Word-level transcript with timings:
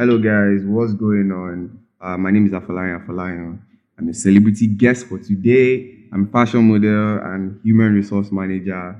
Hello, 0.00 0.16
guys. 0.16 0.64
What's 0.64 0.94
going 0.94 1.30
on? 1.30 1.78
Uh, 2.00 2.16
my 2.16 2.30
name 2.30 2.46
is 2.46 2.52
Afalayan 2.52 3.04
Afalayan. 3.04 3.60
I'm 3.98 4.08
a 4.08 4.14
celebrity 4.14 4.66
guest 4.66 5.04
for 5.06 5.18
today. 5.18 5.92
I'm 6.10 6.24
a 6.24 6.26
fashion 6.32 6.64
model 6.72 7.18
and 7.22 7.60
human 7.62 7.92
resource 7.92 8.32
manager. 8.32 8.96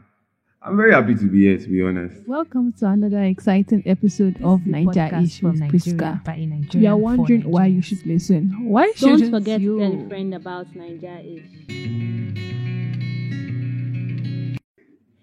I'm 0.60 0.76
very 0.76 0.92
happy 0.92 1.14
to 1.14 1.24
be 1.24 1.44
here, 1.48 1.56
to 1.56 1.68
be 1.68 1.80
honest. 1.82 2.28
Welcome 2.28 2.74
to 2.80 2.86
another 2.88 3.24
exciting 3.24 3.82
episode 3.86 4.36
of 4.44 4.62
the 4.66 4.72
Niger 4.72 4.90
podcast 4.90 5.24
Issues 5.24 5.38
from 5.38 5.58
Nigeria 5.58 6.20
Priska. 6.22 6.74
You 6.74 6.88
are 6.90 6.98
wondering 6.98 7.50
why 7.50 7.64
you 7.64 7.80
should 7.80 8.04
listen. 8.04 8.68
Why 8.68 8.92
Don't 8.98 9.16
shouldn't 9.20 9.30
forget 9.30 9.62
you? 9.62 9.78
to 9.78 9.88
tell 9.88 10.04
a 10.04 10.08
friend 10.10 10.34
about 10.34 10.66
Nigeria 10.76 11.40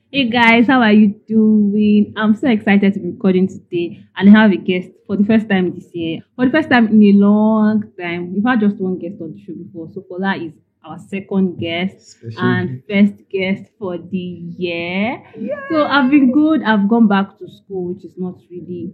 Hey 0.09 0.29
guys, 0.29 0.67
how 0.67 0.81
are 0.81 0.93
you 0.93 1.19
doing? 1.27 2.13
I'm 2.15 2.33
so 2.33 2.47
excited 2.47 2.93
to 2.93 2.99
be 3.01 3.09
recording 3.09 3.45
today 3.45 4.05
and 4.15 4.29
I 4.29 4.39
have 4.41 4.53
a 4.53 4.55
guest 4.55 4.87
for 5.05 5.17
the 5.17 5.25
first 5.25 5.49
time 5.49 5.75
this 5.75 5.93
year. 5.93 6.21
For 6.37 6.45
the 6.45 6.51
first 6.51 6.69
time 6.69 6.87
in 6.87 7.03
a 7.03 7.11
long 7.11 7.91
time. 7.99 8.34
We've 8.34 8.45
had 8.45 8.62
just 8.62 8.77
one 8.77 8.99
guest 8.99 9.15
on 9.20 9.34
the 9.34 9.39
show 9.43 9.53
before. 9.53 9.89
So 9.93 10.05
Fola 10.09 10.38
is 10.41 10.53
our 10.85 10.98
second 10.98 11.59
guest 11.59 12.12
Special 12.12 12.41
and 12.41 12.84
first 12.89 13.15
guest 13.29 13.70
for 13.77 13.98
the 13.98 14.17
year. 14.17 15.23
So 15.70 15.84
I've 15.85 16.09
been 16.09 16.31
good. 16.31 16.63
I've 16.63 16.87
gone 16.87 17.09
back 17.09 17.37
to 17.39 17.49
school, 17.49 17.93
which 17.93 18.05
is 18.05 18.13
not 18.17 18.35
really 18.49 18.93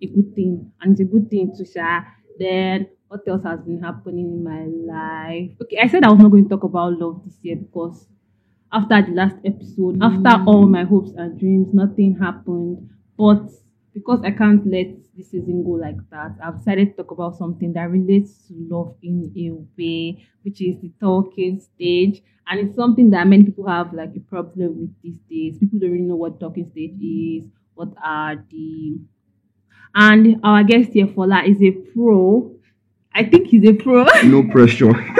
a 0.00 0.06
good 0.06 0.32
thing. 0.36 0.70
And 0.80 0.92
it's 0.92 1.00
a 1.00 1.12
good 1.12 1.28
thing 1.28 1.52
to 1.56 1.64
share. 1.64 2.06
Then 2.38 2.86
what 3.08 3.26
else 3.26 3.42
has 3.42 3.58
been 3.62 3.82
happening 3.82 4.26
in 4.26 4.44
my 4.44 4.62
life? 4.62 5.50
Okay, 5.60 5.78
I 5.82 5.88
said 5.88 6.04
I 6.04 6.10
was 6.12 6.20
not 6.20 6.30
going 6.30 6.44
to 6.44 6.50
talk 6.50 6.62
about 6.62 7.00
love 7.00 7.22
this 7.24 7.34
year 7.42 7.56
because 7.56 8.06
after 8.72 9.02
the 9.02 9.12
last 9.12 9.36
episode, 9.44 9.98
mm. 9.98 10.02
after 10.02 10.44
all 10.48 10.66
my 10.66 10.84
hopes 10.84 11.12
and 11.16 11.38
dreams, 11.38 11.68
nothing 11.72 12.18
happened. 12.18 12.88
But 13.18 13.50
because 13.94 14.20
I 14.24 14.30
can't 14.30 14.66
let 14.66 14.86
this 15.16 15.30
season 15.30 15.64
go 15.64 15.72
like 15.72 15.98
that, 16.10 16.36
I've 16.42 16.58
decided 16.58 16.90
to 16.96 17.02
talk 17.02 17.10
about 17.10 17.36
something 17.36 17.72
that 17.74 17.90
relates 17.90 18.48
to 18.48 18.54
love 18.56 18.96
in 19.02 19.32
a 19.36 19.50
way, 19.78 20.24
which 20.42 20.60
is 20.62 20.80
the 20.80 20.92
talking 21.00 21.60
stage. 21.60 22.22
And 22.48 22.60
it's 22.60 22.76
something 22.76 23.10
that 23.10 23.26
many 23.26 23.44
people 23.44 23.68
have 23.68 23.92
like 23.92 24.16
a 24.16 24.20
problem 24.20 24.80
with 24.80 25.02
these 25.02 25.18
days. 25.30 25.58
People 25.58 25.78
don't 25.78 25.92
really 25.92 26.04
know 26.04 26.16
what 26.16 26.40
talking 26.40 26.70
stage 26.70 27.00
is, 27.00 27.44
what 27.74 27.92
are 28.02 28.36
the 28.50 28.98
and 29.94 30.40
our 30.42 30.64
guest 30.64 30.90
here, 30.92 31.06
Fola, 31.06 31.46
is 31.46 31.62
a 31.62 31.70
pro. 31.70 32.54
I 33.14 33.24
think 33.24 33.48
he's 33.48 33.68
a 33.68 33.74
pro. 33.74 34.04
No 34.24 34.42
pressure. 34.44 34.94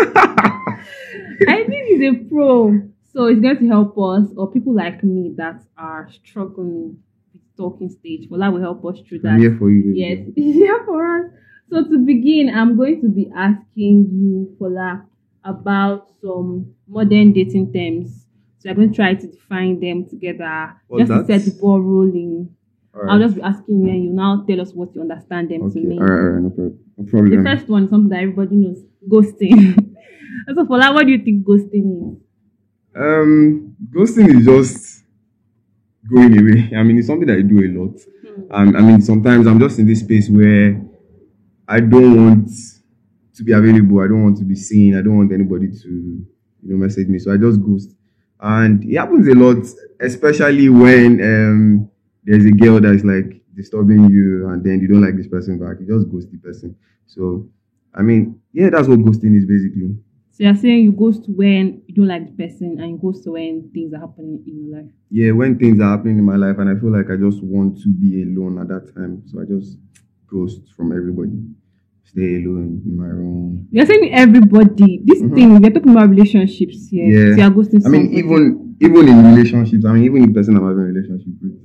I 1.49 1.65
think 1.69 1.89
he's 1.89 2.03
a 2.03 2.15
pro. 2.29 2.89
So 3.15 3.27
it's 3.27 3.41
going 3.41 3.59
to 3.59 3.69
help 3.69 3.99
us, 3.99 4.29
or 4.37 4.51
people 4.51 4.75
like 4.75 5.05
me 5.05 5.35
that 5.37 5.63
are 5.77 6.09
struggling 6.25 6.99
with 7.35 7.43
talking 7.57 7.91
stage. 7.91 8.27
Well, 8.31 8.41
that 8.41 8.53
will 8.53 8.61
help 8.61 8.85
us 8.87 9.01
through 9.07 9.21
that. 9.21 9.33
I'm 9.33 9.41
here 9.41 9.57
for 9.59 9.71
you. 9.71 9.93
Yes, 9.95 10.27
here 10.37 10.83
for 10.87 11.19
us. 11.19 11.31
So 11.71 11.85
to 11.85 11.99
begin, 11.99 12.51
I'm 12.55 12.77
going 12.77 13.01
to 13.03 13.09
be 13.09 13.31
asking 13.37 14.09
you, 14.13 14.57
Fola, 14.59 15.05
about 15.45 16.09
some 16.23 16.75
modern 16.89 17.33
dating 17.33 17.73
terms. 17.73 18.27
So 18.59 18.71
I'm 18.71 18.77
going 18.77 18.91
to 18.91 18.97
try 18.97 19.15
to 19.15 19.27
define 19.27 19.81
them 19.81 20.09
together, 20.09 20.75
What's 20.89 21.09
just 21.09 21.29
to 21.29 21.41
set 21.41 21.53
the 21.53 21.61
ball 21.61 21.81
rolling. 21.83 22.55
All 22.95 23.11
I'll 23.11 23.19
just 23.19 23.37
be 23.37 23.43
asking 23.43 23.83
you, 23.83 23.89
and 23.91 24.05
you 24.05 24.11
now 24.11 24.45
tell 24.49 24.61
us 24.61 24.73
what 24.73 24.95
you 24.95 25.01
understand 25.01 25.51
them 25.51 25.63
Okay. 25.65 25.81
to 25.81 25.87
mean. 25.87 25.99
All 25.99 26.07
right, 26.07 26.19
all 26.19 26.31
right. 26.31 26.43
No, 26.43 26.51
pro- 26.51 27.21
no 27.23 27.37
The 27.37 27.43
first 27.43 27.69
one 27.69 27.85
is 27.85 27.91
something 27.91 28.11
that 28.11 28.21
everybody 28.23 28.57
knows: 28.57 28.85
ghosting. 29.09 29.97
so, 30.55 30.65
Fola, 30.67 30.93
what 30.95 31.07
do 31.07 31.13
you 31.13 31.23
think 31.25 31.45
ghosting 31.47 32.13
is? 32.13 32.23
Um, 32.95 33.77
ghosting 33.91 34.29
is 34.39 34.45
just 34.45 35.05
going 36.09 36.39
away. 36.39 36.71
I 36.77 36.83
mean, 36.83 36.99
it's 36.99 37.07
something 37.07 37.27
that 37.27 37.39
I 37.39 37.43
do 37.43 37.61
a 37.61 37.71
lot. 37.79 37.99
Um, 38.51 38.77
I 38.77 38.81
mean, 38.81 39.01
sometimes 39.01 39.47
I'm 39.47 39.61
just 39.61 39.79
in 39.79 39.87
this 39.87 40.01
space 40.01 40.29
where 40.29 40.81
I 41.69 41.81
don't 41.81 42.17
want 42.17 42.51
to 43.35 43.45
be 43.45 43.53
available. 43.53 44.01
I 44.01 44.09
don't 44.09 44.25
want 44.25 44.39
to 44.39 44.45
be 44.45 44.55
seen. 44.57 44.97
I 44.97 45.03
don't 45.03 45.17
want 45.17 45.33
anybody 45.33 45.69
to, 45.69 45.89
you 45.89 46.27
know, 46.63 46.77
message 46.77 47.09
me. 47.09 47.19
So 47.19 47.33
I 47.33 47.37
just 47.37 47.63
ghost. 47.63 47.91
And 48.41 48.85
it 48.85 48.97
happens 48.97 49.29
a 49.29 49.35
lot, 49.35 49.65
especially 50.01 50.69
when 50.69 51.21
um, 51.23 51.91
there's 52.25 52.45
a 52.45 52.51
girl 52.51 52.81
that's 52.81 53.05
like 53.05 53.43
disturbing 53.55 54.09
you 54.11 54.49
and 54.49 54.65
then 54.65 54.81
you 54.81 54.89
don't 54.89 55.03
like 55.03 55.17
this 55.17 55.29
person 55.29 55.59
back. 55.59 55.77
You 55.81 55.87
just 55.87 56.11
ghost 56.11 56.31
the 56.31 56.39
person. 56.39 56.77
So, 57.07 57.49
I 57.95 58.03
mean, 58.03 58.41
yeah, 58.53 58.71
that's 58.71 58.89
what 58.89 58.99
ghosting 59.01 59.37
is 59.37 59.47
basically. 59.47 59.97
So 60.33 60.45
you're 60.45 60.57
saying 60.57 60.85
you 60.85 60.93
ghost 60.93 61.25
when 61.29 61.83
you 61.87 61.95
don't 61.95 62.09
like 62.09 62.25
the 62.37 62.43
person, 62.43 62.79
and 62.81 62.91
you 62.93 62.99
ghost 62.99 63.25
when 63.27 63.71
things 63.75 63.93
are 63.93 64.01
happening 64.01 64.43
in 64.47 64.67
your 64.67 64.81
life. 64.83 64.91
yeah, 65.11 65.31
when 65.33 65.59
things 65.59 65.79
are 65.81 65.91
happening 65.97 66.19
in 66.19 66.25
my 66.25 66.37
life 66.37 66.57
and 66.59 66.69
I 66.71 66.81
feel 66.81 66.91
like 66.91 67.11
I 67.11 67.17
just 67.17 67.43
want 67.43 67.79
to 67.83 67.89
be 67.93 68.23
alone 68.23 68.59
at 68.59 68.69
that 68.69 68.95
time, 68.95 69.23
so 69.27 69.41
I 69.43 69.45
just 69.45 69.79
ghost 70.27 70.63
from 70.75 70.93
everybody, 70.97 71.37
stay 72.05 72.37
alone 72.43 72.81
in 72.87 72.97
my 72.97 73.07
room. 73.07 73.69
You're 73.71 73.85
saying 73.85 74.09
everybody. 74.15 75.03
This 75.05 75.21
Mhm. 75.23 75.35
thing 75.35 75.61
we're 75.61 75.71
talking 75.71 75.93
about 75.93 76.09
relationships 76.09 76.89
here. 76.89 77.09
Yeah. 77.13 77.35
So 77.37 77.41
you're 77.43 77.51
ghosting. 77.51 77.87
I 77.87 77.89
mean, 77.91 78.05
somebody. 78.07 78.19
even 78.19 78.77
even 78.81 79.09
in 79.09 79.25
relationships, 79.35 79.85
I 79.85 79.93
mean, 79.93 80.05
even 80.05 80.23
the 80.27 80.33
person 80.33 80.57
I'm 80.57 80.65
having 80.65 80.81
a 80.81 80.87
relationship 80.95 81.35
with, 81.43 81.61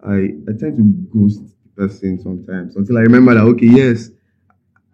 I 0.00 0.18
I 0.48 0.52
tend 0.60 0.76
to 0.78 0.84
ghost 1.10 1.42
the 1.64 1.70
person 1.82 2.18
sometimes 2.20 2.76
until 2.76 2.98
I 2.98 3.02
remember 3.02 3.34
that 3.34 3.42
okay, 3.58 3.66
yes, 3.66 4.10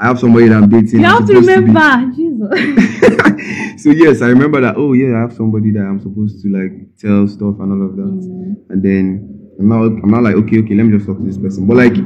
I 0.00 0.06
have 0.06 0.20
somebody 0.20 0.48
that 0.48 0.62
I'm 0.62 0.68
dating. 0.68 1.00
you 1.00 1.06
I'm 1.06 1.18
have 1.18 1.26
to 1.26 1.34
remember, 1.34 2.12
Jesus. 2.14 3.82
so 3.82 3.90
yes, 3.90 4.22
I 4.22 4.28
remember 4.28 4.60
that. 4.60 4.76
Oh 4.76 4.92
yeah, 4.92 5.16
I 5.16 5.20
have 5.22 5.32
somebody 5.32 5.72
that 5.72 5.80
I'm 5.80 6.00
supposed 6.00 6.40
to 6.42 6.48
like 6.48 6.96
tell 6.98 7.26
stuff 7.26 7.58
and 7.58 7.72
all 7.72 7.90
of 7.90 7.96
that. 7.96 8.02
Mm. 8.02 8.70
And 8.70 8.82
then 8.82 9.56
I'm 9.58 9.68
not, 9.68 9.82
I'm 10.02 10.10
now 10.10 10.20
like 10.20 10.36
okay, 10.36 10.60
okay, 10.60 10.74
let 10.74 10.84
me 10.84 10.96
just 10.96 11.06
talk 11.06 11.18
to 11.18 11.24
this 11.24 11.36
person. 11.36 11.66
But 11.66 11.78
like 11.78 11.96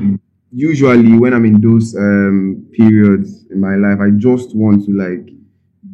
usually 0.50 1.18
when 1.18 1.34
I'm 1.34 1.44
in 1.44 1.60
those 1.60 1.94
um 1.94 2.66
periods 2.72 3.44
in 3.50 3.60
my 3.60 3.76
life, 3.76 4.00
I 4.00 4.08
just 4.16 4.56
want 4.56 4.86
to 4.86 4.92
like 4.92 5.28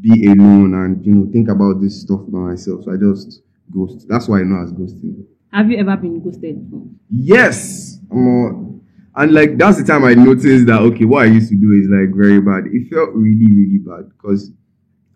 be 0.01 0.27
alone 0.27 0.75
and 0.75 1.05
you 1.05 1.15
know 1.15 1.33
think 1.33 1.49
about 1.49 1.81
this 1.81 2.01
stuff 2.01 2.21
by 2.29 2.39
myself. 2.39 2.85
So 2.85 2.93
I 2.93 2.97
just 2.97 3.43
ghost. 3.73 4.07
That's 4.09 4.29
why 4.29 4.41
I 4.41 4.43
know 4.43 4.63
as 4.63 4.73
ghosting. 4.73 5.27
Have 5.53 5.69
you 5.71 5.79
ever 5.79 5.97
been 5.97 6.21
ghosted 6.21 6.71
before? 6.71 6.87
Yes. 7.11 7.99
Um, 8.13 8.83
and 9.19 9.33
like 9.33 9.59
that's 9.59 9.79
the 9.79 9.85
time 9.85 10.05
I 10.05 10.15
noticed 10.15 10.67
that 10.67 10.81
okay, 10.81 11.05
what 11.05 11.23
I 11.23 11.27
used 11.27 11.51
to 11.51 11.57
do 11.57 11.73
is 11.73 11.89
like 11.91 12.15
very 12.17 12.41
bad. 12.41 12.65
It 12.73 12.89
felt 12.89 13.11
really, 13.15 13.47
really 13.51 13.79
bad 13.79 14.09
because 14.11 14.51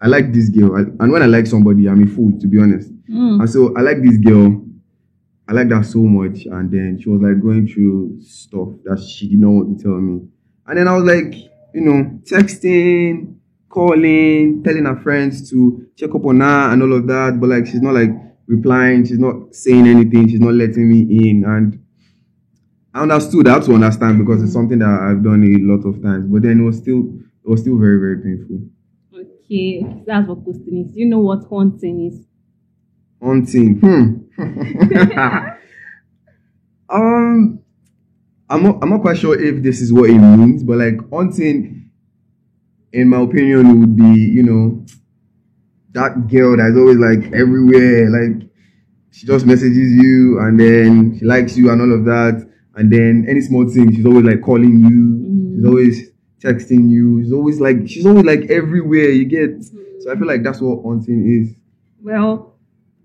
I 0.01 0.09
like 0.09 0.33
this 0.33 0.49
girl, 0.49 0.77
I- 0.77 0.91
and 1.03 1.13
when 1.13 1.23
I 1.23 1.27
like 1.27 1.47
somebody, 1.47 1.89
I'm 1.89 2.03
a 2.03 2.07
fool 2.07 2.33
to 2.41 2.47
be 2.49 2.59
honest. 2.59 2.91
Mm. 3.09 3.41
And 3.41 3.51
so 3.51 3.75
I 3.77 3.81
like 3.81 4.03
this 4.03 4.17
girl. 4.19 4.65
I 5.49 5.53
like 5.53 5.69
that 5.69 5.85
so 5.87 5.99
much. 6.03 6.47
And 6.47 6.71
then 6.71 6.99
she 7.01 7.09
was 7.09 7.21
like 7.21 7.41
going 7.41 7.67
through 7.69 8.21
stuff 8.23 8.69
that 8.85 9.01
she 9.01 9.29
did 9.29 9.39
not 9.41 9.51
want 9.51 9.79
to 9.79 9.83
tell 9.85 9.93
me. 10.01 10.27
And 10.67 10.79
then 10.79 10.89
I 10.89 10.97
was 10.97 11.05
like, 11.05 11.35
you 11.75 11.81
know, 11.83 12.19
texting, 12.25 13.37
calling, 13.69 14.63
telling 14.63 14.85
her 14.85 14.97
friends 14.97 15.51
to 15.51 15.87
check 15.97 16.15
up 16.15 16.25
on 16.25 16.41
her 16.41 16.73
and 16.73 16.83
all 16.83 16.93
of 16.93 17.07
that. 17.09 17.39
But 17.41 17.51
like 17.51 17.67
she's 17.67 17.83
not 17.83 17.95
like 17.95 18.11
replying, 18.47 19.05
she's 19.05 19.19
not 19.19 19.55
saying 19.55 19.87
anything, 19.87 20.29
she's 20.29 20.41
not 20.41 20.55
letting 20.55 20.89
me 20.89 21.01
in. 21.31 21.45
And 21.45 21.85
I 22.95 23.03
understood, 23.03 23.49
I 23.49 23.55
had 23.55 23.63
to 23.65 23.75
understand 23.75 24.19
because 24.19 24.43
it's 24.43 24.53
something 24.53 24.79
that 24.81 24.89
I've 24.89 25.23
done 25.23 25.43
a 25.43 25.73
lot 25.73 25.87
of 25.89 26.03
times. 26.03 26.27
But 26.27 26.43
then 26.43 26.61
it 26.61 26.65
was 26.65 26.79
still 26.79 27.05
it 27.45 27.49
was 27.49 27.61
still 27.61 27.79
very, 27.79 27.99
very 27.99 28.19
painful. 28.23 28.61
Okay, 29.15 29.85
that's 30.07 30.29
what 30.29 30.45
ghosting 30.45 30.87
is. 30.87 30.95
You 30.95 31.07
know 31.07 31.21
what 31.21 31.45
haunting 31.45 32.07
is? 32.07 32.25
Haunting. 33.21 33.81
Hmm. 33.81 34.39
um, 36.89 37.61
I'm 38.49 38.63
not. 38.63 38.79
I'm 38.83 38.91
not 38.91 39.01
quite 39.01 39.19
sure 39.19 39.41
if 39.41 39.63
this 39.63 39.81
is 39.81 39.93
what 39.93 40.11
it 40.11 40.19
means, 40.19 40.63
but 40.63 40.79
like 40.79 41.09
haunting, 41.11 41.91
in 42.93 43.09
my 43.09 43.21
opinion, 43.21 43.81
would 43.81 43.97
be 43.97 44.21
you 44.21 44.43
know 44.43 44.85
that 45.93 46.29
girl 46.29 46.57
that's 46.57 46.77
always 46.77 46.99
like 46.99 47.33
everywhere. 47.33 48.11
Like 48.11 48.49
she 49.11 49.27
just 49.27 49.47
messages 49.47 49.93
you 49.93 50.39
and 50.41 50.59
then 50.59 51.19
she 51.19 51.25
likes 51.25 51.57
you 51.57 51.71
and 51.71 51.81
all 51.81 51.93
of 51.93 52.05
that, 52.05 52.49
and 52.77 52.91
then 52.93 53.27
any 53.29 53.41
small 53.41 53.69
thing, 53.69 53.95
she's 53.95 54.07
always 54.07 54.25
like 54.25 54.41
calling 54.43 54.79
you. 54.81 55.55
She's 55.57 55.65
Mm. 55.65 55.69
always 55.69 56.11
texting 56.43 56.91
you. 56.91 57.23
She's 57.23 57.33
always 57.33 57.61
like 57.61 57.87
she's 57.89 58.07
always 58.07 58.25
like 58.25 58.51
everywhere. 58.51 59.11
You 59.11 59.25
get. 59.27 59.63
So 60.01 60.11
I 60.11 60.17
feel 60.17 60.27
like 60.27 60.43
that's 60.43 60.61
what 60.61 60.83
haunting 60.83 61.27
is. 61.31 61.55
Well, 62.03 62.57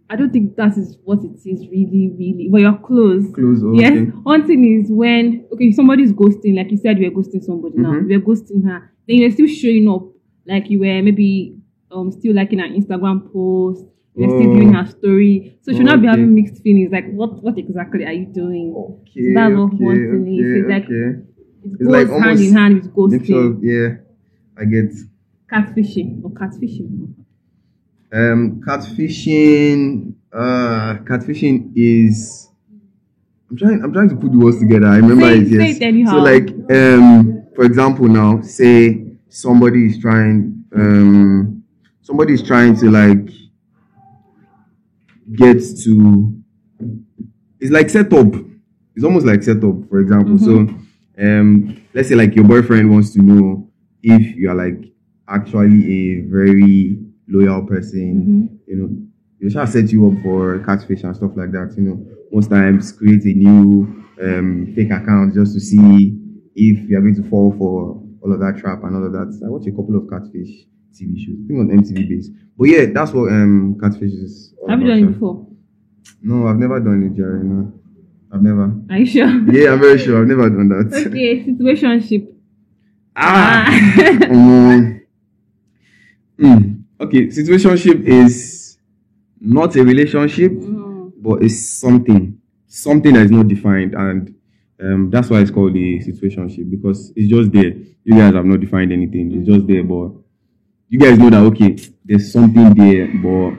I 0.10 0.16
don't 0.16 0.32
think 0.32 0.56
that 0.56 0.78
is 0.78 0.98
what 1.04 1.20
it 1.24 1.36
is 1.46 1.68
really, 1.68 2.14
really. 2.18 2.48
Well, 2.50 2.62
you're 2.62 2.78
close. 2.78 3.26
Close. 3.34 3.62
oh, 3.64 3.74
Yes, 3.74 3.92
okay. 3.92 4.12
haunting 4.26 4.82
is 4.84 4.90
when 4.92 5.46
okay 5.54 5.72
somebody's 5.72 6.14
ghosting, 6.14 6.56
like 6.56 6.72
you 6.72 6.78
said, 6.78 6.98
you 6.98 7.12
were 7.12 7.22
ghosting 7.22 7.44
somebody 7.44 7.78
now. 7.78 7.92
Mhm. 7.94 8.10
You 8.10 8.20
were 8.20 8.26
ghosting 8.36 8.64
her. 8.64 8.90
Then 9.08 9.18
you're 9.18 9.32
still 9.32 9.48
showing 9.48 9.88
up, 9.90 10.08
like 10.48 10.70
you 10.70 10.80
were 10.80 11.02
maybe 11.04 11.58
um 11.92 12.12
still 12.12 12.34
liking 12.34 12.60
her 12.60 12.68
Instagram 12.68 13.32
post. 13.32 13.86
You're 14.18 14.30
still 14.30 14.50
Oh. 14.50 14.54
viewing 14.56 14.74
her 14.74 14.86
story. 14.88 15.58
So 15.62 15.72
she 15.72 15.78
should 15.78 15.86
not 15.86 16.02
be 16.02 16.08
having 16.08 16.34
mixed 16.34 16.64
feelings. 16.64 16.92
Like 16.92 17.12
what 17.14 17.44
what 17.44 17.58
exactly 17.58 18.04
are 18.06 18.14
you 18.14 18.26
doing? 18.26 18.74
Okay, 18.76 19.34
That's 19.34 19.54
what 19.56 19.74
okay, 19.74 19.84
haunting 19.84 20.28
is. 20.28 20.40
okay, 20.40 20.60
It's 20.60 20.70
like- 20.70 20.84
okay. 20.86 21.22
It 21.64 21.72
It's 21.74 21.84
goes 21.84 21.88
like 22.10 22.24
hand 22.24 22.40
in 22.40 22.54
hand 22.54 22.76
with 22.84 22.94
ghosting. 22.96 23.58
Of, 23.58 23.64
yeah, 23.64 23.90
I 24.58 24.66
get. 24.66 24.92
Catfishing 25.52 26.24
or 26.24 26.32
catfishing. 26.32 27.14
Um, 28.12 28.62
catfishing. 28.66 30.14
Uh, 30.32 30.98
catfishing 31.04 31.72
is. 31.76 32.50
I'm 33.50 33.58
trying. 33.58 33.82
I'm 33.84 33.94
trying 33.94 34.10
to 34.10 34.16
put 34.16 34.32
the 34.32 34.38
words 34.40 34.60
together. 34.60 34.88
I 34.88 34.98
remember 34.98 35.26
Say 35.26 35.40
it. 35.40 35.48
Yes. 35.50 35.78
it. 35.82 36.08
So 36.08 36.18
like, 36.18 36.50
um, 36.72 37.44
for 37.56 37.64
example, 37.66 38.08
now 38.08 38.42
say 38.42 39.06
somebody 39.30 39.86
is 39.88 40.00
trying, 40.00 40.64
um, 40.76 41.64
somebody 42.02 42.34
is 42.34 42.44
trying 42.44 42.76
to 42.78 42.90
like 42.92 43.30
get 45.36 45.60
to. 45.84 46.34
It's 47.60 47.72
like 47.72 47.90
setup. 47.90 48.34
It's 48.96 49.04
almost 49.04 49.26
like 49.26 49.44
setup. 49.44 49.90
For 49.90 50.00
example, 50.00 50.38
so 50.40 50.68
um, 51.20 51.84
let's 51.94 52.10
say 52.10 52.16
like 52.16 52.36
your 52.36 52.46
boyfriend 52.46 52.90
wants 52.90 53.14
to 53.14 53.22
know 53.22 53.70
if 54.04 54.36
you 54.36 54.50
are 54.50 54.56
like 54.56 54.94
actually 55.28 55.84
a 55.92 56.22
very 56.30 56.98
loyal 57.28 57.66
person. 57.66 58.60
You 58.68 58.76
know, 58.76 58.90
they 59.42 59.50
shall 59.50 59.68
set 59.68 59.92
you 59.92 60.08
up 60.08 60.24
for 60.24 60.60
catfish 60.60 61.04
and 61.04 61.16
stuff 61.16 61.32
like 61.36 61.52
that. 61.52 61.74
You 61.78 61.84
know, 61.84 62.06
most 62.32 62.50
times 62.50 62.92
create 62.92 63.24
a 63.26 63.34
new 63.34 64.06
um, 64.22 64.74
fake 64.76 64.92
account 64.92 65.34
just 65.34 65.54
to 65.54 65.60
see 65.60 66.18
if 66.56 66.90
you 66.90 66.98
are 66.98 67.02
going 67.02 67.16
to 67.16 67.30
fall 67.30 67.54
for 67.58 68.02
all 68.22 68.34
of 68.34 68.40
that 68.40 68.58
trap 68.58 68.84
and 68.84 68.96
all 68.96 69.06
of 69.06 69.12
that. 69.14 69.42
I 69.46 69.50
watch 69.50 69.68
a 69.68 69.72
couple 69.72 69.96
of 69.96 70.10
catfish 70.10 70.66
TV 70.98 71.18
shows, 71.18 71.36
I 71.44 71.48
think 71.48 71.60
on 71.60 71.70
MTV 71.70 72.10
base. 72.10 72.30
But 72.58 72.66
yeah, 72.70 72.86
that's 72.94 73.12
what 73.14 73.32
um 73.32 73.78
catfish 73.82 74.12
is. 74.14 74.54
all 74.62 74.70
Have 74.70 74.80
you 74.82 74.86
about, 74.88 74.96
done 75.00 75.04
it 75.10 75.12
before? 75.14 75.48
No, 76.22 76.48
I've 76.48 76.58
never 76.58 76.80
done 76.80 77.04
it, 77.04 77.16
Jerry. 77.18 77.44
No, 77.44 77.72
I've 78.32 78.42
never. 78.42 78.74
Are 78.90 78.98
you 78.98 79.06
sure? 79.06 79.28
Yeah, 79.54 79.74
I'm 79.74 79.80
very 79.80 79.98
sure. 79.98 80.22
I've 80.22 80.28
never 80.28 80.50
done 80.50 80.70
that. 80.70 81.08
Okay, 81.08 81.44
situationship. 81.46 82.34
Ah. 83.16 83.66
Um, 84.30 85.02
mm, 86.40 86.84
okay, 87.00 87.28
situationship 87.28 88.04
is 88.04 88.78
not 89.40 89.76
a 89.76 89.84
relationship, 89.84 90.52
Mm. 90.52 91.12
but 91.22 91.44
it's 91.44 91.60
something, 91.80 92.38
something 92.68 93.14
that 93.14 93.26
is 93.26 93.32
not 93.32 93.48
defined, 93.48 93.94
and 93.96 94.34
um, 94.80 95.10
that's 95.10 95.30
why 95.30 95.40
it's 95.40 95.52
called 95.52 95.76
a 95.76 96.00
situationship 96.00 96.70
because 96.70 97.12
it's 97.16 97.30
just 97.30 97.52
there. 97.52 97.74
You 98.04 98.14
guys 98.14 98.34
have 98.34 98.46
not 98.46 98.60
defined 98.60 98.92
anything; 98.94 99.32
it's 99.34 99.48
just 99.48 99.66
there, 99.68 99.84
but 99.84 100.12
you 100.90 101.00
guys 101.00 101.18
know 101.18 101.30
that 101.30 101.42
okay, 101.52 101.78
there's 102.06 102.32
something 102.32 102.74
there, 102.74 103.08
but 103.22 103.58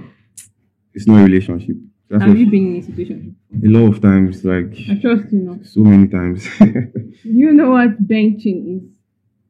it's 0.95 1.07
not 1.07 1.21
a 1.21 1.25
relationship. 1.25 1.77
That's 2.09 2.23
Have 2.23 2.31
what, 2.31 2.39
you 2.39 2.51
been 2.51 2.77
in 2.77 2.81
a 2.81 2.83
situation? 2.83 3.37
a 3.53 3.69
lot 3.69 3.93
of 3.93 4.01
times, 4.01 4.45
like 4.45 4.73
I 4.91 4.95
trust 5.01 5.33
you 5.33 5.41
know. 5.41 5.59
so 5.63 5.81
many 5.81 6.09
times. 6.09 6.47
Do 6.59 7.13
you 7.23 7.53
know 7.53 7.71
what 7.71 8.07
benching 8.07 8.77
is? 8.77 8.99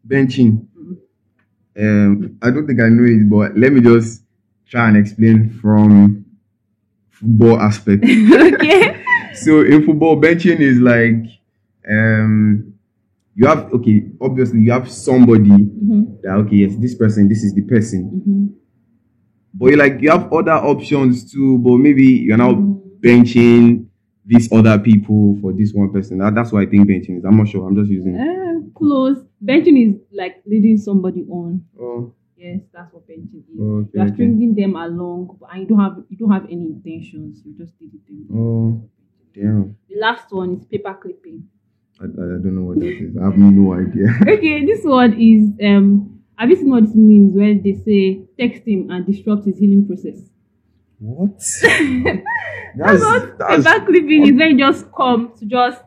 benching. 0.06 0.66
Um, 1.78 2.38
I 2.42 2.50
don't 2.50 2.66
think 2.66 2.80
I 2.80 2.88
know 2.88 3.04
it, 3.04 3.30
but 3.30 3.56
let 3.56 3.72
me 3.72 3.80
just 3.80 4.22
try 4.66 4.88
and 4.88 4.96
explain 4.96 5.50
from 5.50 6.24
football 7.10 7.60
aspect. 7.60 8.04
okay. 8.04 9.04
so 9.34 9.60
in 9.60 9.86
football, 9.86 10.20
benching 10.20 10.60
is 10.60 10.78
like 10.80 11.24
um, 11.88 12.74
you 13.38 13.46
have 13.46 13.72
okay, 13.72 13.96
obviously 14.20 14.60
you 14.60 14.72
have 14.72 14.90
somebody 14.90 15.48
hmm 15.50 16.02
that 16.22 16.34
okay, 16.44 16.56
yes, 16.56 16.74
this 16.76 16.94
person, 16.96 17.28
this 17.28 17.42
is 17.44 17.54
the 17.54 17.62
person, 17.62 18.02
hmm 18.24 18.46
but 19.54 19.70
you 19.70 19.76
like 19.76 20.00
you 20.00 20.10
have 20.10 20.32
other 20.32 20.52
options 20.52 21.32
too, 21.32 21.58
but 21.58 21.78
maybe 21.78 22.04
you're 22.04 22.36
now 22.36 22.52
Mhm. 22.52 23.00
benching 23.00 23.86
these 24.26 24.52
other 24.52 24.78
people 24.78 25.38
for 25.40 25.52
this 25.52 25.72
one 25.72 25.90
person. 25.90 26.18
That, 26.18 26.34
that's 26.34 26.52
why 26.52 26.62
I 26.62 26.66
think 26.66 26.86
benching 26.88 27.18
is. 27.18 27.24
I'm 27.24 27.36
not 27.38 27.48
sure. 27.48 27.66
I'm 27.66 27.74
just 27.74 27.90
using. 27.90 28.14
Uh, 28.14 28.60
close. 28.74 29.18
Benching 29.42 29.78
is 29.88 30.00
like 30.12 30.42
leading 30.46 30.76
somebody 30.76 31.24
on. 31.30 31.64
Oh, 31.80 32.12
Yes, 32.36 32.60
that's 32.72 32.92
what 32.92 33.08
benching 33.08 33.42
is. 33.52 33.58
Okay, 33.58 33.98
are 33.98 34.04
okay. 34.06 34.14
stringing 34.14 34.54
them 34.54 34.76
along, 34.76 35.38
and 35.50 35.62
you 35.62 35.66
don't 35.66 35.80
have 35.80 35.96
you 36.08 36.16
don't 36.18 36.30
have 36.30 36.44
any 36.44 36.66
intentions. 36.66 37.42
You 37.44 37.54
just 37.56 37.72
lead 37.80 37.92
them. 38.06 38.26
oh, 38.38 38.88
damn. 39.34 39.76
The 39.88 39.96
last 39.98 40.30
one 40.30 40.54
is 40.56 40.64
paper 40.66 40.94
clipping. 41.02 41.48
I, 42.00 42.04
I 42.04 42.38
don't 42.42 42.54
know 42.54 42.62
what 42.62 42.78
that 42.80 42.86
is. 42.88 43.16
I 43.16 43.24
have 43.24 43.38
no 43.38 43.72
idea. 43.74 44.06
Okay, 44.22 44.64
this 44.66 44.84
one 44.84 45.14
is 45.20 45.50
um. 45.64 46.14
Have 46.36 46.50
you 46.50 46.56
seen 46.56 46.70
what 46.70 46.84
this 46.84 46.94
means 46.94 47.34
when 47.34 47.62
they 47.62 47.74
say 47.74 48.22
text 48.38 48.62
him 48.66 48.90
and 48.90 49.04
disrupt 49.04 49.44
his 49.44 49.58
healing 49.58 49.86
process? 49.86 50.20
what? 51.00 51.30
That's 52.76 53.00
what 53.02 53.38
paper 53.38 53.86
clipping 53.86 54.26
is 54.26 54.32
when 54.38 54.50
you 54.52 54.58
just 54.58 54.86
come 54.92 55.32
to 55.38 55.44
just 55.46 55.82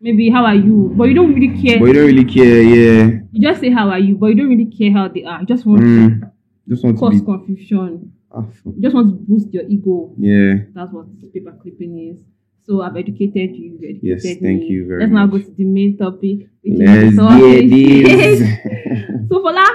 maybe 0.00 0.30
how 0.30 0.44
are 0.44 0.54
you, 0.54 0.92
but 0.96 1.04
you 1.08 1.14
don't 1.14 1.34
really 1.34 1.60
care. 1.60 1.78
But 1.80 1.86
you 1.86 1.92
don't 1.94 2.06
really 2.06 2.24
care, 2.24 2.62
yeah. 2.62 3.20
You 3.32 3.40
just 3.48 3.60
say 3.60 3.70
how 3.70 3.88
are 3.90 3.98
you, 3.98 4.16
but 4.16 4.26
you 4.28 4.36
don't 4.36 4.48
really 4.48 4.66
care 4.70 4.92
how 4.92 5.08
they 5.08 5.24
are. 5.24 5.40
You 5.40 5.46
just 5.46 5.66
want 5.66 5.82
Mm, 5.82 6.30
just 6.68 6.84
want 6.84 6.96
to 6.96 7.00
to 7.00 7.10
cause 7.10 7.20
be. 7.20 7.26
confusion. 7.26 8.12
Ah. 8.30 8.44
You 8.64 8.80
just 8.82 8.94
want 8.94 9.08
to 9.10 9.14
boost 9.26 9.52
your 9.52 9.64
ego. 9.68 10.14
yeah. 10.18 10.54
That's 10.74 10.92
what 10.92 11.06
paper 11.32 11.56
clipping 11.60 11.98
is. 11.98 12.16
So 12.68 12.82
I've 12.82 12.96
educated 12.98 13.56
you. 13.56 13.78
you've 13.80 13.98
Yes, 14.04 14.18
educated 14.26 14.42
thank 14.42 14.60
me. 14.60 14.66
you 14.68 14.86
very 14.86 15.06
much. 15.06 15.10
Let's 15.10 15.12
now 15.14 15.26
go 15.26 15.38
to 15.38 15.50
the 15.56 15.64
main 15.64 15.96
topic. 15.96 16.38
Which 16.62 16.74
Let's 16.78 17.14
is 17.14 17.16
get 17.16 18.38
stage. 18.38 19.28
so 19.30 19.40
Fola, 19.40 19.66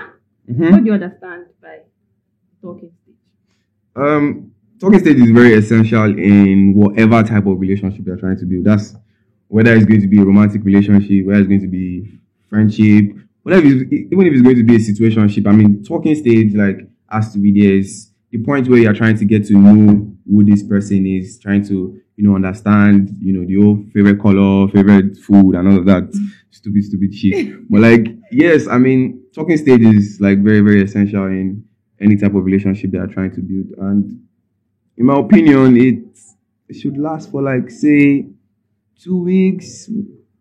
Mhm. 0.47 0.71
what 0.71 0.79
do 0.83 0.85
you 0.85 0.93
understand 0.93 1.45
by 1.59 1.79
talking 2.61 2.91
stage? 3.01 3.15
Um, 3.95 4.51
talking 4.79 4.99
stage 4.99 5.17
is 5.17 5.31
very 5.31 5.53
essential 5.55 6.03
in 6.19 6.75
whatever 6.75 7.23
type 7.23 7.47
of 7.47 7.59
relationship 7.59 8.05
you're 8.05 8.17
trying 8.17 8.37
to 8.37 8.45
build. 8.45 8.65
That's 8.65 8.95
whether 9.47 9.73
it's 9.73 9.85
going 9.85 10.01
to 10.01 10.07
be 10.07 10.19
a 10.19 10.23
romantic 10.25 10.63
relationship, 10.63 11.25
whether 11.25 11.39
it's 11.39 11.47
going 11.49 11.61
to 11.61 11.67
be 11.67 12.19
friendship, 12.47 13.05
whatever, 13.41 13.65
even 13.65 14.21
if 14.27 14.33
it's 14.33 14.41
going 14.43 14.57
to 14.57 14.63
be 14.63 14.75
a 14.75 14.79
situationship. 14.79 15.47
I 15.47 15.51
mean, 15.51 15.83
talking 15.83 16.13
stage 16.13 16.53
like 16.53 16.87
has 17.09 17.33
to 17.33 17.39
be 17.39 17.51
there. 17.59 17.73
Is 17.73 18.11
the 18.29 18.37
point 18.37 18.67
where 18.67 18.77
you're 18.77 18.93
trying 18.93 19.17
to 19.17 19.25
get 19.25 19.47
to 19.47 19.53
know 19.57 20.11
who 20.29 20.43
this 20.43 20.61
person 20.61 21.07
is, 21.07 21.39
trying 21.39 21.63
to 21.69 21.99
you 22.15 22.27
know 22.27 22.35
understand, 22.35 23.09
you 23.19 23.33
know, 23.33 23.45
the 23.45 23.55
whole 23.61 23.83
favorite 23.93 24.19
color, 24.21 24.67
favorite 24.69 25.17
food, 25.17 25.55
and 25.55 25.67
all 25.67 25.77
of 25.79 25.85
that 25.85 26.03
stupid, 26.51 26.83
stupid 26.83 27.13
shit. 27.13 27.69
but 27.69 27.81
like, 27.81 28.07
yes, 28.31 28.67
I 28.67 28.77
mean, 28.77 29.23
talking 29.33 29.57
stage 29.57 29.81
is 29.81 30.19
like 30.21 30.39
very, 30.39 30.61
very 30.61 30.83
essential 30.83 31.25
in 31.25 31.63
any 31.99 32.15
type 32.15 32.33
of 32.33 32.45
relationship 32.45 32.91
that 32.91 32.99
are 32.99 33.07
trying 33.07 33.31
to 33.35 33.41
build. 33.41 33.67
And 33.77 34.25
in 34.97 35.05
my 35.05 35.19
opinion, 35.19 35.77
it, 35.77 36.03
it 36.69 36.75
should 36.75 36.97
last 36.97 37.31
for 37.31 37.41
like 37.41 37.69
say 37.69 38.27
two 39.01 39.23
weeks, 39.23 39.89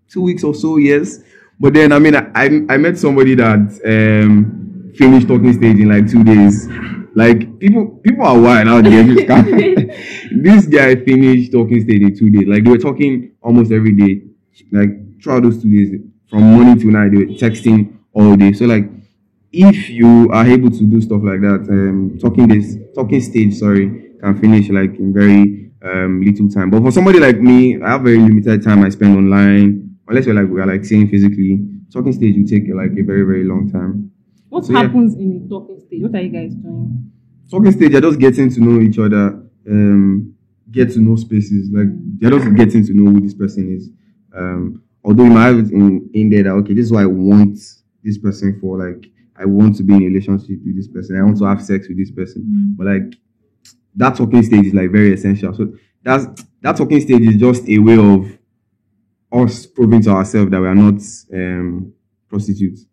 two 0.09 0.23
weeks 0.23 0.45
or 0.45 0.55
so, 0.55 0.77
yes. 0.77 1.21
But 1.59 1.75
then 1.75 1.93
I 1.93 1.99
mean 1.99 2.17
I 2.17 2.31
I, 2.35 2.45
I 2.69 2.77
met 2.77 2.99
somebody 2.99 3.35
that 3.37 3.81
um 3.85 4.93
finished 4.97 5.29
talking 5.29 5.53
stage 5.53 5.79
in 5.79 5.89
like 5.89 6.11
two 6.11 6.25
days. 6.25 6.69
Like 7.14 7.59
people 7.59 7.87
people 8.03 8.25
are 8.26 8.38
wild 8.41 8.69
out 8.69 8.85
there. 8.85 9.03
This 9.05 10.67
guy- 10.67 10.94
finished 11.05 11.53
talking 11.53 11.81
stage 11.82 12.03
in 12.03 12.17
two 12.17 12.31
days. 12.31 12.47
Like 12.49 12.64
they 12.64 12.70
were 12.70 12.79
talking 12.79 13.32
almost 13.43 13.70
every 13.73 13.93
day. 13.93 14.23
Like 14.70 15.23
throughout 15.23 15.43
those 15.43 15.62
two 15.62 15.70
days, 15.70 16.00
from 16.29 16.43
morning 16.43 16.79
to 16.81 16.87
night, 16.87 17.11
they 17.12 17.19
were 17.19 17.32
texting 17.38 17.99
all 18.14 18.37
day. 18.37 18.53
So 18.53 18.64
like 18.67 18.88
if 19.53 19.91
you 19.91 20.31
are 20.33 20.47
able 20.47 20.71
to 20.71 20.85
do 20.87 21.00
stuff 21.00 21.21
like 21.23 21.40
that, 21.42 21.66
um, 21.69 22.19
talking 22.21 22.49
this 22.49 22.76
talking 22.95 23.21
stage, 23.21 23.54
sorry, 23.59 24.12
can 24.21 24.38
finish 24.40 24.69
like 24.71 24.95
in 24.99 25.12
very 25.12 25.71
um 25.85 26.23
little 26.23 26.49
time. 26.49 26.71
But 26.71 26.83
for 26.83 26.90
somebody 26.92 27.21
like 27.21 27.38
me, 27.40 27.83
I 27.83 27.90
have 27.90 28.02
very 28.02 28.19
limited 28.19 28.62
time 28.62 28.83
I 28.85 28.88
spend 28.90 29.16
online. 29.16 29.97
Unless 30.09 30.26
we're 30.26 30.35
like 30.35 30.49
we 30.50 30.61
are 30.61 30.66
like 30.66 30.85
seeing 30.85 31.09
physically, 31.09 31.61
talking 31.92 32.12
stage 32.12 32.37
will 32.37 32.47
take 32.47 32.64
like 32.75 32.92
a 32.92 33.02
very 33.02 33.25
very 33.25 33.45
long 33.45 33.71
time. 33.71 34.12
What 34.52 34.64
So, 34.66 34.73
yeah. 34.73 34.82
happens 34.82 35.14
in 35.14 35.42
the 35.42 35.49
talking 35.49 35.80
stage? 35.80 36.02
What 36.02 36.14
are 36.14 36.21
you 36.23 36.28
guys 36.28 36.54
doing? 36.54 37.11
Talking 37.50 37.73
stage, 37.73 37.92
you're 37.92 38.00
just 38.02 38.18
getting 38.18 38.50
to 38.50 38.61
know 38.61 38.80
each 38.80 38.99
other, 38.99 39.42
um, 39.68 40.35
get 40.71 40.92
to 40.92 41.00
know 41.00 41.16
spaces. 41.16 41.71
Like 41.73 41.88
you're 42.18 42.30
just 42.30 42.54
getting 42.54 42.85
to 42.87 42.92
know 42.94 43.11
who 43.12 43.21
this 43.21 43.35
person 43.35 43.75
is. 43.75 43.88
Um, 44.37 44.82
although 45.04 45.25
you 45.25 45.30
might 45.30 45.47
have 45.47 45.59
it 45.59 45.71
in, 45.73 46.11
in 46.14 46.30
there 46.30 46.42
that 46.44 46.50
okay, 46.50 46.75
this 46.75 46.87
is 46.87 46.92
what 46.92 47.02
I 47.02 47.06
want 47.06 47.59
this 48.04 48.18
person 48.18 48.59
for. 48.61 48.78
Like 48.78 49.06
I 49.37 49.47
want 49.47 49.76
to 49.76 49.82
be 49.82 49.94
in 49.94 50.02
a 50.02 50.06
relationship 50.06 50.59
with 50.64 50.76
this 50.76 50.88
person. 50.88 51.18
I 51.18 51.23
want 51.23 51.38
to 51.38 51.44
have 51.44 51.62
sex 51.62 51.88
with 51.88 51.97
this 51.99 52.11
person. 52.11 52.75
But 52.76 52.87
like 52.87 53.14
that 53.97 54.16
talking 54.16 54.42
stage 54.42 54.66
is 54.66 54.75
like 54.75 54.90
very 54.90 55.14
essential. 55.14 55.54
So 55.54 55.75
that's 56.02 56.26
that 56.61 56.76
talking 56.76 57.00
stage 57.00 57.23
is 57.23 57.37
just 57.37 57.68
a 57.68 57.78
way 57.78 57.97
of 57.99 58.38
us 59.32 59.66
proving 59.66 60.02
to 60.02 60.11
ourselves 60.11 60.50
that 60.50 60.61
we 60.61 60.66
are 60.66 60.75
not 60.75 61.00
um 61.32 61.92
prostitutes. 62.28 62.87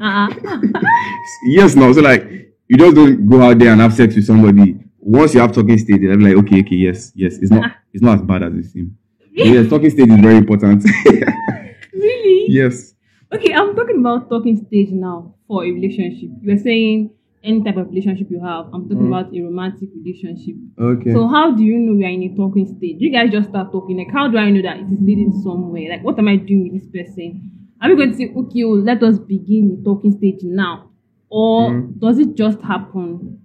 Uh-uh. 0.00 0.28
yes, 1.46 1.74
no. 1.74 1.92
So 1.92 2.00
like 2.00 2.24
you 2.68 2.76
just 2.76 2.94
don't 2.96 3.28
go 3.28 3.42
out 3.42 3.58
there 3.58 3.72
and 3.72 3.80
have 3.80 3.94
sex 3.94 4.14
with 4.14 4.26
somebody. 4.26 4.76
Once 4.98 5.34
you 5.34 5.40
have 5.40 5.52
talking 5.52 5.78
stage, 5.78 6.00
they'll 6.00 6.16
be 6.16 6.24
like, 6.34 6.44
okay, 6.44 6.60
okay, 6.60 6.76
yes, 6.76 7.12
yes. 7.14 7.38
It's 7.38 7.50
not 7.50 7.72
it's 7.92 8.02
not 8.02 8.16
as 8.18 8.22
bad 8.22 8.42
as 8.42 8.54
it 8.54 8.64
seems. 8.70 8.92
Yes, 9.32 9.68
talking 9.68 9.90
stage 9.90 10.08
is 10.08 10.20
very 10.20 10.36
important. 10.36 10.84
really? 11.92 12.46
yes. 12.48 12.94
Okay, 13.32 13.52
I'm 13.52 13.74
talking 13.76 13.98
about 13.98 14.28
talking 14.28 14.56
stage 14.66 14.90
now 14.90 15.34
for 15.46 15.64
a 15.64 15.70
relationship. 15.70 16.30
You 16.40 16.52
were 16.52 16.58
saying 16.58 17.10
any 17.44 17.62
type 17.62 17.76
of 17.76 17.88
relationship 17.88 18.28
you 18.30 18.40
have. 18.40 18.66
I'm 18.72 18.88
talking 18.88 19.06
Mm. 19.06 19.08
about 19.08 19.34
a 19.34 19.40
romantic 19.40 19.90
relationship. 19.94 20.56
Okay. 20.78 21.12
So 21.12 21.28
how 21.28 21.54
do 21.54 21.62
you 21.62 21.78
know 21.78 21.94
we 21.94 22.04
are 22.04 22.08
in 22.08 22.22
a 22.24 22.34
talking 22.36 22.66
stage? 22.66 22.96
You 22.98 23.12
guys 23.12 23.30
just 23.30 23.50
start 23.50 23.70
talking. 23.70 23.96
Like, 23.98 24.10
how 24.12 24.28
do 24.28 24.38
I 24.38 24.50
know 24.50 24.62
that 24.62 24.78
it 24.78 24.90
is 24.90 24.98
leading 25.00 25.32
somewhere? 25.44 25.88
Like, 25.90 26.02
what 26.02 26.18
am 26.18 26.26
I 26.28 26.36
doing 26.36 26.72
with 26.72 26.82
this 26.82 26.90
person? 26.90 27.57
Are 27.80 27.88
we 27.90 27.96
going 27.96 28.10
to 28.10 28.16
say, 28.16 28.32
okay, 28.36 28.64
oh, 28.64 28.70
let 28.70 29.02
us 29.02 29.18
begin 29.18 29.76
the 29.76 29.82
talking 29.84 30.12
stage 30.18 30.42
now, 30.42 30.90
or 31.30 31.70
Mm. 31.70 31.98
does 32.00 32.18
it 32.18 32.34
just 32.34 32.60
happen? 32.62 33.38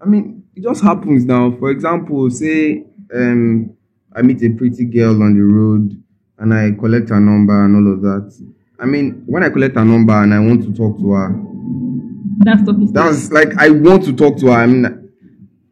I 0.00 0.04
mean, 0.06 0.44
it 0.54 0.62
just 0.62 0.82
happens 0.82 1.24
now. 1.24 1.50
For 1.58 1.70
example, 1.70 2.30
say 2.30 2.84
um, 3.14 3.70
I 4.14 4.22
meet 4.22 4.42
a 4.42 4.50
pretty 4.50 4.84
girl 4.84 5.22
on 5.22 5.34
the 5.34 5.42
road 5.42 6.00
and 6.38 6.54
I 6.54 6.70
collect 6.72 7.08
her 7.08 7.20
number 7.20 7.64
and 7.64 7.74
all 7.76 7.92
of 7.94 8.02
that. 8.02 8.46
I 8.78 8.84
mean, 8.84 9.22
when 9.26 9.42
I 9.42 9.48
collect 9.48 9.74
her 9.76 9.84
number 9.84 10.12
and 10.22 10.32
I 10.34 10.38
want 10.38 10.62
to 10.64 10.72
talk 10.72 10.98
to 10.98 11.12
her, 11.12 11.42
That's 12.44 12.62
talking 12.64 12.92
that's 12.92 13.32
like 13.32 13.56
I 13.56 13.70
want 13.70 14.04
to 14.04 14.12
talk 14.12 14.36
to 14.38 14.46
her. 14.48 14.52
I 14.52 14.66
mean, 14.66 15.10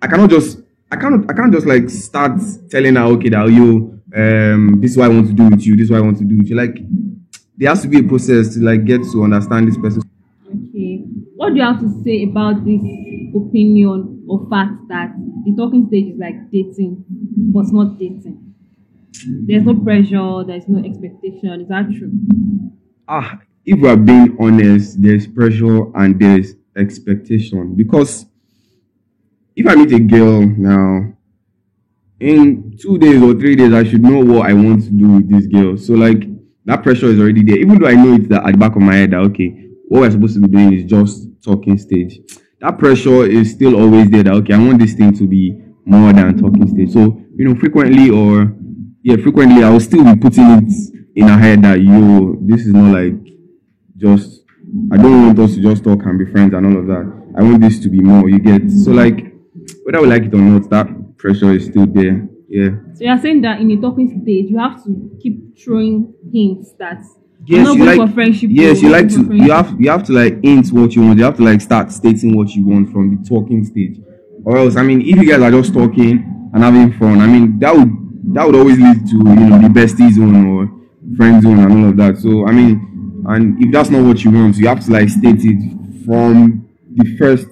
I 0.00 0.06
cannot 0.06 0.30
just, 0.30 0.58
I 0.90 0.96
can't, 0.96 1.30
I 1.30 1.34
can't 1.34 1.52
just 1.52 1.66
like 1.66 1.88
start 1.90 2.40
telling 2.70 2.96
her, 2.96 3.02
okay, 3.14 3.28
that 3.28 3.50
you, 3.50 4.00
um, 4.16 4.80
this 4.80 4.92
is 4.92 4.96
what 4.96 5.10
I 5.10 5.14
want 5.14 5.26
to 5.28 5.32
do 5.34 5.48
with 5.48 5.66
you. 5.66 5.76
This 5.76 5.84
is 5.84 5.90
what 5.90 5.98
I 5.98 6.02
want 6.02 6.18
to 6.18 6.24
do 6.24 6.38
with 6.38 6.48
you. 6.48 6.56
Like, 6.56 6.78
there 7.56 7.68
has 7.68 7.82
to 7.82 7.88
be 7.88 8.00
a 8.00 8.02
process 8.02 8.54
to 8.54 8.60
like 8.60 8.84
get 8.84 9.02
to 9.12 9.24
understand 9.24 9.68
this 9.68 9.78
person. 9.78 10.02
Okay. 10.46 11.04
What 11.36 11.50
do 11.50 11.56
you 11.56 11.62
have 11.62 11.80
to 11.80 12.02
say 12.04 12.24
about 12.24 12.64
this 12.64 12.80
opinion 13.34 14.24
or 14.28 14.46
fact 14.50 14.88
that 14.88 15.14
the 15.44 15.54
talking 15.56 15.86
stage 15.88 16.14
is 16.14 16.18
like 16.18 16.50
dating, 16.50 17.04
but 17.08 17.66
not 17.72 17.98
dating? 17.98 18.54
There's 19.46 19.64
no 19.64 19.74
pressure, 19.74 20.44
there's 20.44 20.68
no 20.68 20.84
expectation. 20.84 21.60
Is 21.60 21.68
that 21.68 21.86
true? 21.96 22.10
ah, 23.08 23.40
if 23.64 23.78
we 23.78 23.88
are 23.88 23.96
being 23.96 24.36
honest, 24.40 25.00
there's 25.00 25.26
pressure 25.26 25.94
and 25.96 26.18
there's 26.20 26.54
expectation 26.76 27.74
because 27.74 28.26
if 29.56 29.66
I 29.66 29.74
meet 29.76 29.92
a 29.92 30.00
girl 30.00 30.42
now, 30.46 31.12
in 32.20 32.76
two 32.80 32.98
days 32.98 33.22
or 33.22 33.34
three 33.34 33.56
days, 33.56 33.72
I 33.72 33.84
should 33.84 34.02
know 34.02 34.24
what 34.24 34.48
I 34.48 34.54
want 34.54 34.84
to 34.84 34.90
do 34.90 35.08
with 35.08 35.30
this 35.30 35.46
girl. 35.46 35.76
So 35.76 35.94
like 35.94 36.24
that 36.66 36.82
pressure 36.82 37.06
is 37.06 37.20
already 37.20 37.42
there, 37.42 37.58
even 37.58 37.78
though 37.78 37.88
I 37.88 37.94
know 37.94 38.14
it's 38.14 38.28
that 38.28 38.46
at 38.46 38.52
the 38.52 38.58
back 38.58 38.74
of 38.76 38.82
my 38.82 38.96
head 38.96 39.10
that 39.10 39.18
okay, 39.18 39.50
what 39.88 40.00
we're 40.00 40.10
supposed 40.10 40.34
to 40.34 40.40
be 40.40 40.48
doing 40.48 40.72
is 40.72 40.84
just 40.84 41.28
talking 41.42 41.78
stage. 41.78 42.18
That 42.60 42.78
pressure 42.78 43.26
is 43.26 43.52
still 43.52 43.76
always 43.76 44.10
there. 44.10 44.22
That 44.22 44.34
okay, 44.34 44.54
I 44.54 44.58
want 44.58 44.78
this 44.78 44.94
thing 44.94 45.14
to 45.16 45.26
be 45.26 45.60
more 45.84 46.12
than 46.12 46.38
talking 46.38 46.68
stage. 46.68 46.92
So 46.92 47.20
you 47.36 47.48
know, 47.48 47.54
frequently 47.58 48.10
or 48.10 48.54
yeah, 49.02 49.16
frequently 49.16 49.62
I 49.62 49.70
will 49.70 49.80
still 49.80 50.04
be 50.04 50.18
putting 50.18 50.44
it 50.44 50.72
in 51.14 51.28
her 51.28 51.38
head 51.38 51.62
that 51.62 51.80
yo, 51.80 52.36
this 52.40 52.62
is 52.62 52.72
not 52.72 52.92
like 52.92 53.14
just 53.96 54.42
I 54.90 54.96
don't 54.96 55.26
want 55.26 55.38
us 55.38 55.54
to 55.54 55.60
just 55.60 55.84
talk 55.84 56.04
and 56.04 56.18
be 56.18 56.30
friends 56.32 56.54
and 56.54 56.66
all 56.66 56.78
of 56.78 56.86
that. 56.86 57.34
I 57.38 57.42
want 57.42 57.60
this 57.60 57.78
to 57.80 57.90
be 57.90 58.00
more. 58.00 58.28
You 58.28 58.38
get 58.38 58.70
so 58.70 58.92
like 58.92 59.32
whether 59.84 60.00
we 60.00 60.08
like 60.08 60.24
it 60.24 60.34
or 60.34 60.38
not, 60.38 60.70
that 60.70 61.16
pressure 61.18 61.52
is 61.52 61.66
still 61.66 61.86
there. 61.86 62.28
Yeah. 62.48 62.70
So 62.94 63.04
you're 63.04 63.18
saying 63.18 63.42
that 63.42 63.60
in 63.60 63.70
a 63.70 63.80
talking 63.80 64.20
stage, 64.22 64.50
you 64.50 64.58
have 64.58 64.82
to 64.84 65.18
keep 65.20 65.58
throwing 65.58 66.14
hints 66.32 66.72
that 66.78 67.02
Yes, 67.46 67.68
I'm 67.68 67.78
not 67.78 67.86
like 67.86 68.08
for 68.08 68.14
friendship. 68.14 68.50
yes, 68.52 68.80
you 68.80 68.88
like 68.90 69.08
to 69.10 69.34
you 69.34 69.52
have 69.52 69.78
you 69.78 69.90
have 69.90 70.02
to 70.04 70.12
like 70.12 70.42
hint 70.42 70.68
what 70.72 70.94
you 70.94 71.02
want. 71.02 71.18
You 71.18 71.24
have 71.24 71.36
to 71.36 71.42
like 71.42 71.60
start 71.60 71.92
stating 71.92 72.36
what 72.36 72.48
you 72.54 72.64
want 72.66 72.90
from 72.92 73.16
the 73.16 73.28
talking 73.28 73.64
stage. 73.64 73.98
Or 74.46 74.56
else, 74.58 74.76
I 74.76 74.82
mean, 74.82 75.00
if 75.02 75.16
you 75.16 75.28
guys 75.30 75.40
are 75.42 75.50
just 75.50 75.74
talking 75.74 76.50
and 76.54 76.62
having 76.62 76.92
fun, 76.98 77.20
I 77.20 77.26
mean 77.26 77.58
that 77.58 77.74
would 77.74 77.90
that 78.34 78.46
would 78.46 78.54
always 78.54 78.78
lead 78.78 79.06
to 79.08 79.16
you 79.16 79.46
know 79.48 79.60
the 79.60 79.68
bestie 79.68 80.12
zone 80.12 80.46
or 80.46 80.70
friend 81.16 81.42
zone 81.42 81.58
and 81.58 81.72
all 81.72 81.88
of 81.90 81.96
that. 81.98 82.16
So 82.18 82.46
I 82.46 82.52
mean, 82.52 83.24
and 83.26 83.62
if 83.62 83.70
that's 83.72 83.90
not 83.90 84.04
what 84.04 84.24
you 84.24 84.30
want, 84.30 84.56
you 84.56 84.66
have 84.68 84.82
to 84.84 84.90
like 84.90 85.08
state 85.10 85.40
it 85.44 86.04
from 86.06 86.66
the 86.94 87.16
first 87.18 87.48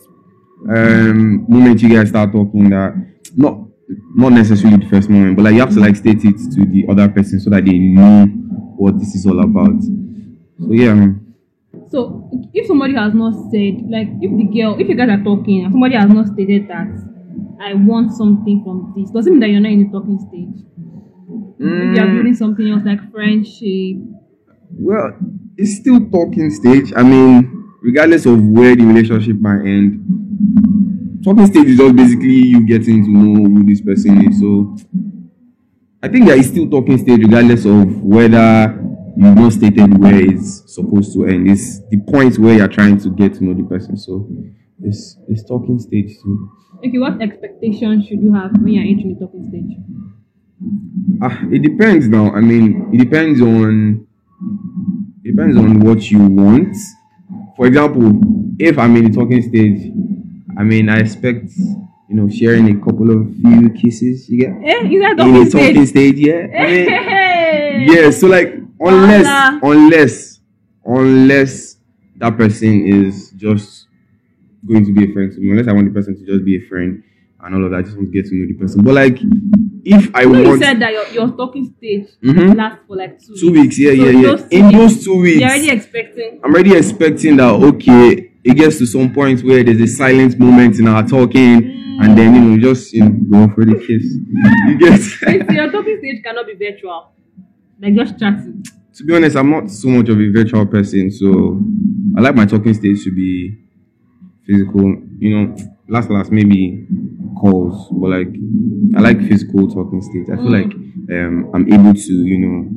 um 0.70 1.44
moment 1.50 1.82
you 1.82 1.88
guys 1.90 2.08
start 2.10 2.30
talking 2.32 2.70
that 2.70 2.94
not 3.36 3.58
not 4.14 4.32
necessarily 4.32 4.82
the 4.84 4.88
first 4.90 5.08
moment, 5.10 5.36
but 5.36 5.42
like 5.44 5.54
you 5.54 5.60
have 5.60 5.72
to 5.74 5.80
like 5.80 5.96
state 5.96 6.24
it 6.24 6.36
to 6.54 6.64
the 6.64 6.86
other 6.88 7.08
person 7.08 7.40
so 7.40 7.50
that 7.50 7.64
they 7.64 7.78
know 7.78 8.26
what 8.76 8.98
this 8.98 9.14
is 9.14 9.26
all 9.26 9.42
about. 9.42 9.80
So 9.82 10.72
yeah. 10.72 11.08
So 11.88 12.30
if 12.52 12.66
somebody 12.66 12.94
has 12.94 13.14
not 13.14 13.32
said, 13.50 13.84
like 13.88 14.08
if 14.20 14.30
the 14.36 14.44
girl, 14.52 14.78
if 14.80 14.88
you 14.88 14.94
guys 14.94 15.10
are 15.10 15.22
talking 15.22 15.64
and 15.64 15.72
somebody 15.72 15.94
has 15.96 16.10
not 16.10 16.28
stated 16.28 16.68
that 16.68 16.88
I 17.60 17.74
want 17.74 18.12
something 18.12 18.62
from 18.64 18.92
this, 18.96 19.10
doesn't 19.10 19.32
mean 19.32 19.40
that 19.40 19.48
you're 19.50 19.60
not 19.60 19.72
in 19.72 19.84
the 19.84 19.92
talking 19.92 20.18
stage. 20.18 20.64
Maybe 21.58 21.94
you're 21.96 22.06
Mm, 22.06 22.12
building 22.12 22.34
something 22.34 22.68
else 22.68 22.82
like 22.84 23.10
friendship. 23.12 23.96
well, 24.72 25.16
it's 25.56 25.76
still 25.76 26.00
talking 26.10 26.50
stage. 26.50 26.92
I 26.96 27.02
mean, 27.02 27.68
regardless 27.82 28.26
of 28.26 28.42
where 28.42 28.74
the 28.74 28.84
relationship 28.84 29.38
might 29.40 29.60
end, 29.64 30.00
talking 31.24 31.46
stage 31.46 31.66
is 31.66 31.78
just 31.78 31.96
basically 31.96 32.34
you 32.52 32.66
getting 32.66 33.04
to 33.04 33.10
know 33.10 33.48
who 33.48 33.64
this 33.64 33.80
person 33.80 34.28
is. 34.28 34.40
So 34.40 34.76
I 36.02 36.08
think 36.08 36.26
that 36.26 36.38
it's 36.38 36.48
still 36.48 36.68
talking 36.68 36.98
stage 36.98 37.20
regardless 37.20 37.64
of 37.64 38.02
whether 38.02 38.78
you've 39.16 39.36
not 39.36 39.52
stated 39.52 39.98
where 39.98 40.20
it's 40.20 40.74
supposed 40.74 41.12
to 41.14 41.26
end. 41.26 41.48
It's 41.48 41.80
the 41.88 42.00
point 42.00 42.38
where 42.38 42.56
you're 42.56 42.68
trying 42.68 42.98
to 43.00 43.10
get 43.10 43.34
to 43.34 43.44
know 43.44 43.54
the 43.54 43.68
person. 43.68 43.96
So 43.96 44.28
it's 44.82 45.16
it's 45.28 45.44
talking 45.44 45.78
stage 45.78 46.16
too. 46.22 46.50
Okay, 46.78 46.98
what 46.98 47.22
expectations 47.22 48.06
should 48.06 48.20
you 48.20 48.34
have 48.34 48.52
when 48.60 48.72
you're 48.72 48.84
entering 48.84 49.14
the 49.14 49.24
talking 49.24 49.48
stage? 49.48 49.78
Ah, 51.22 51.40
it 51.52 51.62
depends 51.62 52.08
now. 52.08 52.32
I 52.32 52.40
mean, 52.40 52.90
it 52.92 52.98
depends 52.98 53.40
on 53.40 54.06
it 55.22 55.30
depends 55.30 55.56
on 55.56 55.80
what 55.80 56.10
you 56.10 56.18
want. 56.18 56.76
For 57.56 57.66
example, 57.66 58.20
if 58.58 58.78
I'm 58.78 58.96
in 58.96 59.10
the 59.10 59.16
talking 59.16 59.42
stage, 59.42 59.92
I 60.56 60.62
mean, 60.64 60.88
I 60.88 60.98
expect 61.00 61.46
you 62.08 62.16
know 62.16 62.28
sharing 62.28 62.68
a 62.76 62.84
couple 62.84 63.10
of 63.10 63.34
few 63.36 63.70
kisses. 63.70 64.28
You 64.28 64.38
get 64.40 64.50
Eh, 64.50 64.88
is 64.88 65.00
that 65.00 65.10
in 65.12 65.16
talking 65.16 65.36
a 65.46 65.50
talking 65.50 65.86
stage? 65.86 65.88
stage, 65.88 66.18
yeah. 66.18 66.46
I 66.58 66.66
mean, 66.66 66.88
Hey! 66.88 67.86
yeah. 67.88 68.10
So 68.10 68.26
like, 68.26 68.54
unless 68.80 69.26
Voila. 69.26 69.60
unless 69.62 70.40
unless 70.84 71.76
that 72.16 72.36
person 72.36 72.86
is 72.86 73.30
just 73.36 73.86
going 74.66 74.84
to 74.84 74.92
be 74.92 75.10
a 75.10 75.12
friend 75.12 75.32
to 75.32 75.40
me, 75.40 75.50
unless 75.50 75.68
I 75.68 75.72
want 75.72 75.86
the 75.88 75.94
person 75.94 76.16
to 76.16 76.24
just 76.24 76.44
be 76.44 76.56
a 76.56 76.68
friend 76.68 77.02
and 77.40 77.54
all 77.54 77.64
of 77.64 77.70
that, 77.72 77.78
I 77.78 77.82
just 77.82 77.96
want 77.96 78.12
to 78.12 78.22
get 78.22 78.28
to 78.28 78.34
know 78.36 78.46
the 78.46 78.54
person. 78.54 78.82
But 78.84 78.94
like, 78.94 79.18
if 79.84 80.14
I 80.14 80.22
You, 80.22 80.32
know 80.32 80.42
you 80.54 80.58
said 80.58 80.78
that 80.80 80.92
your, 80.92 81.06
your 81.08 81.28
talking 81.36 81.74
stage 81.76 82.06
Mhm. 82.22 82.54
lasts 82.56 82.80
for 82.86 82.96
like 82.96 83.18
two, 83.20 83.34
two 83.36 83.52
weeks, 83.52 83.78
yeah, 83.78 83.90
So 83.90 83.94
yeah, 83.96 84.10
yeah. 84.10 84.46
In 84.50 84.66
weeks, 84.66 84.76
those 84.78 85.04
two 85.04 85.20
weeks, 85.20 85.40
You're 85.40 85.48
already 85.48 85.70
expecting. 85.70 86.40
I'm 86.44 86.52
already 86.54 86.76
expecting 86.76 87.36
that 87.38 87.50
okay, 87.54 88.31
it 88.44 88.54
gets 88.54 88.78
to 88.78 88.86
some 88.86 89.12
point 89.12 89.42
where 89.44 89.62
there's 89.62 89.80
a 89.80 89.86
silent 89.86 90.38
moment 90.38 90.78
in 90.78 90.88
our 90.88 91.06
talking, 91.06 91.98
and 92.00 92.16
then 92.18 92.34
you 92.34 92.40
know, 92.40 92.58
just 92.58 92.92
you 92.92 93.04
know, 93.08 93.46
go 93.48 93.54
for 93.54 93.64
the 93.64 93.74
kiss. 93.76 94.04
You 94.68 94.78
get 94.78 95.00
So 95.48 95.52
your 95.52 95.70
talking 95.70 95.98
stage 95.98 96.22
cannot 96.22 96.46
be 96.46 96.54
virtual. 96.54 97.12
Like 97.80 97.94
just 97.94 98.18
chatting. 98.18 98.64
to 98.94 99.04
be 99.04 99.14
honest, 99.14 99.36
I'm 99.36 99.50
not 99.50 99.70
so 99.70 99.88
much 99.88 100.08
of 100.08 100.20
a 100.20 100.28
virtual 100.30 100.66
person, 100.66 101.10
so 101.10 101.60
I 102.16 102.20
like 102.20 102.34
my 102.34 102.46
talking 102.46 102.74
stage 102.74 103.02
to 103.04 103.12
be 103.14 103.58
physical. 104.46 104.96
You 105.18 105.30
know, 105.46 105.56
last 105.88 106.10
last 106.10 106.30
maybe 106.32 106.86
calls, 107.40 107.88
but 107.90 108.10
like 108.10 108.28
I 108.96 109.00
like 109.00 109.18
physical 109.28 109.68
talking 109.68 110.02
stage. 110.02 110.26
I 110.32 110.36
feel 110.36 110.46
Mm. 110.46 110.62
like 110.62 110.72
um 111.16 111.50
I'm 111.54 111.72
able 111.72 111.94
to 111.94 112.12
you 112.12 112.38
know 112.38 112.70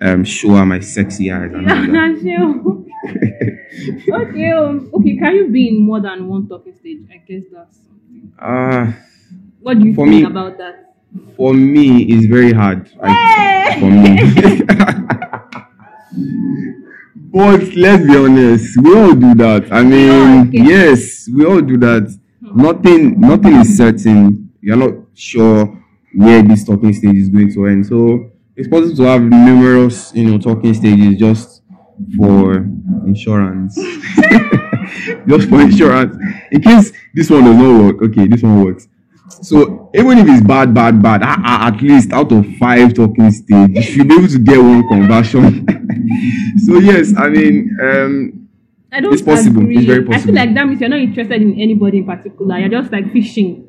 um 0.00 0.24
show 0.24 0.50
her 0.54 0.66
my 0.66 0.80
sexy 0.80 1.30
eyes 1.32 1.50
and 1.52 1.70
all 1.70 1.76
that. 1.86 2.83
Okay, 4.08 4.50
um, 4.52 4.90
okay. 4.94 5.16
Can 5.16 5.34
you 5.34 5.48
be 5.48 5.68
in 5.68 5.80
more 5.84 6.00
than 6.00 6.28
one 6.28 6.48
talking 6.48 6.74
stage? 6.74 7.00
I 7.12 7.16
guess 7.18 7.42
that's 7.52 7.76
something. 7.78 8.32
Ah. 8.38 8.96
What 9.60 9.78
do 9.78 9.86
you 9.86 9.94
think 9.94 10.08
me- 10.08 10.24
about 10.24 10.58
that? 10.58 10.80
for 11.36 11.54
me 11.54 12.02
it's 12.12 12.26
very 12.26 12.52
hard 12.52 12.90
like, 12.96 13.78
for 13.78 13.88
me 13.88 14.18
but 17.32 17.74
let's 17.74 18.04
be 18.06 18.16
honest 18.16 18.76
we 18.82 18.96
all 18.96 19.14
do 19.14 19.34
that 19.34 19.66
i 19.72 19.82
mean 19.82 20.10
Oh, 20.10 20.48
okay. 20.48 20.58
yes 20.62 21.28
we 21.32 21.44
all 21.44 21.60
do 21.60 21.76
that 21.78 22.12
nothing 22.40 23.20
nothing 23.20 23.54
is 23.56 23.76
certain 23.76 24.52
you're 24.60 24.76
not 24.76 24.94
sure 25.14 25.66
where 26.14 26.42
this 26.42 26.64
talking 26.64 26.92
stage 26.92 27.16
is 27.16 27.28
going 27.28 27.52
to 27.52 27.66
end 27.66 27.86
so 27.86 28.30
it's 28.56 28.68
possible 28.68 28.96
to 28.96 29.02
have 29.04 29.22
numerous 29.22 30.12
you 30.14 30.30
know 30.30 30.38
talking 30.38 30.74
stages 30.74 31.18
just 31.18 31.53
for 32.16 32.56
insurance 33.06 33.74
just 35.28 35.48
for 35.48 35.60
insurance 35.60 36.16
in 36.50 36.60
case 36.60 36.92
this 37.14 37.30
one 37.30 37.44
does 37.44 37.56
not 37.56 37.82
work 37.82 38.02
okay 38.02 38.26
this 38.26 38.42
one 38.42 38.64
works 38.64 38.88
so 39.42 39.90
even 39.94 40.18
if 40.18 40.28
it's 40.28 40.46
bad, 40.46 40.74
bad, 40.74 41.02
bad, 41.02 41.22
at 41.22 41.80
least 41.80 42.12
out 42.12 42.30
of 42.30 42.46
five 42.56 42.94
talking 42.94 43.30
stage, 43.30 43.70
you 43.70 43.82
should 43.82 44.08
be 44.08 44.14
able 44.14 44.28
to 44.28 44.38
get 44.38 44.58
one 44.58 44.86
conversion. 44.86 45.66
so 46.66 46.78
yes, 46.78 47.14
I 47.16 47.28
mean, 47.28 47.76
um, 47.82 48.48
I 48.92 49.00
don't 49.00 49.12
It's 49.12 49.22
possible. 49.22 49.62
Agree. 49.62 49.78
It's 49.78 49.86
very 49.86 50.04
possible. 50.04 50.14
I 50.14 50.24
feel 50.24 50.34
like 50.34 50.54
that 50.54 50.66
means 50.66 50.80
you're 50.80 50.90
not 50.90 50.98
interested 50.98 51.40
in 51.40 51.58
anybody 51.58 51.98
in 51.98 52.06
particular. 52.06 52.58
You're 52.58 52.68
just 52.68 52.92
like 52.92 53.12
fishing. 53.12 53.68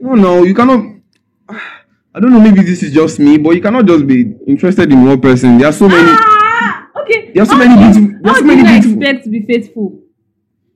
no, 0.00 0.14
no, 0.14 0.42
you 0.42 0.54
cannot. 0.54 0.84
I 2.14 2.20
don't 2.20 2.32
know. 2.32 2.40
Maybe 2.40 2.62
this 2.62 2.82
is 2.82 2.92
just 2.92 3.20
me, 3.20 3.38
but 3.38 3.50
you 3.50 3.62
cannot 3.62 3.86
just 3.86 4.06
be 4.06 4.34
interested 4.46 4.90
in 4.90 5.04
one 5.04 5.20
person. 5.20 5.58
There 5.58 5.68
are 5.68 5.72
so 5.72 5.88
many. 5.88 6.10
Ah. 6.10 6.37
There 7.34 7.42
are 7.42 7.46
so 7.46 7.52
How 7.56 7.58
many 7.58 7.72
you- 7.74 7.92
beautiful- 7.92 8.22
there 8.22 8.30
are 8.30 8.34
How 8.34 8.40
so 8.40 8.46
many 8.46 8.62
beautiful- 8.62 8.92
expect 9.02 9.24
to 9.24 9.30
be 9.30 9.40
faithful? 9.42 10.00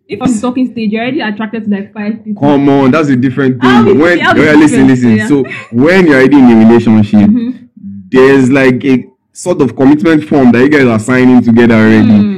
If 0.08 0.20
on 0.20 0.32
the 0.32 0.40
talking 0.40 0.70
stage, 0.72 0.90
you're 0.92 1.00
already 1.02 1.20
attracted 1.20 1.64
to 1.64 1.70
like 1.70 1.92
five 1.94 2.24
people. 2.24 2.42
Come 2.42 2.68
on, 2.68 2.90
that's 2.90 3.08
a 3.08 3.16
different 3.16 3.60
thing. 3.62 3.84
be- 3.84 3.92
When 3.92 4.18
yeah, 4.18 4.32
listen, 4.54 4.86
listen. 4.86 5.16
yeah. 5.16 5.26
So 5.28 5.44
when 5.70 6.06
you're 6.06 6.16
already 6.16 6.36
in 6.38 6.44
a 6.50 6.56
relationship, 6.66 7.20
Mhm. 7.30 7.68
there's 8.10 8.50
like 8.50 8.84
a 8.84 9.06
sort 9.32 9.62
of 9.62 9.74
commitment 9.74 10.24
form 10.24 10.52
that 10.52 10.60
you 10.62 10.68
guys 10.68 10.84
are 10.86 10.98
signing 10.98 11.40
together 11.42 11.74
already. 11.74 12.08
Hmm. 12.18 12.32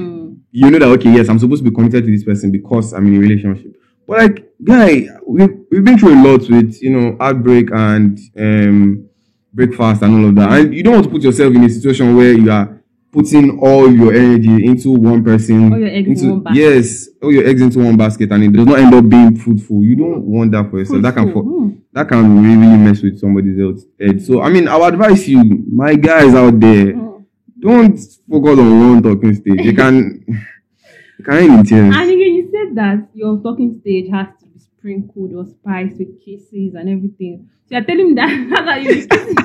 you 0.57 0.71
know 0.71 0.79
that 0.79 0.87
okay, 0.89 1.13
yes, 1.13 1.29
I'm 1.29 1.41
supposed 1.41 1.65
to 1.65 1.69
be 1.71 1.75
committed 1.75 2.05
to 2.05 2.11
this 2.13 2.23
person 2.23 2.53
because 2.53 2.93
I'm 2.93 3.05
in 3.09 3.17
a 3.17 3.19
relationship. 3.19 3.75
But 4.07 4.19
like, 4.19 4.49
guy, 4.63 5.09
we've 5.27 5.49
we've 5.69 5.83
been 5.83 5.99
through 5.99 6.15
a 6.15 6.21
lot 6.23 6.49
with 6.49 6.81
you 6.81 6.91
know 6.91 7.17
heartbreak 7.19 7.71
and 7.73 8.17
um 8.39 9.05
breakfast 9.53 10.03
and 10.03 10.15
all 10.15 10.29
of 10.29 10.35
that, 10.37 10.53
and 10.61 10.73
you 10.73 10.85
don't 10.85 10.93
want 10.95 11.05
to 11.07 11.11
put 11.11 11.23
yourself 11.23 11.53
in 11.57 11.65
a 11.65 11.69
situation 11.69 12.15
where 12.15 12.33
you 12.33 12.49
are 12.53 12.74
putting 13.15 13.61
all 13.61 13.91
your 13.91 14.13
energy 14.13 14.67
into 14.67 14.91
one 14.91 15.23
person. 15.23 15.73
All 15.73 15.79
your 15.79 15.89
eggs 15.89 16.21
in 16.21 16.31
one 16.31 16.41
basket. 16.41 16.61
Yes, 16.61 17.09
all 17.23 17.33
your 17.33 17.47
eggs 17.47 17.63
into 17.63 17.79
one 17.79 17.97
basket, 17.97 18.33
and 18.33 18.43
it 18.43 18.53
does 18.53 18.67
not 18.67 18.79
end 18.81 18.93
up 18.93 19.09
being 19.09 19.37
fruitful. 19.37 19.85
You 19.85 19.95
don't 19.95 20.23
want 20.25 20.51
that 20.51 20.69
for 20.69 20.81
yourself. 20.81 21.01
That 21.01 21.15
can 21.15 21.33
for, 21.33 21.43
hmm. 21.45 21.71
that 21.93 22.09
can 22.09 22.43
really, 22.43 22.77
mess 22.77 23.01
with 23.03 23.21
somebody's 23.21 23.59
else 23.61 23.85
head. 24.01 24.21
So 24.21 24.43
I 24.43 24.51
mean, 24.51 24.67
I 24.67 24.77
would 24.77 24.95
advise 24.95 25.29
you, 25.29 25.65
my 25.73 25.95
guys 25.95 26.35
out 26.35 26.59
there, 26.59 26.93
Hmm. 26.93 27.23
don't 27.61 27.97
focus 28.29 28.59
on 28.59 28.81
one 28.81 29.03
talking 29.03 29.35
stage. 29.37 29.61
You 29.61 29.75
can, 29.75 30.25
you 31.19 31.25
can. 31.25 31.51
And 31.51 32.11
again, 32.11 32.35
you 32.35 32.51
said 32.51 32.75
that 32.75 33.09
your 33.15 33.39
talking 33.39 33.79
stage 33.81 34.11
has 34.11 34.27
to 34.41 34.47
be 34.47 34.59
sprinkled 34.59 35.33
or 35.35 35.47
spiced 35.47 35.99
with 35.99 36.21
kisses 36.25 36.75
and 36.75 36.89
everything. 36.89 37.49
So 37.69 37.77
you're 37.77 37.85
telling 37.85 38.09
me 38.09 38.15
that 38.15 38.49
that's 38.51 38.69
how 38.69 38.77
you 38.77 38.89
be 38.89 39.07
kissing. 39.07 39.37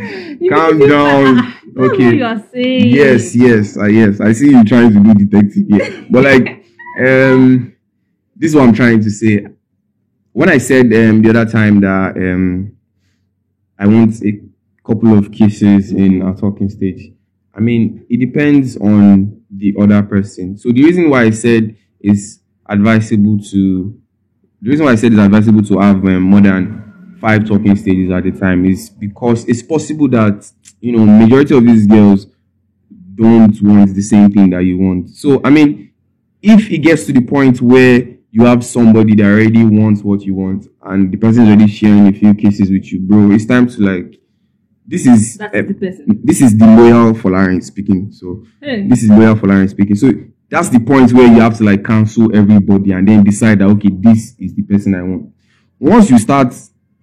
You 0.00 0.38
be 0.40 0.48
Calm 0.48 0.78
down. 0.80 1.59
Okay. 1.76 2.04
what 2.06 2.14
you 2.14 2.24
are 2.24 2.44
saying. 2.52 2.88
Yes, 2.88 3.34
yes, 3.34 3.76
uh, 3.76 3.84
yes. 3.86 4.20
I 4.20 4.32
see 4.32 4.50
you 4.50 4.64
trying 4.64 4.92
to 4.92 5.00
do 5.00 5.26
detective 5.26 5.66
here, 5.68 6.06
but 6.10 6.24
like, 6.24 6.64
um, 7.06 7.74
this 8.36 8.50
is 8.50 8.54
what 8.56 8.64
I'm 8.68 8.74
trying 8.74 9.02
to 9.02 9.10
say. 9.10 9.46
When 10.32 10.48
I 10.48 10.58
said 10.58 10.86
um 10.94 11.22
the 11.22 11.30
other 11.30 11.44
time 11.50 11.80
that 11.80 12.16
um 12.16 12.76
I 13.78 13.86
want 13.86 14.22
a 14.24 14.40
couple 14.84 15.16
of 15.16 15.30
kisses 15.32 15.92
in 15.92 16.22
our 16.22 16.34
talking 16.36 16.68
stage, 16.68 17.12
I 17.54 17.60
mean 17.60 18.06
it 18.08 18.18
depends 18.18 18.76
on 18.76 19.42
the 19.50 19.74
other 19.78 20.02
person. 20.02 20.56
So 20.56 20.70
the 20.72 20.82
reason 20.84 21.10
why 21.10 21.24
I 21.24 21.30
said 21.30 21.76
is 22.00 22.40
advisable 22.66 23.38
to 23.50 24.00
the 24.62 24.70
reason 24.70 24.86
why 24.86 24.92
I 24.92 24.96
said 24.96 25.12
it's 25.12 25.20
advisable 25.20 25.62
to 25.64 25.78
have 25.80 25.96
um, 25.96 26.22
more 26.22 26.40
than 26.40 26.89
five 27.20 27.46
talking 27.46 27.76
stages 27.76 28.10
at 28.10 28.26
a 28.26 28.32
time 28.32 28.64
is 28.64 28.90
because 28.90 29.44
it's 29.48 29.62
possible 29.62 30.08
that 30.08 30.50
you 30.80 30.92
know 30.92 31.04
majority 31.04 31.56
of 31.56 31.64
these 31.64 31.86
girls 31.86 32.26
don't 33.14 33.60
want 33.62 33.94
the 33.94 34.02
same 34.02 34.30
thing 34.30 34.50
that 34.50 34.60
you 34.64 34.78
want. 34.78 35.10
So 35.10 35.40
I 35.44 35.50
mean, 35.50 35.92
if 36.42 36.70
it 36.70 36.78
gets 36.78 37.04
to 37.06 37.12
the 37.12 37.20
point 37.20 37.60
where 37.60 38.08
you 38.32 38.44
have 38.44 38.64
somebody 38.64 39.14
that 39.16 39.24
already 39.26 39.64
wants 39.64 40.02
what 40.02 40.22
you 40.22 40.34
want 40.34 40.66
and 40.82 41.12
the 41.12 41.16
person 41.16 41.42
is 41.42 41.48
already 41.48 41.66
sharing 41.68 42.06
a 42.06 42.12
few 42.12 42.32
cases 42.34 42.70
with 42.70 42.90
you, 42.92 43.00
bro, 43.00 43.30
it's 43.32 43.44
time 43.46 43.68
to 43.68 43.80
like 43.82 44.20
this 44.86 45.06
is 45.06 45.38
eh, 45.40 45.62
person. 45.62 46.20
this 46.24 46.40
is 46.40 46.56
the 46.56 46.66
loyal 46.66 47.12
Folarin 47.12 47.62
speaking. 47.62 48.10
So 48.12 48.44
Hey. 48.60 48.88
this 48.88 49.02
is 49.02 49.10
loyal 49.10 49.34
Folarin 49.34 49.68
speaking. 49.68 49.96
So 49.96 50.12
that's 50.48 50.68
the 50.68 50.80
point 50.80 51.12
where 51.12 51.26
you 51.26 51.40
have 51.40 51.56
to 51.58 51.64
like 51.64 51.84
cancel 51.84 52.34
everybody 52.34 52.92
and 52.92 53.06
then 53.06 53.22
decide 53.22 53.58
that 53.60 53.66
okay, 53.66 53.90
this 53.92 54.34
is 54.38 54.54
the 54.54 54.62
person 54.62 54.94
I 54.94 55.02
want. 55.02 55.32
Once 55.78 56.10
you 56.10 56.18
start 56.18 56.54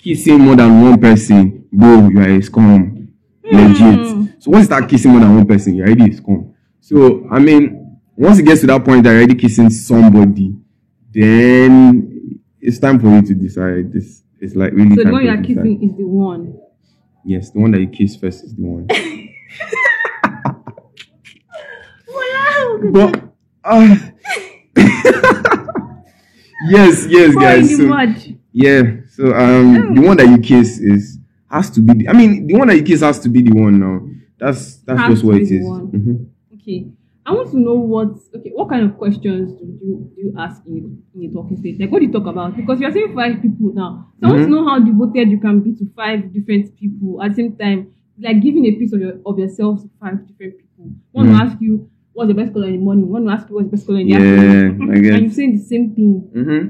kissing 0.08 0.40
more 0.40 0.56
than 0.56 0.82
one 0.82 1.00
person, 1.02 1.66
bro, 1.72 2.08
you 2.08 2.20
are 2.20 2.30
a 2.30 2.42
scum. 2.42 3.10
Legit. 3.44 4.06
So 4.42 4.52
once 4.52 4.62
you 4.62 4.66
start 4.66 4.90
kissing 4.90 5.12
more 5.12 5.20
than 5.20 5.36
one 5.36 5.46
person, 5.46 5.76
you're 5.76 5.88
already 5.88 6.12
a 6.12 6.14
scum. 6.16 6.54
So 6.80 7.28
I 7.30 7.40
mean, 7.40 8.00
once 8.16 8.40
it 8.40 8.44
gets 8.44 8.62
to 8.62 8.68
that 8.68 8.86
point 8.86 9.04
that 9.04 9.10
you're 9.12 9.20
already 9.20 9.36
kissing 9.36 9.70
somebody, 9.70 10.56
then 11.12 12.40
it's 12.62 12.80
time 12.80 13.00
for 13.00 13.08
you 13.10 13.22
to 13.22 13.34
decide. 13.34 13.92
This 13.92 14.24
it's 14.40 14.56
like 14.56 14.72
really 14.74 14.96
So 14.96 15.04
the 15.04 15.12
one 15.12 15.14
for 15.14 15.22
you 15.22 15.28
you 15.28 15.34
are 15.34 15.42
decide. 15.42 15.56
kissing 15.56 15.84
is 15.84 15.98
the 15.98 16.08
one. 16.08 16.60
Yes, 17.26 17.50
the 17.52 17.60
one 17.60 17.72
that 17.72 17.82
you 17.82 17.88
kiss 17.90 18.16
first 18.16 18.44
is 18.46 18.56
the 18.56 18.62
one. 18.64 18.88
But 22.92 23.24
uh, 23.64 23.96
yes, 26.70 27.06
yes, 27.10 27.36
guys. 27.36 27.76
So, 27.76 28.32
yeah, 28.54 28.84
so 29.18 29.34
um, 29.34 29.96
the 29.96 30.02
one 30.02 30.18
that 30.18 30.28
you 30.30 30.38
kiss 30.38 30.80
is 30.80 31.18
has 31.50 31.70
to 31.72 31.82
be. 31.82 31.94
The, 31.94 32.10
I 32.10 32.14
mean, 32.14 32.46
the 32.48 32.54
one 32.56 32.68
that 32.68 32.76
you 32.76 32.84
kiss 32.84 33.02
has 33.02 33.20
to 33.22 33.30
be 33.30 33.42
the 33.42 33.52
one 33.54 33.80
now. 33.80 33.96
That's 34.38 34.78
that's 34.86 35.00
Has 35.02 35.10
just 35.10 35.22
to 35.22 35.28
what 35.28 35.38
it 35.38 35.50
is. 35.52 35.66
Mhm. 35.66 36.28
Okay. 36.56 36.88
I 37.26 37.32
want 37.34 37.50
to 37.52 37.60
know 37.60 37.74
what 37.76 38.10
okay, 38.36 38.52
what 38.54 38.70
kind 38.70 38.86
of 38.86 38.98
questions 38.98 39.52
do 39.60 39.66
you 39.66 40.12
do 40.16 40.22
you 40.22 40.34
ask 40.38 40.62
in, 40.68 41.02
in 41.16 41.30
a 41.30 41.34
talking 41.34 41.58
stage? 41.58 41.80
Like 41.80 41.92
what 41.92 42.00
do 42.00 42.06
you 42.06 42.12
talk 42.12 42.28
about? 42.28 42.56
Because 42.56 42.80
you're 42.80 42.92
saying 42.92 43.16
five 43.16 43.42
people 43.42 43.74
now. 43.74 44.12
So 44.22 44.28
I 44.28 44.32
want 44.32 44.44
to 44.44 44.48
Mhm. 44.48 44.52
know 44.52 44.68
how 44.70 44.80
devoted 44.80 45.30
you 45.32 45.40
can 45.40 45.60
be 45.62 45.74
to 45.80 45.86
five 45.96 46.32
different 46.32 46.76
people 46.78 47.22
at 47.24 47.30
the 47.32 47.36
same 47.36 47.56
time. 47.58 47.88
Like 48.20 48.40
giving 48.42 48.66
a 48.66 48.72
piece 48.80 48.94
of 48.94 49.02
your 49.02 49.16
of 49.26 49.40
yourself 49.40 49.82
to 49.82 49.90
five 50.00 50.26
different 50.28 50.54
people. 50.62 50.92
One 51.12 51.28
will 51.30 51.36
Mhm. 51.36 51.42
ask 51.42 51.60
you 51.62 51.90
what's 52.14 52.28
the 52.30 52.34
best 52.34 52.54
color 52.54 52.68
in 52.68 52.74
the 52.78 52.80
morning, 52.80 53.08
one 53.10 53.24
will 53.24 53.32
ask 53.32 53.50
you 53.50 53.56
what's 53.56 53.68
the 53.70 53.72
best 53.78 53.88
color 53.88 54.00
in 54.00 54.08
the 54.08 54.14
Yeah, 54.14 54.20
afternoon. 54.20 54.90
And 55.16 55.22
you're 55.26 55.32
saying 55.32 55.54
the 55.58 55.64
same 55.64 55.86
thing. 55.96 56.14
Mm-hmm. 56.36 56.64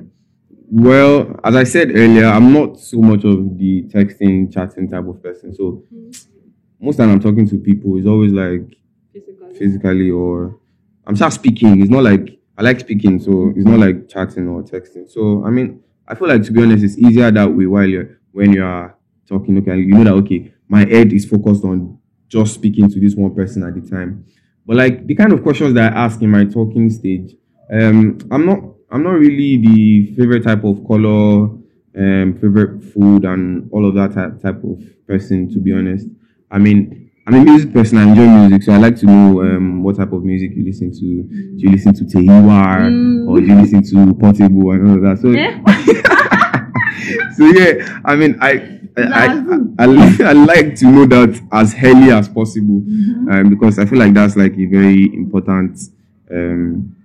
Well, 0.70 1.40
as 1.44 1.56
I 1.56 1.64
said 1.64 1.92
earlier, 1.96 2.26
I'm 2.26 2.52
not 2.52 2.80
so 2.80 2.98
much 3.02 3.24
of 3.24 3.58
the 3.58 3.84
texting, 3.84 4.52
chatting 4.52 4.90
type 4.90 5.08
of 5.08 5.24
person. 5.24 5.54
So 5.54 5.84
most 6.80 6.98
time 6.98 7.12
I'm 7.12 7.20
talking 7.20 7.48
to 7.50 7.58
people, 7.58 7.98
it's 7.98 8.08
always 8.08 8.32
like 8.34 8.76
Basically. 9.14 9.56
physically 9.58 10.12
or 10.12 10.60
I'm 11.06 11.16
just 11.16 11.36
speaking. 11.36 11.82
It's 11.82 11.90
not 11.90 12.04
like 12.04 12.40
I 12.58 12.64
like 12.64 12.80
speaking, 12.80 13.20
so 13.20 13.54
it's 13.56 13.66
not 13.66 13.80
like 13.80 14.10
chatting 14.10 14.48
or 14.48 14.64
texting. 14.64 15.10
So 15.10 15.44
I 15.46 15.50
mean, 15.50 15.82
I 16.08 16.16
feel 16.16 16.28
like 16.28 16.44
to 16.44 16.52
be 16.52 16.62
honest, 16.62 16.84
it's 16.84 16.98
easier 16.98 17.32
that 17.32 17.46
way 17.50 17.66
while 17.66 17.86
you're 17.86 18.20
when 18.32 18.54
you 18.54 18.64
are 18.64 18.96
talking. 19.28 19.58
Okay, 19.60 19.78
you 19.78 19.94
know 19.96 20.04
that 20.04 20.14
okay, 20.26 20.54
my 20.68 20.80
head 20.82 21.14
is 21.14 21.26
focused 21.26 21.64
on 21.64 21.98
just 22.28 22.56
speaking 22.56 22.90
to 22.92 23.00
this 23.00 23.16
one 23.16 23.34
person 23.34 23.64
at 23.64 23.74
the 23.74 23.90
time. 23.90 24.26
But 24.66 24.76
like 24.78 25.08
the 25.08 25.16
kind 25.16 25.32
of 25.32 25.44
questions 25.44 25.74
that 25.76 25.94
I 25.94 25.96
ask 26.06 26.22
in 26.22 26.30
my 26.30 26.46
talking 26.46 26.90
stage, 26.90 27.36
um, 27.72 28.18
I'm 28.32 28.46
not 28.46 28.60
I'm 28.90 29.04
not 29.04 29.12
really 29.20 29.58
the 29.58 30.16
favorite 30.16 30.44
type 30.44 30.64
of 30.64 30.86
color, 30.88 31.50
um, 31.98 32.38
favorite 32.40 32.84
food 32.94 33.26
and 33.26 33.70
all 33.72 33.86
of 33.88 33.96
that 33.96 34.14
type, 34.14 34.42
type 34.42 34.64
of 34.64 34.80
person. 35.08 35.50
To 35.54 35.60
be 35.60 35.74
honest, 35.74 36.08
I 36.52 36.58
mean. 36.58 37.04
I'm 37.30 37.34
a 37.34 37.44
music 37.44 37.74
person. 37.74 37.98
I 37.98 38.04
enjoy 38.04 38.26
music, 38.26 38.64
so 38.64 38.72
I 38.72 38.78
like 38.78 38.96
to 39.00 39.06
know 39.06 39.42
um, 39.42 39.84
what 39.84 39.98
type 39.98 40.14
of 40.14 40.24
music 40.24 40.52
you 40.56 40.64
listen 40.64 40.92
to. 40.94 41.00
Do 41.00 41.58
you 41.60 41.72
listen 41.72 41.94
to 41.96 42.06
Tehiwar 42.06 42.88
Mm. 42.88 43.28
or 43.28 43.42
do 43.42 43.48
you 43.48 43.56
listen 43.56 43.84
to 43.84 44.14
Portable 44.14 44.72
and 44.72 44.88
all 44.90 44.96
of 44.96 45.02
that? 45.02 45.20
So, 45.20 45.34
Eh? 45.36 45.60
so 47.36 47.46
yeah, 47.48 48.00
I 48.06 48.16
mean, 48.16 48.38
I 48.40 48.80
I, 48.96 49.04
I. 49.78 49.86
I, 49.86 50.18
I 50.30 50.32
like 50.32 50.76
to 50.78 50.86
know 50.88 51.06
that 51.06 51.38
as 51.52 51.76
early 51.84 52.12
as 52.12 52.30
possible, 52.30 52.80
Mm-hmm. 52.80 53.30
um, 53.30 53.50
because 53.50 53.78
I 53.78 53.86
feel 53.86 54.00
like 54.00 54.14
that's 54.14 54.38
like 54.38 54.54
a 54.58 54.66
very 54.66 55.14
important 55.14 55.78
um, 56.32 56.96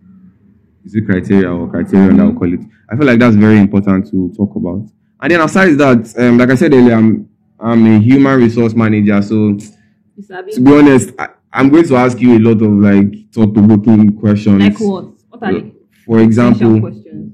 is 0.85 0.95
it 0.95 1.07
criteria 1.07 1.51
or 1.53 1.68
criterion 1.71 2.16
that 2.16 2.25
we'll 2.25 2.35
call 2.35 2.53
it. 2.53 2.61
I 2.90 2.97
feel 2.97 3.07
like 3.07 3.18
that's 3.18 3.37
very 3.37 3.59
important 3.59 4.11
to 4.11 4.33
talk 4.37 4.55
about. 4.57 4.88
And 5.21 5.31
then 5.31 5.40
aside 5.40 5.71
that, 5.79 6.14
um, 6.18 6.38
like 6.38 6.51
I 6.51 6.55
said 6.57 6.73
earlier, 6.75 6.95
I'm 6.95 7.29
I'm 7.61 7.87
a 7.87 7.99
human 8.01 8.40
resource 8.40 8.75
manager, 8.75 9.23
so 9.23 9.57
to 9.57 10.61
be 10.61 10.73
honest, 10.73 11.11
I, 11.18 11.29
I'm 11.53 11.68
going 11.71 11.87
to 11.87 11.97
ask 11.97 12.18
you 12.21 12.37
a 12.37 12.40
lot 12.40 12.61
of 12.62 12.73
like 12.73 13.31
thought 13.33 13.55
provoking 13.55 14.16
questions. 14.18 14.61
Like 14.62 14.79
what? 14.81 15.05
What 15.31 15.42
are 15.42 15.53
the 15.53 15.73
For 16.05 16.18
example, 16.21 16.81
questions? 16.81 17.33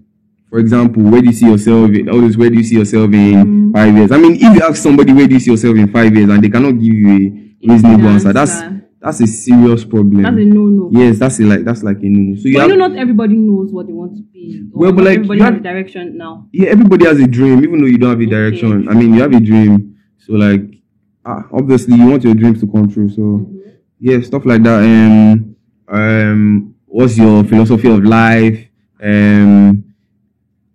for 0.51 0.59
example, 0.59 1.03
where 1.05 1.21
do 1.23 1.27
you 1.29 1.33
see 1.33 1.47
yourself? 1.47 1.91
In, 1.91 2.07
this, 2.07 2.37
where 2.37 2.51
do 2.51 2.57
you 2.57 2.65
see 2.65 2.77
yourself 2.77 3.11
in 3.13 3.47
Mm. 3.47 3.73
five 3.73 3.97
years? 3.97 4.13
I 4.13 4.19
mean, 4.19 4.35
if 4.35 4.43
you 4.55 4.63
ask 4.63 4.77
somebody 4.77 5.13
where 5.13 5.27
do 5.27 5.35
you 5.35 5.41
see 5.41 5.51
yourself 5.51 5.77
in 5.77 5.89
five 5.91 6.15
years, 6.15 6.29
and 6.31 6.43
they 6.45 6.51
cannot 6.51 6.73
give 6.73 6.95
you 6.95 7.09
a 7.63 7.69
reasonable 7.73 8.09
answer, 8.09 8.33
that's. 8.33 8.61
That's 9.01 9.21
a 9.21 9.27
serious 9.27 9.85
problem. 9.85 10.23
That's 10.23 10.37
a 10.37 10.45
no-no. 10.45 10.91
yes, 10.93 11.19
that's 11.19 11.39
a, 11.41 11.45
like 11.45 11.65
that's 11.65 11.83
like 11.83 11.99
a 11.99 12.07
no. 12.09 12.35
So 12.37 12.49
you 12.49 12.55
But 12.55 12.61
have, 12.63 12.71
you 12.71 12.77
know, 12.77 12.89
not 12.89 12.99
everybody 12.99 13.35
knows 13.37 13.73
what 13.73 13.87
they 13.87 13.93
want 13.93 14.17
to 14.17 14.23
be. 14.23 14.65
Well, 14.73 14.93
but 14.93 15.05
like, 15.05 15.15
everybody 15.19 15.39
you 15.41 15.45
has 15.45 15.55
a 15.55 15.61
direction 15.61 16.17
now. 16.19 16.49
yeah, 16.53 16.69
everybody 16.71 17.05
has 17.07 17.21
a 17.21 17.27
dream, 17.27 17.63
even 17.63 17.81
though 17.81 17.87
you 17.87 17.99
don't 17.99 18.11
have 18.11 18.21
a 18.21 18.23
Okay. 18.23 18.31
direction. 18.31 18.89
I 18.89 18.95
mean, 18.95 19.15
you 19.15 19.23
have 19.23 19.33
a 19.33 19.41
dream, 19.41 19.97
so 20.19 20.33
like, 20.35 20.63
ah, 21.25 21.45
obviously, 21.53 21.97
you 21.97 22.07
want 22.07 22.25
your 22.25 22.35
dreams 22.35 22.61
to 22.61 22.67
come 22.67 22.91
true. 22.91 23.09
So 23.09 23.21
Mm-hmm. 23.21 23.69
yeah, 24.01 24.21
stuff 24.23 24.45
like 24.45 24.63
that. 24.65 24.83
Um, 24.83 25.57
um, 25.89 26.75
what's 26.87 27.17
your 27.17 27.45
philosophy 27.45 27.89
of 27.89 28.03
life? 28.05 28.67
Um, 29.03 29.85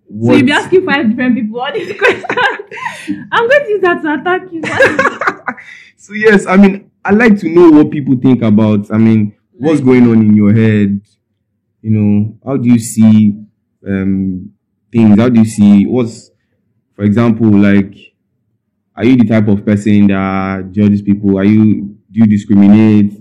So 0.08 0.32
you'll 0.34 0.46
be 0.46 0.52
asking 0.52 0.86
five 0.86 1.08
different 1.10 1.34
people 1.34 1.60
all 1.60 1.72
these 1.72 1.92
questions. 1.98 2.24
I'm 3.32 3.48
going 3.48 3.64
to 3.64 3.68
use 3.68 3.82
that 3.82 4.02
to 4.02 4.14
attack 4.14 4.42
you. 4.52 4.62
so 5.96 6.14
yes, 6.14 6.46
I 6.46 6.56
mean, 6.56 6.90
I 7.04 7.10
like 7.12 7.38
to 7.40 7.48
know 7.48 7.70
what 7.70 7.90
people 7.90 8.16
think 8.16 8.42
about. 8.42 8.90
I 8.92 8.98
mean, 8.98 9.34
what's 9.52 9.80
going 9.80 10.04
on 10.08 10.20
in 10.22 10.34
your 10.34 10.52
head? 10.54 11.00
You 11.82 11.90
know, 11.90 12.38
how 12.44 12.56
do 12.56 12.68
you 12.68 12.78
see 12.78 13.36
um 13.86 14.50
things? 14.90 15.18
How 15.18 15.28
do 15.28 15.38
you 15.40 15.46
see 15.46 15.86
what's, 15.86 16.30
for 16.94 17.02
example, 17.04 17.48
like, 17.50 17.94
are 18.96 19.04
you 19.04 19.16
the 19.16 19.24
type 19.24 19.48
of 19.48 19.64
person 19.66 20.06
that 20.08 20.68
judges 20.72 21.02
people? 21.02 21.36
Are 21.38 21.44
you 21.44 21.96
do 22.10 22.20
you 22.20 22.26
discriminate? 22.26 23.12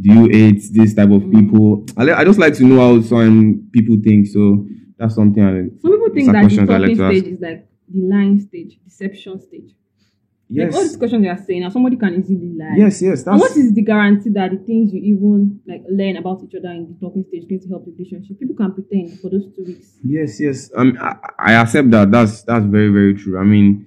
Do 0.00 0.12
you 0.14 0.28
hate 0.28 0.62
this 0.72 0.94
type 0.94 1.10
of 1.10 1.22
Mm. 1.22 1.32
people? 1.40 1.84
I, 1.96 2.04
li- 2.04 2.12
I 2.12 2.24
just 2.24 2.38
like 2.38 2.54
to 2.54 2.64
know 2.64 2.78
how 2.78 3.02
some 3.02 3.68
people 3.70 3.96
think. 4.02 4.26
So 4.28 4.66
that's 4.96 5.14
something 5.14 5.42
I 5.42 5.68
Some 5.80 5.92
people 5.92 6.08
think 6.14 6.32
that 6.32 6.48
the 6.48 6.56
like 6.56 6.66
talking 6.96 7.00
ask. 7.04 7.16
stage 7.18 7.32
is 7.34 7.40
like 7.40 7.66
the 7.92 8.00
lying 8.02 8.40
stage, 8.40 8.78
deception 8.84 9.40
stage. 9.40 9.74
Like 10.52 10.74
all 10.74 10.82
these 10.82 10.96
questions 10.96 11.24
you 11.24 11.30
are 11.30 11.38
saying, 11.38 11.60
now 11.60 11.68
somebody 11.68 11.96
can 11.96 12.14
easily 12.14 12.52
lie. 12.58 12.74
yes, 12.76 13.00
yes. 13.02 13.26
And 13.26 13.38
what 13.38 13.48
That's 13.48 13.56
is 13.56 13.72
the 13.72 13.82
guarantee 13.82 14.30
that 14.30 14.50
the 14.50 14.58
things 14.58 14.92
you 14.92 15.00
even 15.00 15.60
like 15.66 15.82
learn 15.88 16.16
about 16.16 16.42
each 16.42 16.54
other 16.56 16.70
in 16.70 16.88
the 16.88 17.06
talking 17.06 17.24
stage 17.28 17.48
going 17.48 17.60
to 17.60 17.68
help 17.68 17.84
the 17.84 17.92
relationship? 17.92 18.38
People 18.38 18.56
can 18.56 18.72
pretend 18.72 19.20
for 19.20 19.30
those 19.30 19.46
two 19.54 19.64
weeks. 19.64 19.92
Yes, 20.04 20.40
yes. 20.40 20.70
Um, 20.76 20.98
I, 21.00 21.16
I 21.38 21.52
accept 21.54 21.90
that. 21.92 22.10
That's 22.10 22.42
that's 22.42 22.64
very 22.64 22.88
very 22.88 23.14
true. 23.14 23.38
I 23.38 23.44
mean, 23.44 23.86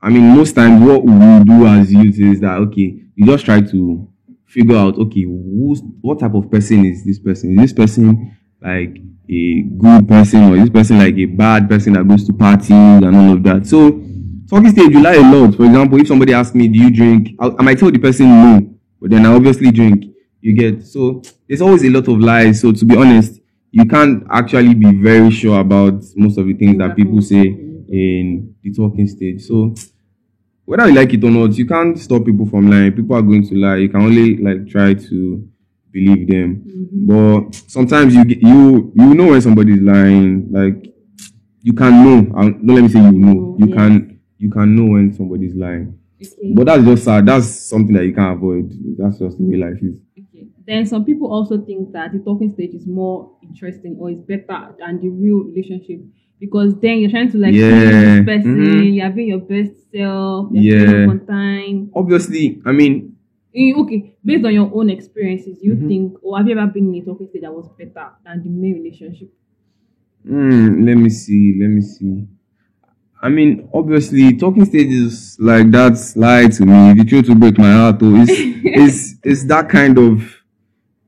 I 0.00 0.10
mean, 0.10 0.36
most 0.36 0.54
times 0.54 0.84
what 0.84 1.02
we 1.04 1.44
do 1.44 1.66
as 1.66 1.92
youth 1.92 2.20
is 2.20 2.40
that 2.40 2.58
okay, 2.68 3.02
you 3.16 3.26
just 3.26 3.44
try 3.44 3.60
to 3.60 4.08
figure 4.48 4.76
out 4.76 4.96
okay 4.98 5.24
who's 5.24 5.82
what 6.00 6.18
type 6.18 6.34
of 6.34 6.50
person 6.50 6.84
is 6.84 7.04
this 7.04 7.18
person 7.18 7.52
is 7.52 7.58
this 7.58 7.72
person 7.72 8.36
like 8.62 8.96
a 9.30 9.62
good 9.76 10.08
person 10.08 10.44
or 10.44 10.56
is 10.56 10.62
this 10.62 10.70
person 10.70 10.98
like 10.98 11.14
a 11.16 11.26
bad 11.26 11.68
person 11.68 11.92
that 11.92 12.08
goes 12.08 12.26
to 12.26 12.32
parties 12.32 12.70
and 12.70 13.14
all 13.14 13.32
of 13.34 13.42
that 13.42 13.66
so 13.66 13.90
talking 14.48 14.70
stage 14.70 14.90
you 14.92 15.02
lie 15.02 15.14
a 15.14 15.20
lot 15.32 15.54
for 15.54 15.64
example 15.64 15.98
if 16.00 16.08
somebody 16.08 16.32
asks 16.32 16.54
me 16.54 16.68
do 16.68 16.78
you 16.78 16.90
drink 16.90 17.30
I, 17.38 17.46
I 17.58 17.62
might 17.62 17.78
tell 17.78 17.90
the 17.90 17.98
person 17.98 18.26
no 18.28 18.74
but 19.00 19.10
then 19.10 19.26
i 19.26 19.32
obviously 19.34 19.70
drink 19.70 20.04
you 20.40 20.52
get 20.54 20.86
so 20.86 21.22
there's 21.48 21.60
always 21.62 21.84
a 21.84 21.90
lot 21.90 22.08
of 22.08 22.18
lies 22.18 22.60
so 22.60 22.72
to 22.72 22.84
be 22.84 22.96
honest 22.96 23.40
you 23.70 23.84
can't 23.84 24.26
actually 24.30 24.74
be 24.74 24.92
very 24.94 25.30
sure 25.30 25.60
about 25.60 26.02
most 26.16 26.38
of 26.38 26.46
the 26.46 26.54
things 26.54 26.78
that 26.78 26.96
people 26.96 27.20
say 27.20 27.42
in 27.88 28.54
the 28.62 28.72
talking 28.72 29.06
stage 29.06 29.42
so 29.42 29.74
whether 30.64 30.86
you 30.86 30.94
like 30.94 31.14
it 31.14 31.24
or 31.24 31.30
not, 31.30 31.56
you 31.56 31.64
can't 31.66 31.98
stop 31.98 32.26
people 32.26 32.44
from 32.44 32.68
lying. 32.70 32.92
People 32.92 33.16
are 33.16 33.22
going 33.22 33.42
to 33.48 33.54
lie. 33.54 33.76
You 33.76 33.88
can 33.88 34.02
only 34.02 34.36
like 34.36 34.68
try 34.68 34.92
to 34.92 35.48
believe 35.90 36.28
them. 36.28 36.56
Mm-hmm. 36.56 37.06
But 37.46 37.54
sometimes 37.54 38.14
you 38.14 38.22
get- 38.26 38.42
you 38.42 38.92
you 38.94 39.14
know 39.14 39.28
when 39.28 39.40
somebody's 39.40 39.80
lying. 39.80 40.52
Like 40.52 40.92
you 41.62 41.72
can 41.72 42.04
know. 42.04 42.20
Don't 42.42 42.66
let 42.66 42.82
me 42.82 42.88
say 42.90 42.98
you 43.00 43.12
know. 43.12 43.56
You 43.58 43.66
Yes. 43.68 43.76
can 43.78 44.17
you 44.38 44.50
can 44.50 44.74
know 44.76 44.92
when 44.92 45.12
somebody's 45.12 45.54
lying. 45.54 45.98
Okay. 46.20 46.52
But 46.54 46.64
that's 46.66 46.84
just 46.84 47.04
sad. 47.04 47.26
That's 47.26 47.46
something 47.48 47.94
that 47.94 48.04
you 48.04 48.14
can't 48.14 48.36
avoid. 48.36 48.72
That's 48.98 49.18
just 49.18 49.38
the 49.38 49.44
way 49.44 49.56
life 49.56 49.80
is. 49.82 49.96
Okay. 50.18 50.48
Then 50.66 50.86
some 50.86 51.04
people 51.04 51.30
also 51.32 51.58
think 51.64 51.92
that 51.92 52.12
the 52.12 52.18
talking 52.18 52.52
stage 52.52 52.74
is 52.74 52.86
more 52.86 53.30
interesting 53.42 53.96
or 53.98 54.10
is 54.10 54.18
better 54.20 54.74
than 54.78 55.00
the 55.00 55.08
real 55.10 55.44
relationship 55.44 56.00
because 56.40 56.74
then 56.80 56.98
you're 56.98 57.10
trying 57.10 57.30
to 57.30 57.38
like 57.38 57.54
Yeah. 57.54 58.24
person, 58.24 58.56
Mhm. 58.56 58.94
you're 58.94 59.10
being 59.10 59.28
your 59.28 59.40
best 59.40 59.90
self, 59.92 60.50
you're 60.52 60.62
yeah. 60.62 61.06
On 61.08 61.20
time. 61.26 61.90
Obviously, 61.94 62.60
I 62.64 62.72
mean, 62.72 63.14
Eh, 63.54 63.72
Okay, 63.74 64.14
based 64.24 64.44
on 64.44 64.54
your 64.54 64.70
own 64.74 64.90
experiences, 64.90 65.58
you 65.62 65.74
Mhm. 65.74 65.88
think 65.88 66.16
or 66.22 66.36
have 66.36 66.46
you 66.46 66.56
ever 66.56 66.70
been 66.70 66.94
in 66.94 67.02
a 67.02 67.04
talking 67.04 67.26
stage 67.28 67.42
that 67.42 67.52
was 67.52 67.66
better 67.78 68.10
than 68.24 68.42
the 68.42 68.50
main 68.50 68.74
relationship? 68.74 69.30
Hmm, 70.24 70.82
let 70.84 70.96
me 70.96 71.08
see. 71.08 71.56
Let 71.58 71.68
me 71.70 71.80
see. 71.80 72.26
I 73.20 73.28
mean, 73.28 73.68
obviously, 73.74 74.36
talking 74.36 74.64
stages 74.64 75.36
like 75.40 75.70
that 75.72 76.12
lie 76.14 76.46
to 76.46 76.64
me. 76.64 76.90
If 76.92 76.98
you 76.98 77.04
try 77.04 77.22
to 77.22 77.34
break 77.34 77.58
my 77.58 77.72
heart. 77.72 77.98
Though, 77.98 78.14
is 78.14 78.30
is 78.64 79.18
is 79.24 79.46
that 79.48 79.68
kind 79.68 79.98
of 79.98 80.22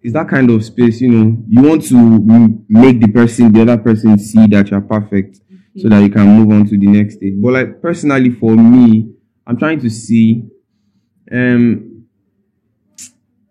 is 0.02 0.12
that 0.14 0.28
kind 0.28 0.50
of 0.50 0.64
space. 0.64 1.00
You 1.00 1.10
know, 1.10 1.44
you 1.48 1.62
want 1.62 1.84
to 1.88 2.64
make 2.68 3.00
the 3.00 3.08
person, 3.08 3.52
the 3.52 3.62
other 3.62 3.78
person, 3.78 4.18
see 4.18 4.46
that 4.48 4.70
you're 4.70 4.80
perfect, 4.80 5.40
so 5.76 5.88
that 5.88 6.00
you 6.00 6.10
can 6.10 6.26
move 6.26 6.50
on 6.50 6.66
to 6.66 6.76
the 6.76 6.86
next 6.86 7.14
stage. 7.14 7.34
But 7.36 7.52
like 7.52 7.80
personally, 7.80 8.30
for 8.30 8.56
me, 8.56 9.14
I'm 9.46 9.56
trying 9.56 9.80
to 9.80 9.90
see. 9.90 10.44
Um, 11.30 12.06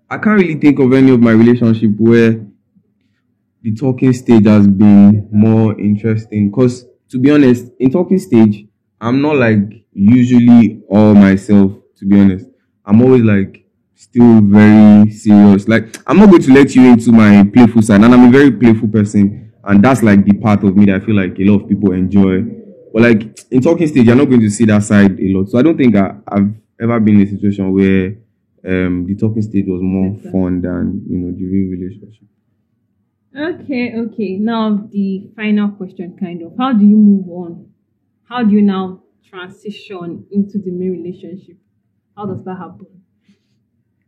I 0.10 0.18
can't 0.18 0.42
really 0.42 0.56
think 0.56 0.80
of 0.80 0.92
any 0.92 1.12
of 1.12 1.22
my 1.22 1.32
relationship 1.32 1.92
where 1.98 2.46
the 3.62 3.76
talking 3.76 4.12
stage 4.12 4.46
has 4.48 4.68
been 4.68 5.30
more 5.32 5.80
interesting 5.80 6.50
because 6.50 6.89
to 7.10 7.20
be 7.20 7.32
honest 7.32 7.66
in 7.80 7.92
talking 7.92 8.20
stage 8.20 8.66
i'm 9.02 9.22
not 9.22 9.36
like 9.36 9.60
usually 9.94 10.82
all 10.90 11.14
myself 11.14 11.74
to 11.98 12.06
be 12.06 12.18
honest. 12.18 12.46
I'm 12.86 13.02
always 13.02 13.24
like 13.24 13.66
still 13.96 14.40
very 14.42 15.12
serious. 15.12 15.68
Like 15.68 15.98
i'm 16.08 16.18
not 16.18 16.30
going 16.30 16.42
to 16.44 16.54
let 16.54 16.74
you 16.76 16.86
into 16.94 17.12
my 17.12 17.44
playful 17.54 17.82
side 17.82 18.02
and 18.02 18.14
i'm 18.14 18.30
a 18.30 18.32
very 18.32 18.52
playful 18.52 18.88
person 18.88 19.52
and 19.66 19.84
that's 19.84 20.02
like 20.02 20.24
the 20.26 20.34
part 20.38 20.64
of 20.64 20.76
me 20.78 20.86
that 20.86 21.02
i 21.02 21.06
feel 21.06 21.16
like 21.16 21.38
a 21.38 21.44
lot 21.44 21.62
of 21.64 21.70
people 21.70 21.92
enjoy. 21.92 22.42
But 22.94 23.02
like 23.04 23.40
in 23.52 23.62
talking 23.62 23.88
stage 23.88 24.06
you're 24.08 24.16
not 24.16 24.26
going 24.30 24.42
to 24.42 24.50
see 24.50 24.66
that 24.66 24.84
side 24.84 25.20
a 25.20 25.28
lot. 25.34 25.50
So 25.50 25.60
i 25.60 25.62
don't 25.62 25.78
think 25.78 25.96
I, 25.96 26.16
i've 26.28 26.54
ever 26.80 27.00
been 27.00 27.20
in 27.20 27.28
a 27.28 27.30
situation 27.30 27.72
where 27.74 28.16
um 28.66 29.06
the 29.06 29.16
talking 29.16 29.42
stage 29.42 29.66
was 29.68 29.82
more 29.82 30.16
fun 30.32 30.62
than 30.62 31.04
you 31.08 31.18
know 31.18 31.32
the 31.38 31.46
real 31.46 31.70
relationship 31.72 32.28
Okay, 33.36 33.94
okay. 33.96 34.38
Now 34.38 34.88
the 34.92 35.30
final 35.36 35.70
question, 35.70 36.18
kind 36.20 36.42
of. 36.42 36.54
How 36.58 36.74
do 36.74 36.86
you 36.86 36.96
move 36.96 37.28
on? 37.30 37.70
How 38.28 38.44
do 38.44 38.52
you 38.56 38.62
now 38.62 39.04
transition 39.30 40.26
into 40.32 40.58
the 40.60 40.72
main 40.72 40.92
relationship? 41.04 41.58
How 42.18 42.26
does 42.26 42.44
that 42.46 42.56
happen? 42.58 42.88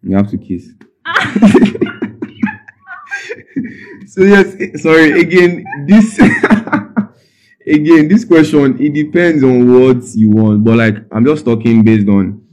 You 0.04 0.16
have 0.16 0.30
to 0.32 0.38
kiss. 0.38 0.70
so 4.08 4.24
yes, 4.24 4.82
sorry 4.82 5.22
again. 5.22 5.64
This 5.88 6.20
again, 7.68 8.08
this 8.08 8.26
question 8.26 8.80
it 8.82 8.94
depends 8.94 9.44
on 9.44 9.72
what 9.72 10.04
you 10.16 10.32
want, 10.32 10.64
but 10.64 10.78
like 10.78 10.96
I'm 11.12 11.26
just 11.26 11.46
talking 11.46 11.84
based 11.84 12.08
on 12.08 12.44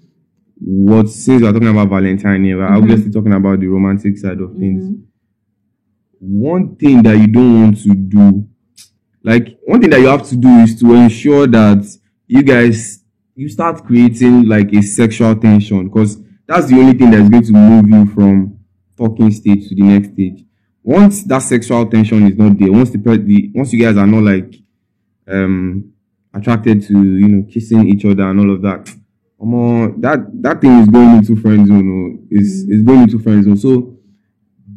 what 0.60 1.08
since 1.08 1.42
we're 1.42 1.52
talking 1.52 1.68
about 1.68 1.88
Valentine 1.88 2.44
here, 2.44 2.58
we're 2.58 2.68
Mhm. 2.68 2.82
obviously 2.82 3.10
talking 3.10 3.32
about 3.32 3.60
the 3.60 3.66
romantic 3.68 4.18
side 4.18 4.40
of 4.40 4.54
things. 4.56 4.84
Mhm. 4.84 5.02
One 6.20 6.76
thing 6.76 7.02
that 7.02 7.16
you 7.16 7.26
don't 7.28 7.62
want 7.62 7.82
to 7.82 7.94
do, 7.94 8.48
like 9.22 9.58
one 9.64 9.80
thing 9.80 9.90
that 9.90 10.00
you 10.00 10.06
have 10.06 10.26
to 10.28 10.36
do 10.36 10.48
is 10.58 10.78
to 10.80 10.94
ensure 10.94 11.46
that 11.46 11.84
you 12.26 12.42
guys 12.42 13.04
you 13.34 13.48
start 13.48 13.84
creating 13.84 14.48
like 14.48 14.72
a 14.72 14.82
sexual 14.82 15.34
tension 15.36 15.88
because 15.88 16.20
that's 16.46 16.66
the 16.68 16.74
only 16.74 16.96
thing 16.98 17.10
that's 17.10 17.28
going 17.28 17.44
to 17.44 17.52
move 17.52 17.88
you 17.88 18.12
from 18.14 18.58
talking 18.96 19.30
stage 19.30 19.68
to 19.68 19.74
the 19.76 19.82
next 19.82 20.12
stage. 20.12 20.44
Once 20.82 21.22
that 21.22 21.38
sexual 21.42 21.86
tension 21.86 22.26
is 22.26 22.36
not 22.36 22.58
there, 22.58 22.72
once 22.72 22.90
the, 22.90 22.98
the 22.98 23.52
once 23.54 23.72
you 23.72 23.80
guys 23.80 23.96
are 23.96 24.06
not 24.06 24.22
like 24.22 24.54
um 25.28 25.92
attracted 26.34 26.82
to 26.82 26.92
you 26.94 27.28
know 27.28 27.46
kissing 27.50 27.88
each 27.88 28.04
other 28.04 28.28
and 28.28 28.40
all 28.40 28.54
of 28.54 28.62
that, 28.62 28.88
um, 29.40 30.00
that 30.00 30.26
that 30.42 30.60
thing 30.60 30.78
is 30.80 30.88
going 30.88 31.18
into 31.18 31.36
friend 31.36 31.66
zone. 31.66 32.18
oh, 32.22 32.26
Is 32.30 32.64
is 32.68 32.82
going 32.82 33.02
into 33.02 33.18
friend 33.18 33.44
zone. 33.44 33.56
So 33.56 33.97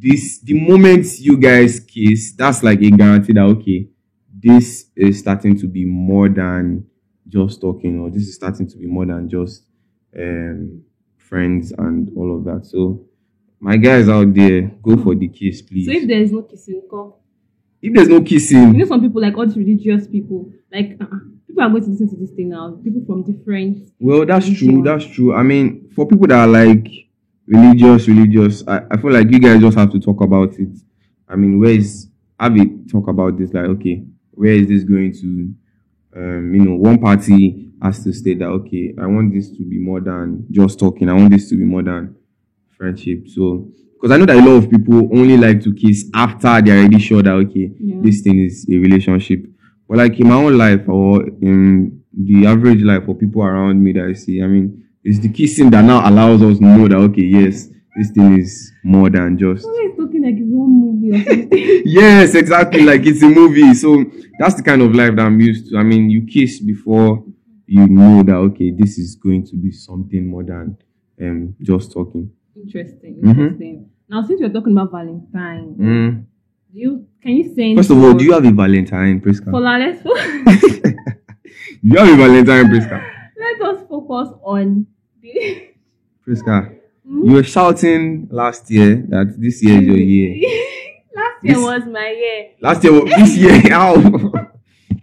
this 0.01 0.39
the 0.39 0.59
moment 0.59 1.19
you 1.19 1.37
guys 1.37 1.79
kiss, 1.79 2.33
that's 2.33 2.63
like 2.63 2.81
a 2.81 2.89
guarantee 2.89 3.33
that 3.33 3.43
okay, 3.43 3.87
this 4.33 4.85
is 4.95 5.19
starting 5.19 5.57
to 5.59 5.67
be 5.67 5.85
more 5.85 6.27
than 6.27 6.85
just 7.27 7.61
talking, 7.61 7.99
or 7.99 8.09
this 8.09 8.23
is 8.23 8.35
starting 8.35 8.67
to 8.67 8.77
be 8.77 8.87
more 8.87 9.05
than 9.05 9.29
just 9.29 9.65
um 10.17 10.83
friends 11.17 11.71
and 11.71 12.11
all 12.17 12.35
of 12.35 12.43
that. 12.45 12.65
So 12.65 13.05
my 13.59 13.77
guys 13.77 14.09
out 14.09 14.33
there, 14.33 14.63
go 14.81 14.97
for 14.97 15.15
the 15.15 15.27
kiss, 15.27 15.61
please. 15.61 15.85
So 15.85 15.91
if 15.91 16.07
there 16.07 16.21
is 16.21 16.31
no 16.31 16.41
kissing, 16.41 16.81
come. 16.89 17.13
if 17.81 17.93
there's 17.93 18.09
no 18.09 18.21
kissing, 18.21 18.73
You 18.73 18.79
know, 18.79 18.85
some 18.85 19.01
people 19.01 19.21
like 19.21 19.37
all 19.37 19.45
these 19.45 19.55
religious 19.55 20.07
people, 20.07 20.51
like 20.73 20.97
uh, 20.99 21.05
people 21.47 21.63
are 21.63 21.69
going 21.69 21.83
to 21.83 21.89
listen 21.91 22.09
to 22.09 22.15
this 22.15 22.31
thing 22.31 22.49
now. 22.49 22.79
People 22.83 23.03
from 23.05 23.23
different. 23.23 23.91
well, 23.99 24.25
that's 24.25 24.49
true. 24.57 24.81
That's 24.81 25.05
true. 25.05 25.35
I 25.35 25.43
mean, 25.43 25.89
for 25.95 26.07
people 26.07 26.27
that 26.27 26.39
are 26.39 26.47
like 26.47 26.87
religious, 27.47 28.07
religious, 28.07 28.63
I, 28.67 28.81
I 28.91 28.97
feel 28.97 29.11
like 29.11 29.29
you 29.31 29.39
guys 29.39 29.61
just 29.61 29.77
have 29.77 29.91
to 29.91 29.99
talk 29.99 30.21
about 30.21 30.53
it. 30.59 30.69
I 31.27 31.35
mean, 31.35 31.59
where 31.59 31.71
is 31.71 32.07
have 32.39 32.55
talk 32.91 33.07
about 33.07 33.37
this? 33.37 33.53
Like, 33.53 33.65
okay, 33.65 34.03
where 34.31 34.53
is 34.53 34.67
this 34.67 34.83
going 34.83 35.13
to? 35.13 35.53
Um, 36.13 36.53
you 36.53 36.61
know, 36.65 36.75
one 36.75 36.99
party 36.99 37.71
has 37.81 38.03
to 38.03 38.11
state 38.13 38.39
that 38.39 38.47
okay, 38.49 38.93
I 39.01 39.05
want 39.05 39.33
this 39.33 39.49
to 39.51 39.63
be 39.63 39.77
more 39.79 40.01
than 40.01 40.45
just 40.51 40.77
talking. 40.79 41.07
I 41.09 41.13
want 41.13 41.31
this 41.31 41.49
to 41.49 41.55
be 41.55 41.63
more 41.63 41.83
than 41.83 42.15
friendship. 42.77 43.27
So, 43.29 43.69
because 43.93 44.11
I 44.11 44.17
know 44.17 44.25
that 44.25 44.35
a 44.35 44.39
lot 44.45 44.63
of 44.63 44.69
people 44.69 45.09
only 45.17 45.37
like 45.37 45.61
to 45.63 45.73
kiss 45.73 46.09
after 46.13 46.61
they're 46.61 46.79
already 46.79 46.99
sure 46.99 47.21
that 47.23 47.31
okay, 47.33 47.71
Yeah. 47.79 47.97
this 48.01 48.21
thing 48.21 48.39
is 48.43 48.65
a 48.69 48.77
relationship. 48.77 49.45
But 49.87 49.99
like 49.99 50.19
in 50.19 50.27
my 50.27 50.35
own 50.35 50.57
life 50.57 50.87
or 50.89 51.23
in 51.41 52.01
the 52.13 52.45
average 52.45 52.81
life 52.81 53.05
for 53.05 53.15
people 53.15 53.43
around 53.43 53.81
me 53.81 53.93
that 53.93 54.05
I 54.05 54.13
see, 54.13 54.41
I 54.41 54.47
mean, 54.47 54.83
it's 55.03 55.19
the 55.19 55.29
kissing 55.29 55.69
that 55.71 55.83
now 55.83 56.07
allows 56.09 56.41
us 56.41 56.57
to 56.59 56.63
know 56.63 56.87
that 56.87 56.97
okay, 56.97 57.23
yes, 57.23 57.67
this 57.95 58.11
thing 58.11 58.37
is 58.39 58.71
more 58.83 59.09
than 59.09 59.37
just. 59.37 59.65
Talking 59.97 60.23
like 60.23 60.35
his 60.37 60.51
own 60.53 60.71
movie 60.81 61.11
or 61.11 61.23
something. 61.23 61.81
Yes, 61.85 62.35
exactly. 62.35 62.81
Like 62.83 63.05
it's 63.05 63.21
a 63.21 63.27
movie. 63.29 63.73
So 63.73 64.03
that's 64.39 64.55
the 64.55 64.63
kind 64.63 64.81
of 64.81 64.95
life 64.95 65.15
that 65.15 65.21
I'm 65.25 65.39
used 65.39 65.69
to. 65.69 65.77
I 65.77 65.83
mean, 65.83 66.09
you 66.09 66.25
kiss 66.25 66.59
before 66.59 67.23
you 67.67 67.87
know 67.87 68.23
that 68.23 68.35
okay, 68.35 68.71
this 68.71 68.97
is 68.97 69.15
going 69.15 69.45
to 69.47 69.55
be 69.55 69.71
something 69.71 70.25
more 70.27 70.43
than 70.43 70.77
um 71.21 71.55
just 71.61 71.91
talking. 71.91 72.31
interesting, 72.55 73.15
Mhm. 73.23 73.29
interesting. 73.29 73.89
Now, 74.09 74.23
since 74.25 74.41
we're 74.41 74.49
talking 74.49 74.73
about 74.73 74.91
Valentine, 74.91 75.75
Mm. 75.79 76.25
do 76.73 76.79
you 76.79 77.05
can 77.21 77.31
you 77.31 77.53
say 77.55 77.75
First 77.75 77.91
of 77.91 77.97
all, 78.03 78.13
do 78.13 78.23
you 78.25 78.33
have 78.33 78.45
a 78.45 78.51
Valentine, 78.51 79.21
let's 79.25 79.39
do 79.39 79.49
you 81.83 81.97
have 81.97 82.09
a 82.09 82.15
Valentine, 82.17 82.65
Priska? 82.71 83.03
focus 84.11 84.33
on 84.43 84.87
the 85.21 85.67
Priska, 86.27 86.77
Hmm? 87.07 87.25
you 87.27 87.33
were 87.33 87.43
shouting 87.43 88.27
last 88.31 88.69
year 88.69 89.03
that 89.09 89.33
this 89.37 89.63
year 89.63 89.81
is 89.81 89.87
your 89.87 89.97
year. 89.97 90.31
Last 91.15 91.43
year 91.43 91.55
This- 91.55 91.63
was 91.63 91.83
my 91.91 92.09
year. 92.09 92.51
Last 92.61 92.83
year, 92.83 92.93
this 93.05 93.35
year, 93.37 93.59
how? 93.71 93.95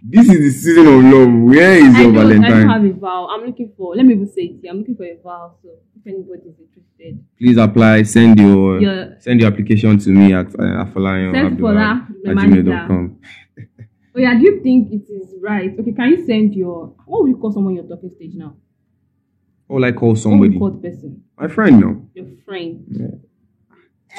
this 0.01 0.27
is 0.29 0.39
the 0.39 0.51
season 0.51 0.87
of 0.87 1.03
love. 1.03 1.31
Where 1.51 1.73
is 1.73 1.93
I 1.95 2.01
your 2.01 2.13
don't, 2.13 2.17
I 2.17 2.33
don't 2.33 2.41
Valentine? 2.41 2.69
have 2.69 2.85
a 2.85 2.93
vow. 2.93 3.27
I'm 3.29 3.45
looking 3.45 3.73
for. 3.77 3.95
Let 3.95 4.05
me 4.05 4.13
even 4.13 4.27
say 4.27 4.43
it 4.43 4.59
here. 4.61 4.71
I'm 4.71 4.77
looking 4.79 4.95
for 4.95 5.03
a 5.03 5.17
vow. 5.21 5.55
So 5.61 5.69
if 5.97 6.07
anybody 6.07 6.49
is 6.49 6.55
interested, 6.65 7.23
Please 7.37 7.57
apply. 7.57 8.03
Send 8.03 8.39
your 8.39 8.81
Yeah. 8.81 9.19
send 9.19 9.39
your 9.41 9.51
application 9.51 9.99
to 9.99 10.09
me 10.09 10.33
at 10.33 10.47
uh, 10.55 10.85
afolayan 10.85 11.33
Send 11.33 11.47
Abdullah 11.53 12.07
Fola, 12.07 12.07
the 12.23 12.29
at 12.31 12.37
gmail.com. 12.37 13.19
oh 14.15 14.19
yeah, 14.19 14.33
do 14.37 14.41
you 14.47 14.63
think 14.63 14.91
it 14.93 15.05
is 15.11 15.35
right? 15.41 15.77
Okay, 15.79 15.91
can 15.91 16.09
you 16.09 16.25
send 16.25 16.55
your 16.55 16.95
what 17.05 17.21
will 17.21 17.29
you 17.29 17.37
call 17.37 17.51
someone 17.51 17.75
you're 17.75 17.83
talking 17.87 18.09
stage 18.15 18.33
now? 18.35 18.55
Or 19.69 19.79
like 19.79 19.95
call 19.95 20.15
somebody. 20.15 20.57
call 20.57 20.71
person? 20.71 21.23
My 21.37 21.47
friend, 21.47 21.79
no. 21.79 22.09
Your 22.13 22.25
friend. 22.45 22.83
Yeah. 22.89 23.07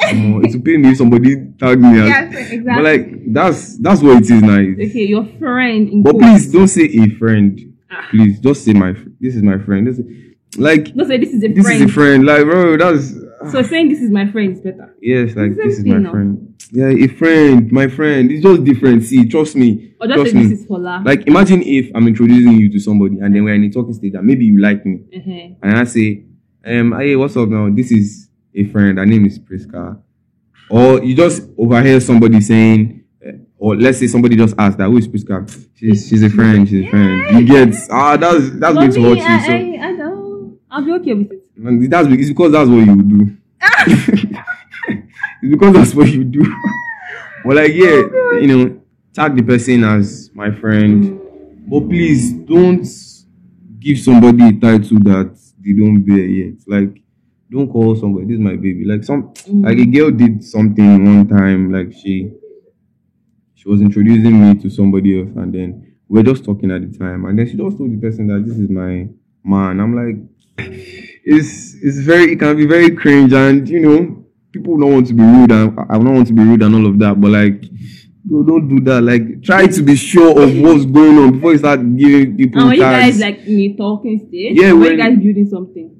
Oh, 0.02 0.40
it 0.40 0.54
will 0.54 0.62
pay 0.62 0.76
me 0.76 0.90
if 0.90 0.96
somebody 0.96 1.34
tag 1.58 1.80
me 1.80 2.00
as. 2.00 2.08
Yes, 2.08 2.50
exactly. 2.52 2.58
But 2.60 2.84
like 2.84 3.34
that's 3.34 3.76
that's 3.78 4.00
what 4.00 4.18
it 4.18 4.30
is 4.30 4.42
now. 4.42 4.58
okay, 4.58 5.04
your 5.04 5.26
friend. 5.38 6.04
But 6.04 6.12
quotes. 6.12 6.24
please 6.24 6.52
don't 6.52 6.68
say 6.68 6.84
a 6.84 7.08
friend. 7.16 7.76
Ah. 7.90 8.06
Please 8.10 8.40
just 8.40 8.64
say 8.64 8.72
my. 8.72 8.92
This 9.20 9.34
is 9.34 9.42
my 9.42 9.58
friend. 9.58 9.86
This 9.86 9.98
is, 9.98 10.06
like 10.56 10.94
Don't 10.94 11.08
say 11.08 11.18
this 11.18 11.32
is 11.34 11.42
a 11.44 11.48
this 11.48 11.64
friend. 11.64 11.82
is 11.82 11.90
a 11.90 11.92
friend. 11.92 12.24
Like 12.24 12.44
bro, 12.44 12.76
that's 12.76 13.12
So 13.48 13.62
saying 13.62 13.88
this 13.88 14.03
is 14.03 14.11
my 14.11 14.31
friend 14.31 14.53
is 14.53 14.61
better. 14.61 14.94
yes. 15.00 15.35
Like 15.35 15.57
this 15.57 15.79
is 15.79 15.85
my 15.85 15.96
now. 15.96 16.11
friend. 16.11 16.55
Yeah, 16.72 16.88
a 16.88 17.07
friend, 17.09 17.72
my 17.72 17.88
friend. 17.88 18.31
It's 18.31 18.42
just 18.42 18.64
different. 18.64 19.03
See, 19.05 19.29
trust 19.29 19.57
me. 19.57 19.94
Or 20.00 20.07
just 20.07 20.16
trust 20.16 20.33
say 20.33 20.38
me. 20.38 20.46
this 20.46 20.61
is 20.61 20.66
Fola. 20.66 21.05
Like 21.05 21.26
imagine 21.26 21.62
if 21.62 21.90
I'm 21.94 22.07
introducing 22.07 22.53
you 22.53 22.70
to 22.70 22.79
somebody 22.79 23.18
and 23.18 23.35
then 23.35 23.44
we're 23.44 23.55
in 23.55 23.64
a 23.64 23.70
talking 23.70 23.94
stage 23.94 24.14
and 24.14 24.26
maybe 24.26 24.44
you 24.44 24.61
like 24.61 24.85
me 24.85 25.00
uh-huh. 25.16 25.55
and 25.62 25.79
I 25.79 25.85
say, 25.85 26.24
um, 26.66 26.92
hey, 26.98 27.16
what's 27.16 27.37
up 27.37 27.48
now? 27.48 27.70
This 27.70 27.90
is 27.90 28.29
a 28.55 28.64
friend. 28.64 28.98
Her 28.98 29.07
name 29.07 29.24
is 29.24 29.38
Priska. 29.38 30.00
Or 30.68 31.03
you 31.03 31.16
just 31.16 31.42
overhear 31.59 31.98
somebody 32.00 32.40
saying, 32.40 33.05
uh, 33.26 33.33
or 33.59 33.74
let's 33.74 33.98
say 33.98 34.07
somebody 34.07 34.37
just 34.37 34.55
asked 34.59 34.79
that 34.79 34.88
who 34.88 34.98
is 34.98 35.09
Priska? 35.09 35.48
She's 35.74 36.09
she's 36.09 36.22
a 36.22 36.31
friend. 36.31 36.68
She's 36.68 36.87
a 36.87 36.90
friend. 36.90 37.40
You 37.40 37.46
get 37.46 37.74
ah 37.90 38.16
that's 38.16 38.50
that's 38.50 38.74
going 38.74 38.92
to 38.92 39.00
Mommy, 39.00 39.20
hurt 39.20 39.40
you. 39.40 39.46
So 39.46 39.53
I, 39.53 39.87
I, 39.87 39.88
I 39.88 39.96
don't. 39.96 40.59
I'll 40.70 40.85
be 40.85 40.92
okay 40.92 41.14
with 41.14 41.33
it. 41.33 41.39
And 41.56 41.90
that's 41.90 42.08
it's 42.08 42.28
because 42.28 42.52
that's 42.52 42.68
what 42.68 42.86
you 42.86 43.02
do. 43.02 43.36
it's 45.42 45.50
because 45.50 45.74
that's 45.74 45.94
what 45.94 46.08
you 46.08 46.24
do. 46.24 46.42
but 47.44 47.56
like 47.56 47.72
yeah, 47.72 48.02
you 48.40 48.46
know, 48.46 48.80
tag 49.12 49.36
the 49.36 49.42
person 49.42 49.84
as 49.84 50.30
my 50.34 50.50
friend. 50.50 51.18
But 51.66 51.88
please 51.88 52.32
don't 52.32 52.86
give 53.78 53.98
somebody 53.98 54.48
a 54.48 54.52
title 54.52 54.98
that 55.00 55.38
they 55.60 55.72
don't 55.72 56.02
bear 56.02 56.18
yet. 56.18 56.54
Like, 56.66 57.02
don't 57.50 57.70
call 57.70 57.96
somebody 57.96 58.26
this 58.26 58.34
is 58.34 58.40
my 58.40 58.56
baby. 58.56 58.84
Like 58.84 59.04
some 59.04 59.32
mm. 59.34 59.64
like 59.64 59.78
a 59.78 59.86
girl 59.86 60.10
did 60.10 60.44
something 60.44 61.04
one 61.04 61.28
time, 61.28 61.72
like 61.72 61.92
she 61.92 62.32
she 63.54 63.68
was 63.68 63.80
introducing 63.80 64.40
me 64.40 64.60
to 64.62 64.70
somebody 64.70 65.20
else 65.20 65.30
and 65.36 65.52
then 65.52 65.96
we 66.08 66.18
were 66.18 66.24
just 66.24 66.44
talking 66.44 66.70
at 66.70 66.80
the 66.80 66.98
time 66.98 67.24
and 67.26 67.38
then 67.38 67.46
she 67.46 67.56
just 67.56 67.76
told 67.76 67.92
the 67.92 68.00
person 68.00 68.26
that 68.28 68.44
this 68.46 68.56
is 68.56 68.70
my 68.70 69.08
man. 69.44 69.80
I'm 69.80 69.94
like 69.94 71.06
it's 71.24 71.74
it's 71.83 71.98
very 71.98 72.33
it 72.33 72.38
can 72.38 72.56
be 72.56 72.66
very 72.66 72.90
cringe 72.94 73.33
and 73.33 73.68
you 73.68 73.80
know 73.80 74.24
people 74.52 74.76
don't 74.78 74.92
want 74.92 75.06
to 75.06 75.14
be 75.14 75.22
rude 75.22 75.52
and 75.52 75.78
I 75.88 75.94
don't 75.98 76.14
want 76.14 76.26
to 76.28 76.33
be 76.33 76.42
rude 76.42 76.62
and 76.62 76.74
all 76.74 76.87
of 76.87 76.98
that, 76.98 77.20
but 77.20 77.30
like 77.30 77.62
no, 78.28 78.42
don't 78.42 78.68
do 78.68 78.80
that. 78.85 79.00
Like 79.02 79.42
try 79.42 79.66
to 79.66 79.83
be 79.83 79.96
sure 79.96 80.40
of 80.42 80.56
what's 80.61 80.85
going 80.85 81.18
on 81.18 81.33
before 81.33 81.52
you 81.52 81.59
start 81.59 81.80
giving 81.96 82.37
people 82.37 82.61
And 82.61 82.68
when 82.70 82.76
you 82.78 82.83
guys 82.83 83.20
like 83.20 83.38
in 83.46 83.59
a 83.61 83.76
talking 83.76 84.18
stage, 84.28 84.56
Yeah, 84.61 84.72
when, 84.72 84.80
when- 84.80 84.92
you 84.92 84.98
guys 84.98 85.18
building 85.18 85.48
something. 85.48 85.96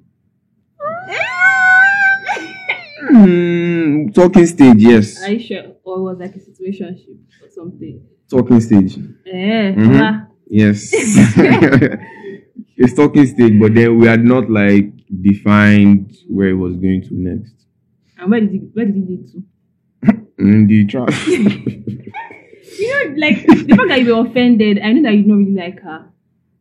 Hmm, 3.11 4.09
talking 4.11 4.47
stage, 4.47 4.77
yes. 4.83 5.23
Are 5.25 5.33
you 5.33 5.41
sure? 5.41 5.63
Or 5.85 5.99
it 5.99 6.03
was 6.03 6.19
like 6.21 6.37
a 6.37 6.39
situationship 6.39 7.19
or 7.43 7.49
something? 7.49 8.03
Talking 8.31 8.61
stage. 8.61 8.99
Eh, 9.27 9.73
Mhm. 9.75 10.27
Yes. 10.49 10.91
it's 12.77 12.95
talking 12.95 13.27
stage, 13.27 13.59
but 13.59 13.75
then 13.75 13.99
we 13.99 14.07
are 14.09 14.17
not 14.19 14.51
like 14.51 14.93
defined 15.23 16.17
where 16.29 16.49
it 16.49 16.55
was 16.55 16.77
going 16.77 17.03
to 17.03 17.15
next. 17.15 17.55
And 18.19 18.31
where 18.31 18.41
did 18.41 18.55
it 18.55 18.63
where 18.73 18.85
did 18.87 18.97
it 18.97 19.09
lead 19.09 19.29
to? 19.33 19.43
In 20.39 20.67
the 20.67 20.87
trash. 20.87 21.27
You 22.79 22.89
know, 22.89 23.15
like 23.27 23.47
the 23.47 23.75
fact 23.77 23.89
that 23.89 24.01
you 24.01 24.15
were 24.17 24.27
offended, 24.27 24.79
I 24.79 24.93
know 24.93 25.03
that 25.03 25.15
you 25.15 25.25
don't 25.25 25.45
really 25.45 25.57
like 25.61 25.81
her. 25.83 26.07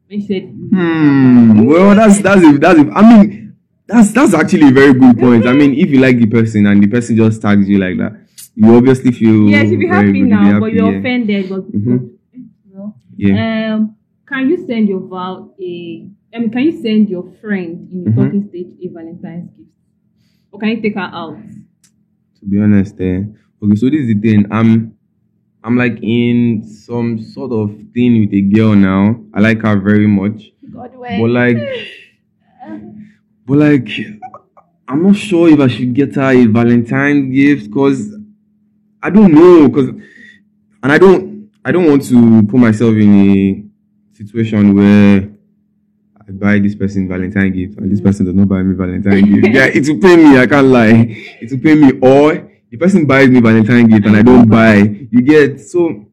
And 0.09 0.21
she 0.21 0.27
said 0.27 0.43
hmm. 0.43 1.65
Well, 1.65 1.95
that's 1.95 2.19
that's 2.21 2.41
if 2.43 2.59
that's 2.59 2.79
if 2.79 2.87
I 2.93 3.01
mean 3.23 3.57
that's 3.87 4.11
that's 4.11 4.33
actually 4.33 4.69
a 4.69 4.71
very 4.71 4.93
good 4.93 5.17
point. 5.17 5.47
I 5.47 5.53
mean, 5.53 5.73
if 5.75 5.89
you 5.89 5.99
like 5.99 6.17
the 6.17 6.25
person 6.27 6.65
and 6.65 6.81
the 6.83 6.87
person 6.87 7.15
just 7.15 7.41
tags 7.41 7.69
you 7.69 7.77
like 7.77 7.97
that, 7.97 8.19
you 8.55 8.75
obviously 8.75 9.11
feel 9.11 9.49
Yeah, 9.49 9.63
she'll 9.63 9.79
be 9.79 9.87
happy 9.87 10.07
good, 10.07 10.15
you'll 10.17 10.25
be 10.27 10.33
now, 10.33 10.59
but 10.59 10.73
you're 10.73 10.91
yeah. 10.91 10.99
offended. 10.99 11.49
But 11.49 11.71
Mhm. 11.71 12.09
know. 12.73 12.95
Yeah. 13.15 13.75
Um, 13.75 13.95
can 14.27 14.49
you 14.49 14.65
send 14.65 14.89
your 14.89 15.01
val 15.01 15.55
a? 15.61 16.07
I 16.33 16.39
mean, 16.39 16.51
can 16.51 16.63
you 16.63 16.71
send 16.81 17.09
your 17.09 17.23
friend 17.41 17.89
in 17.91 18.03
the 18.03 18.11
Mhm. 18.11 18.15
talking 18.15 18.47
stage 18.49 18.67
a 18.83 18.87
Valentine's 18.87 19.49
gift, 19.57 19.69
or 20.51 20.59
can 20.59 20.69
you 20.69 20.81
take 20.81 20.95
her 20.95 21.09
out? 21.11 21.37
to 22.39 22.45
be 22.45 22.57
honest, 22.59 22.95
eh. 23.01 23.23
Okay, 23.61 23.75
so 23.75 23.89
this 23.89 24.01
is 24.01 24.07
the 24.07 24.19
thing. 24.19 24.45
I'm 24.51 24.93
I'm 25.63 25.75
like 25.75 25.99
in 26.01 26.63
some 26.63 27.19
sort 27.19 27.51
of 27.51 27.75
thing 27.93 28.21
with 28.21 28.33
a 28.33 28.41
girl 28.41 28.75
now. 28.75 29.19
I 29.33 29.41
like 29.41 29.61
her 29.63 29.75
very 29.77 30.07
much. 30.07 30.53
God 30.71 30.91
But 30.93 31.29
like 31.29 31.57
but 33.45 33.57
like 33.57 33.89
I'm 34.87 35.03
not 35.03 35.15
sure 35.17 35.49
if 35.49 35.59
I 35.59 35.67
should 35.67 35.93
get 35.93 36.15
her 36.15 36.31
a 36.31 36.45
Valentine's 36.45 37.33
gift 37.35 37.67
because 37.67 38.15
I 39.03 39.09
don't 39.09 39.33
know 39.33 39.67
because 39.67 39.89
and 40.81 40.91
I 40.91 40.97
don't 40.97 41.49
I 41.65 41.71
don't 41.73 41.85
want 41.89 42.03
to 42.05 42.43
put 42.43 42.57
myself 42.59 42.95
in 42.95 43.13
a 43.13 43.63
situation 44.17 44.75
where 44.75 45.29
I 46.29 46.31
buy 46.31 46.59
this 46.59 46.75
person 46.75 47.07
Valentine 47.07 47.51
gift 47.51 47.79
and 47.79 47.91
this 47.91 48.01
person 48.01 48.25
does 48.25 48.35
not 48.35 48.47
buy 48.47 48.61
me 48.61 48.75
Valentine 48.75 49.33
gift. 49.33 49.47
Yeah, 49.55 49.65
it 49.65 49.87
will 49.87 49.99
pay 49.99 50.15
me, 50.15 50.37
I 50.37 50.45
can't 50.45 50.67
lie. 50.67 51.07
It 51.41 51.49
will 51.51 51.59
pay 51.59 51.73
me 51.73 51.91
or 52.01 52.51
the 52.69 52.77
person 52.77 53.07
buys 53.07 53.29
me 53.29 53.39
Valentine 53.39 53.87
gift 53.87 54.05
and 54.05 54.15
I 54.15 54.21
don't 54.21 54.47
buy. 54.47 54.75
You 54.75 55.21
get 55.21 55.59
so 55.59 56.05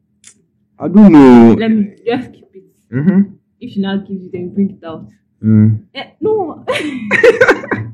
I 0.79 0.87
don't 0.87 1.11
know. 1.11 1.53
Let 1.53 1.69
me 1.69 1.95
just 2.03 2.33
keep 2.33 2.49
it. 2.55 2.63
Mm-hmm. 2.91 3.35
If 3.59 3.73
she 3.73 3.79
now 3.79 3.97
gives 3.97 4.23
you, 4.23 4.31
then 4.31 4.53
bring 4.53 4.71
it 4.71 4.83
out. 4.83 5.07
Mm. 5.43 5.85
Eh, 5.93 6.11
no. 6.19 6.65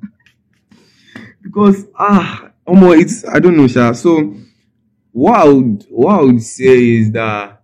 because 1.41 1.87
ah 1.99 2.51
almost 2.65 2.99
it's 3.01 3.27
I 3.27 3.39
don't 3.39 3.57
know, 3.57 3.67
Sha. 3.67 3.91
So 3.91 4.33
what 5.11 5.39
I 5.41 5.45
would 5.49 5.85
what 5.89 6.19
I 6.19 6.21
would 6.23 6.41
say 6.41 6.89
is 6.89 7.11
that 7.11 7.61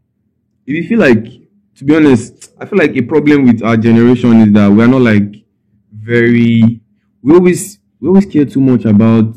if 0.66 0.76
you 0.76 0.86
feel 0.86 1.00
like 1.00 1.39
to 1.80 1.86
be 1.86 1.96
honest, 1.96 2.52
I 2.60 2.66
feel 2.66 2.78
like 2.78 2.94
a 2.98 3.02
problem 3.02 3.46
with 3.46 3.64
our 3.64 3.78
generation 3.78 4.42
is 4.42 4.52
that 4.52 4.68
we're 4.68 4.86
not 4.86 5.00
like 5.00 5.46
very 5.94 6.82
we 7.22 7.34
always 7.34 7.80
we 8.02 8.10
always 8.10 8.26
care 8.26 8.44
too 8.44 8.60
much 8.60 8.84
about 8.84 9.34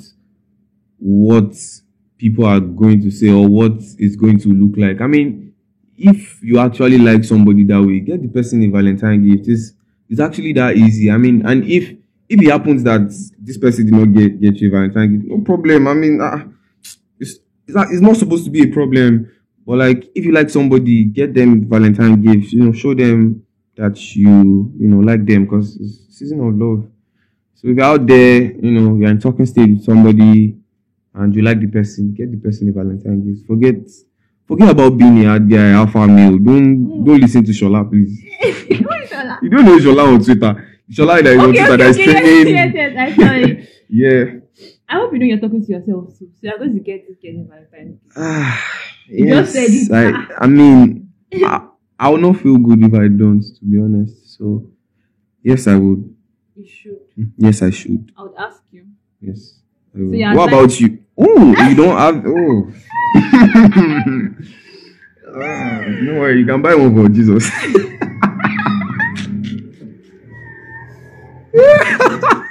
what 0.99 1.55
people 2.19 2.45
are 2.45 2.59
going 2.59 3.01
to 3.03 3.13
say 3.13 3.31
or 3.31 3.47
what 3.47 3.75
it's 3.97 4.17
going 4.17 4.41
to 4.41 4.49
look 4.49 4.77
like. 4.77 5.01
I 5.01 5.07
mean, 5.07 5.55
if 5.97 6.43
you 6.43 6.59
actually 6.59 6.99
like 6.99 7.23
somebody 7.23 7.63
that 7.63 7.81
way, 7.81 8.01
get 8.01 8.21
the 8.21 8.29
person 8.29 8.65
a 8.65 8.69
Valentine 8.69 9.25
gift. 9.25 9.47
It's 9.47 9.75
it's 10.09 10.21
actually 10.21 10.53
that 10.55 10.77
easy. 10.77 11.13
I 11.13 11.19
mean, 11.19 11.47
and 11.47 11.63
if 11.65 11.91
if 12.29 12.43
it 12.43 12.51
happens 12.51 12.83
that 12.83 13.03
this 13.39 13.57
person 13.57 13.85
did 13.85 13.95
not 13.95 14.13
get 14.13 14.41
get 14.41 14.57
you 14.57 14.67
a 14.67 14.73
Valentine 14.73 15.13
gift, 15.17 15.31
no 15.31 15.43
problem. 15.43 15.87
I 15.87 15.95
mean, 15.95 16.19
ah, 16.21 16.43
it's 17.21 17.39
it's 17.69 17.77
not, 17.77 17.87
it's 17.93 18.01
not 18.01 18.17
supposed 18.17 18.45
to 18.47 18.51
be 18.51 18.69
a 18.69 18.73
problem. 18.73 19.31
But 19.67 19.79
like, 19.79 20.11
if 20.15 20.25
you 20.25 20.33
like 20.33 20.51
somebody, 20.51 21.05
get 21.05 21.35
them 21.35 21.69
Valentine 21.69 22.21
gifts. 22.21 22.53
You 22.53 22.65
know, 22.65 22.73
show 22.73 22.95
them 22.95 23.45
that 23.77 24.15
you 24.15 24.73
you 24.79 24.89
know 24.89 24.99
like 24.99 25.25
them 25.25 25.45
because 25.45 25.77
it's 25.77 26.17
season 26.19 26.41
of 26.41 26.55
love. 26.55 26.89
So 27.55 27.69
if 27.69 27.77
you're 27.77 27.85
out 27.85 28.07
there, 28.07 28.43
you 28.43 28.71
know, 28.73 28.97
you're 28.97 29.11
in 29.11 29.21
talking 29.21 29.47
stage 29.47 29.71
with 29.71 29.85
somebody 29.85 30.57
and 31.15 31.35
you 31.35 31.43
like 31.43 31.61
the 31.61 31.69
person, 31.69 32.13
get 32.13 32.31
the 32.31 32.39
person 32.39 32.69
a 32.69 32.73
Valentine 32.73 33.25
gift. 33.25 33.47
Forget 33.47 33.89
forget 34.47 34.71
about 34.71 34.99
being 34.99 35.25
a 35.27 35.39
guy, 35.39 35.71
alpha 35.71 36.07
male. 36.07 36.39
Don't 36.39 36.75
hmm. 36.75 37.05
don't 37.05 37.21
listen 37.21 37.45
to 37.45 37.53
Shola, 37.53 37.89
please. 37.89 38.23
You 39.43 39.51
don't 39.51 39.65
know 39.65 39.77
Shola 39.79 40.07
on 40.07 40.23
Twitter. 40.23 40.69
Shola 40.91 41.23
that 41.23 41.27
is 41.27 41.39
on 41.39 41.49
Twitter 41.49 41.73
okay, 41.73 41.77
that 41.77 41.81
is 41.81 41.99
okay, 41.99 42.53
yes, 42.53 42.73
yes, 42.75 42.75
yes, 42.75 42.97
I 42.97 43.17
saw 43.17 43.33
it. 43.33 43.69
Yeah. 43.89 44.25
I 44.89 44.95
hope 44.97 45.13
you 45.13 45.19
know 45.19 45.27
you're 45.27 45.41
talking 45.41 45.65
to 45.65 45.73
yourself 45.73 46.17
too. 46.19 46.31
So 46.35 46.43
you're 46.43 46.59
going 46.59 46.75
to 46.75 46.81
get 46.81 47.09
this 47.09 47.17
getting 47.21 47.49
Valentine's. 47.49 47.99
Ah, 49.11 49.43
just 49.43 49.53
said 49.53 49.69
it. 49.71 49.93
I, 49.93 50.45
I 50.45 50.47
mean, 50.47 51.13
I, 51.35 51.67
I 51.99 52.09
will 52.11 52.19
not 52.19 52.37
feel 52.39 52.57
good 52.59 52.83
if 52.83 52.95
I 52.95 53.09
don't, 53.09 53.43
to 53.43 53.65
be 53.65 53.79
honest. 53.79 54.37
So, 54.39 54.67
yes, 55.43 55.67
I 55.67 55.77
would. 55.77 56.15
You 56.57 56.67
should. 56.67 56.99
Yes, 57.37 57.63
I 57.63 57.71
should. 57.71 58.13
I 58.17 58.23
would 58.23 58.35
ask 58.39 58.63
you. 58.71 58.87
Yes. 59.21 59.59
You're 59.95 60.35
what 60.35 60.51
like- 60.51 60.53
about 60.53 60.81
you? 60.81 60.99
Oh, 61.17 61.69
you 61.69 61.75
don't 61.75 61.99
have. 61.99 62.25
Oh. 62.27 62.73
Ah, 65.35 65.81
no 66.03 66.21
worry, 66.21 66.41
you 66.41 66.45
can 66.45 66.61
buy 66.61 66.75
one 66.75 66.95
for 66.95 67.09
Jesus. 67.09 67.49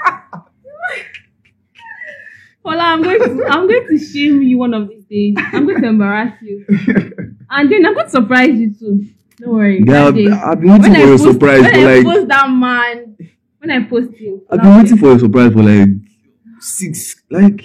Paula, 2.63 2.83
I'm 2.83 3.01
going 3.01 3.19
to 3.19 3.45
I'm 3.47 3.67
going 3.67 3.87
to 3.87 3.97
shame 3.97 4.41
you 4.41 4.57
one 4.57 4.73
of 4.73 4.89
these 4.89 5.03
days. 5.05 5.35
I'm 5.53 5.65
going 5.65 5.81
to 5.81 5.87
embarrass 5.89 6.41
you. 6.41 6.65
And 7.53 7.69
then 7.69 7.85
I'm 7.85 7.93
going 7.93 8.05
to 8.05 8.09
surprise 8.11 8.57
you 8.57 8.73
too. 8.73 9.07
Don't 9.37 9.53
worry. 9.53 9.83
Yeah, 9.85 10.07
I've, 10.07 10.13
been 10.61 10.71
waiting 10.71 10.93
for 10.93 11.17
post- 11.17 11.23
surprise 11.23 11.61
when 11.63 11.73
for 11.73 11.89
I 11.89 12.03
post 12.03 12.27
that 12.29 12.49
man, 12.49 13.17
when 13.57 13.71
I 13.71 13.83
post 13.83 14.13
him. 14.13 14.41
I've 14.49 14.61
been 14.61 14.77
waiting 14.77 14.97
for 14.97 15.11
a 15.11 15.19
surprise 15.19 15.51
for 15.51 15.63
like 15.63 15.89
six, 16.59 17.21
like 17.29 17.61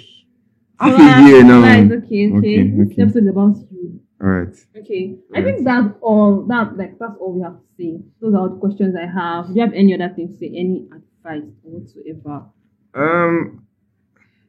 half 0.77 0.97
Paula, 0.97 1.25
a 1.25 1.29
year 1.29 1.43
now. 1.43 1.63
It's 1.63 2.05
okay, 2.05 2.27
okay. 2.27 2.37
Okay, 2.37 2.69
This 2.69 2.91
okay. 2.91 3.01
episode 3.03 3.23
is 3.23 3.29
about 3.29 3.55
you. 3.71 3.99
All 4.21 4.27
right. 4.27 4.55
Okay. 4.77 5.15
I 5.33 5.43
think 5.43 5.63
that's 5.63 5.93
all. 6.01 6.45
That 6.47 6.75
like 6.75 6.97
that's 6.99 7.13
all 7.19 7.33
we 7.33 7.43
have 7.43 7.53
to 7.53 7.65
say. 7.77 8.03
Those 8.19 8.33
are 8.33 8.39
all 8.39 8.49
the 8.49 8.57
questions 8.59 8.95
I 8.95 9.05
have. 9.05 9.47
Do 9.47 9.53
you 9.53 9.61
have 9.61 9.73
any 9.73 9.93
other 9.93 10.13
thing 10.13 10.33
to 10.33 10.37
say? 10.37 10.47
Any 10.47 10.89
advice 10.91 11.49
whatsoever? 11.61 12.47
Um, 12.95 13.66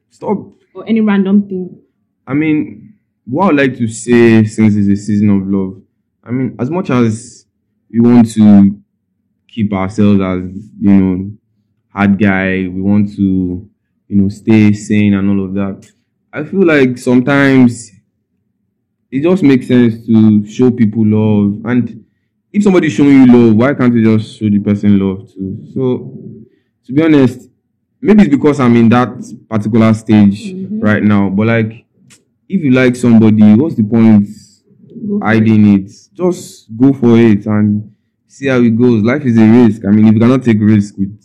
stop. 0.09 0.37
or 0.73 0.87
any 0.87 1.01
random 1.01 1.47
thing. 1.47 1.81
I 2.27 2.33
mean, 2.33 2.95
what 3.25 3.43
I 3.43 3.47
would 3.47 3.55
like 3.57 3.77
to 3.77 3.87
say 3.87 4.43
since 4.45 4.75
it's 4.75 4.87
a 4.87 4.95
season 4.95 5.29
of 5.29 5.47
love, 5.47 5.81
I 6.23 6.31
mean, 6.31 6.55
as 6.59 6.69
much 6.69 6.89
as 6.89 7.45
we 7.91 7.99
want 7.99 8.31
to 8.33 8.79
keep 9.47 9.73
ourselves 9.73 10.21
as, 10.21 10.71
you 10.79 10.91
know, 10.93 11.31
hard 11.89 12.19
guy, 12.19 12.67
we 12.67 12.81
want 12.81 13.15
to, 13.15 13.69
you 14.07 14.17
know, 14.21 14.29
stay 14.29 14.73
sane 14.73 15.13
and 15.13 15.29
all 15.29 15.45
of 15.45 15.53
that. 15.55 15.91
I 16.31 16.43
feel 16.43 16.65
like 16.65 16.97
sometimes 16.97 17.91
it 19.11 19.21
just 19.23 19.43
makes 19.43 19.67
sense 19.67 20.05
to 20.05 20.45
show 20.47 20.71
people 20.71 21.05
love. 21.05 21.61
And 21.65 22.05
if 22.51 22.63
somebody's 22.63 22.93
showing 22.93 23.11
you 23.23 23.25
love, 23.27 23.55
why 23.55 23.73
can't 23.73 23.93
you 23.93 24.17
just 24.17 24.37
show 24.39 24.49
the 24.49 24.59
person 24.59 24.99
love 24.99 25.31
too? 25.33 25.67
So, 25.73 26.13
to 26.85 26.93
be 26.93 27.03
honest, 27.03 27.49
maybe 28.01 28.23
it's 28.23 28.31
because 28.31 28.59
I'm 28.59 28.75
in 28.75 28.89
that 28.89 29.09
particular 29.49 29.93
stage 29.93 30.53
right 30.81 31.03
now. 31.03 31.29
But 31.29 31.47
like, 31.47 31.85
if 32.47 32.61
you 32.63 32.71
like 32.71 32.95
somebody, 32.95 33.53
what's 33.55 33.75
the 33.75 33.83
point 33.83 34.27
for 34.27 35.17
it. 35.17 35.23
hiding 35.23 35.73
it? 35.75 35.91
Just 36.13 36.75
go 36.75 36.93
for 36.93 37.17
it 37.17 37.45
and 37.45 37.95
see 38.27 38.47
how 38.47 38.57
it 38.61 38.77
goes. 38.77 39.03
Life 39.03 39.25
is 39.25 39.37
a 39.37 39.45
risk. 39.45 39.85
I 39.85 39.91
mean, 39.91 40.07
if 40.07 40.13
you 40.15 40.19
cannot 40.19 40.43
take 40.43 40.57
risk 40.59 40.97
with 40.97 41.15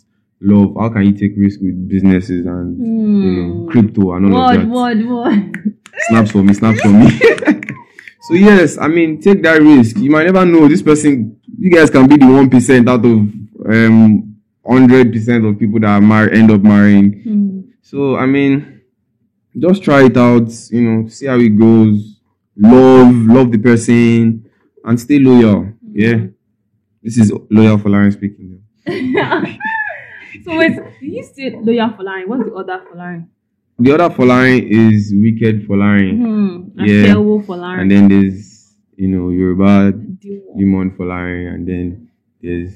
love, 0.41 0.75
how 0.79 0.89
can 0.89 1.03
you 1.03 1.13
take 1.13 1.33
risk 1.37 1.59
with 1.61 1.87
businesses 1.87 2.45
and 2.45 2.77
you 2.79 3.31
know 3.31 3.53
Hmm. 3.63 3.67
crypto 3.69 4.13
and 4.13 4.25
all 4.33 4.43
of 4.43 4.51
Word, 4.51 4.59
that? 4.59 4.67
word, 4.69 5.07
word. 5.09 5.81
snaps 6.07 6.31
for 6.31 6.43
me, 6.43 6.53
snaps 6.53 6.81
for 6.81 6.89
me. 6.89 7.09
so 8.21 8.33
yes, 8.33 8.77
I 8.77 8.87
mean, 8.87 9.19
take 9.21 9.41
that 9.43 9.61
risk. 9.61 9.97
You 9.97 10.11
might 10.11 10.25
never 10.25 10.45
know 10.45 10.67
this 10.67 10.81
person. 10.81 11.39
You 11.57 11.71
guys 11.71 11.89
can 11.89 12.07
be 12.07 12.17
the 12.17 12.25
one 12.27 12.49
percent 12.49 12.87
out 12.89 13.03
of 13.05 13.11
um 13.67 14.24
hundred 14.67 15.11
percent 15.13 15.45
of 15.45 15.57
people 15.59 15.79
that 15.79 15.87
are 15.89 16.01
mar- 16.01 16.29
end 16.29 16.51
up 16.51 16.61
marrying. 16.61 17.21
Hmm. 17.23 17.61
So 17.81 18.15
I 18.17 18.25
mean, 18.25 18.81
just 19.57 19.83
try 19.83 20.05
it 20.05 20.17
out. 20.17 20.49
You 20.71 20.81
know, 20.81 21.07
see 21.07 21.27
how 21.27 21.37
it 21.37 21.49
goes. 21.57 22.19
Love, 22.57 23.13
love 23.13 23.51
the 23.51 23.57
person, 23.57 24.49
and 24.83 24.99
stay 24.99 25.19
loyal. 25.19 25.73
Yeah, 25.91 26.27
this 27.03 27.17
is 27.17 27.31
loyal 27.49 27.77
Folarin 27.77 28.13
speaking. 28.13 28.61
so 28.87 30.57
wait, 30.57 30.73
you 31.01 31.23
say 31.23 31.51
loyal 31.51 31.89
Folarin. 31.91 32.27
What's 32.27 32.43
the 32.45 32.53
other 32.55 32.83
Folarin? 32.91 33.27
The 33.79 33.91
other 33.93 34.13
Folarin 34.15 34.63
is 34.69 35.11
wicked 35.13 35.67
Folarin, 35.67 36.17
Hmm. 36.17 36.85
Yeah. 36.85 37.13
Folarin. 37.15 37.81
and 37.81 37.91
then 37.91 38.07
there's 38.07 38.73
you 38.95 39.07
know 39.09 39.29
Yoruba 39.29 39.91
Diwo. 39.93 40.95
for 40.97 41.03
Folarin, 41.05 41.53
and 41.55 41.67
then 41.67 42.09
there's 42.41 42.73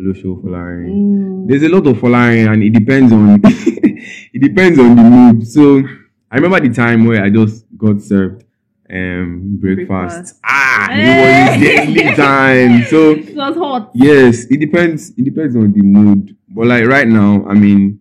Olosho 0.00 0.42
Folarin. 0.42 0.86
Hmm. 0.88 1.46
There's 1.46 1.62
a 1.62 1.68
lot 1.68 1.86
of 1.86 1.96
Folarin, 1.98 2.52
and 2.52 2.62
it 2.62 2.70
depends 2.70 3.12
on 3.12 3.40
it 3.44 4.40
depends 4.42 4.78
on 4.78 4.96
the 4.96 5.02
mood. 5.02 5.46
So 5.46 5.82
I 6.30 6.36
remember 6.36 6.60
the 6.66 6.74
time 6.74 7.04
where 7.04 7.22
I 7.22 7.30
just 7.30 7.64
got 7.76 8.00
served 8.00 8.44
um 8.90 9.58
breakfast. 9.60 9.88
Breakfast. 9.88 10.40
Ah, 10.44 10.88
Hey! 10.90 11.04
it 11.04 11.86
was 11.86 11.94
deadly 11.94 12.16
time. 12.24 12.84
So 12.86 13.10
It 13.12 13.36
was 13.36 13.56
hot. 13.56 13.90
yes, 13.94 14.44
it 14.50 14.58
depends. 14.58 15.10
It 15.16 15.24
depends 15.24 15.54
on 15.56 15.72
the 15.72 15.82
mood. 15.82 16.36
But 16.48 16.66
like 16.66 16.84
right 16.86 17.06
now, 17.06 17.44
I 17.46 17.54
mean, 17.54 18.00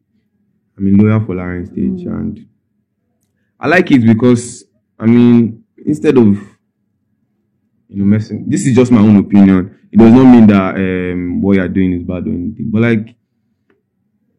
I'm 0.78 0.88
in 0.88 0.98
loyal 0.98 1.20
Folarin 1.22 1.68
stage, 1.68 2.06
Mm. 2.08 2.20
and 2.20 2.46
I 3.60 3.68
like 3.68 3.92
it 3.92 4.06
because 4.06 4.64
I 4.98 5.06
mean, 5.06 5.64
instead 5.86 6.18
of 6.18 6.38
you 7.90 7.98
know 7.98 8.06
messing, 8.06 8.48
this 8.48 8.66
is 8.66 8.76
just 8.76 8.92
my 8.92 9.02
own 9.02 9.18
opinion. 9.18 9.78
It 9.92 9.98
does 9.98 10.14
not 10.14 10.24
mean 10.26 10.48
that 10.48 10.76
um 10.76 11.42
what 11.42 11.56
you're 11.56 11.68
doing 11.68 11.94
is 11.94 12.04
bad 12.04 12.28
or 12.28 12.30
anything. 12.30 12.70
But 12.72 12.82
like, 12.84 13.16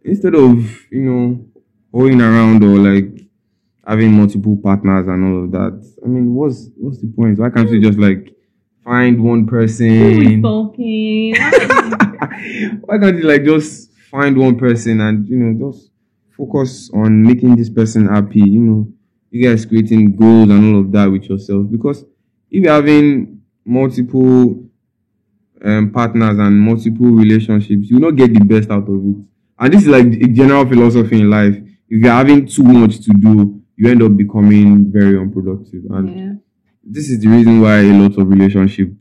instead 0.02 0.34
of 0.34 0.86
you 0.90 1.00
know 1.00 1.44
going 1.92 2.20
around 2.20 2.62
or 2.62 2.78
like 2.78 3.28
having 3.86 4.12
multiple 4.12 4.56
partners 4.56 5.08
and 5.08 5.24
all 5.24 5.44
of 5.44 5.50
that, 5.50 5.94
I 6.04 6.08
mean, 6.08 6.34
what's 6.34 6.68
what's 6.76 7.00
the 7.00 7.08
point? 7.08 7.38
Why 7.38 7.50
can't 7.50 7.68
you 7.70 7.82
just 7.82 7.98
like 7.98 8.34
find 8.84 9.22
one 9.22 9.46
person? 9.46 10.42
talking? 10.42 11.34
Why 12.84 12.98
can't 12.98 13.18
you 13.18 13.24
like 13.24 13.44
just 13.44 13.92
find 14.10 14.36
one 14.36 14.58
person 14.58 15.00
and 15.00 15.26
you 15.28 15.36
know 15.36 15.70
just 15.70 15.90
focus 16.36 16.90
on 16.94 17.22
making 17.24 17.56
this 17.56 17.68
person 17.68 18.06
happy? 18.06 18.40
You 18.40 18.60
know, 18.60 18.92
you 19.30 19.48
guys 19.48 19.66
creating 19.66 20.14
goals 20.14 20.50
and 20.50 20.74
all 20.74 20.80
of 20.82 20.92
that 20.92 21.06
with 21.06 21.24
yourself. 21.24 21.66
Because 21.70 22.04
if 22.50 22.64
you're 22.64 22.72
having 22.72 23.39
multiple 23.70 24.64
um, 25.64 25.90
partners 25.92 26.38
and 26.38 26.58
multiple 26.60 27.06
relationships, 27.10 27.88
you 27.90 27.96
will 27.96 28.10
not 28.10 28.16
get 28.16 28.32
the 28.34 28.44
best 28.44 28.70
out 28.70 28.88
of 28.88 28.94
it. 29.06 29.16
And 29.58 29.72
this 29.72 29.82
is 29.82 29.88
like 29.88 30.06
a 30.06 30.28
general 30.28 30.66
philosophy 30.66 31.20
in 31.20 31.30
life. 31.30 31.56
If 31.88 32.02
you're 32.02 32.12
having 32.12 32.46
too 32.46 32.62
much 32.64 33.00
to 33.00 33.10
do, 33.20 33.62
you 33.76 33.90
end 33.90 34.02
up 34.02 34.16
becoming 34.16 34.90
very 34.90 35.18
unproductive. 35.18 35.84
And 35.90 36.18
yeah. 36.18 36.32
this 36.84 37.10
is 37.10 37.20
the 37.20 37.28
reason 37.28 37.60
why 37.60 37.80
a 37.80 37.92
lot 37.92 38.18
of 38.18 38.28
relationships 38.28 38.92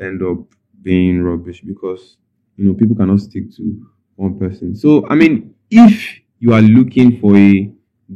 end 0.00 0.22
up 0.22 0.38
being 0.82 1.22
rubbish 1.22 1.62
because 1.62 2.16
you 2.56 2.64
know 2.64 2.74
people 2.74 2.96
cannot 2.96 3.20
stick 3.20 3.54
to 3.56 3.86
one 4.16 4.38
person. 4.38 4.76
So 4.76 5.06
I 5.08 5.14
mean, 5.14 5.54
if 5.70 6.20
you 6.38 6.52
are 6.52 6.62
looking 6.62 7.20
for 7.20 7.36
a 7.36 7.72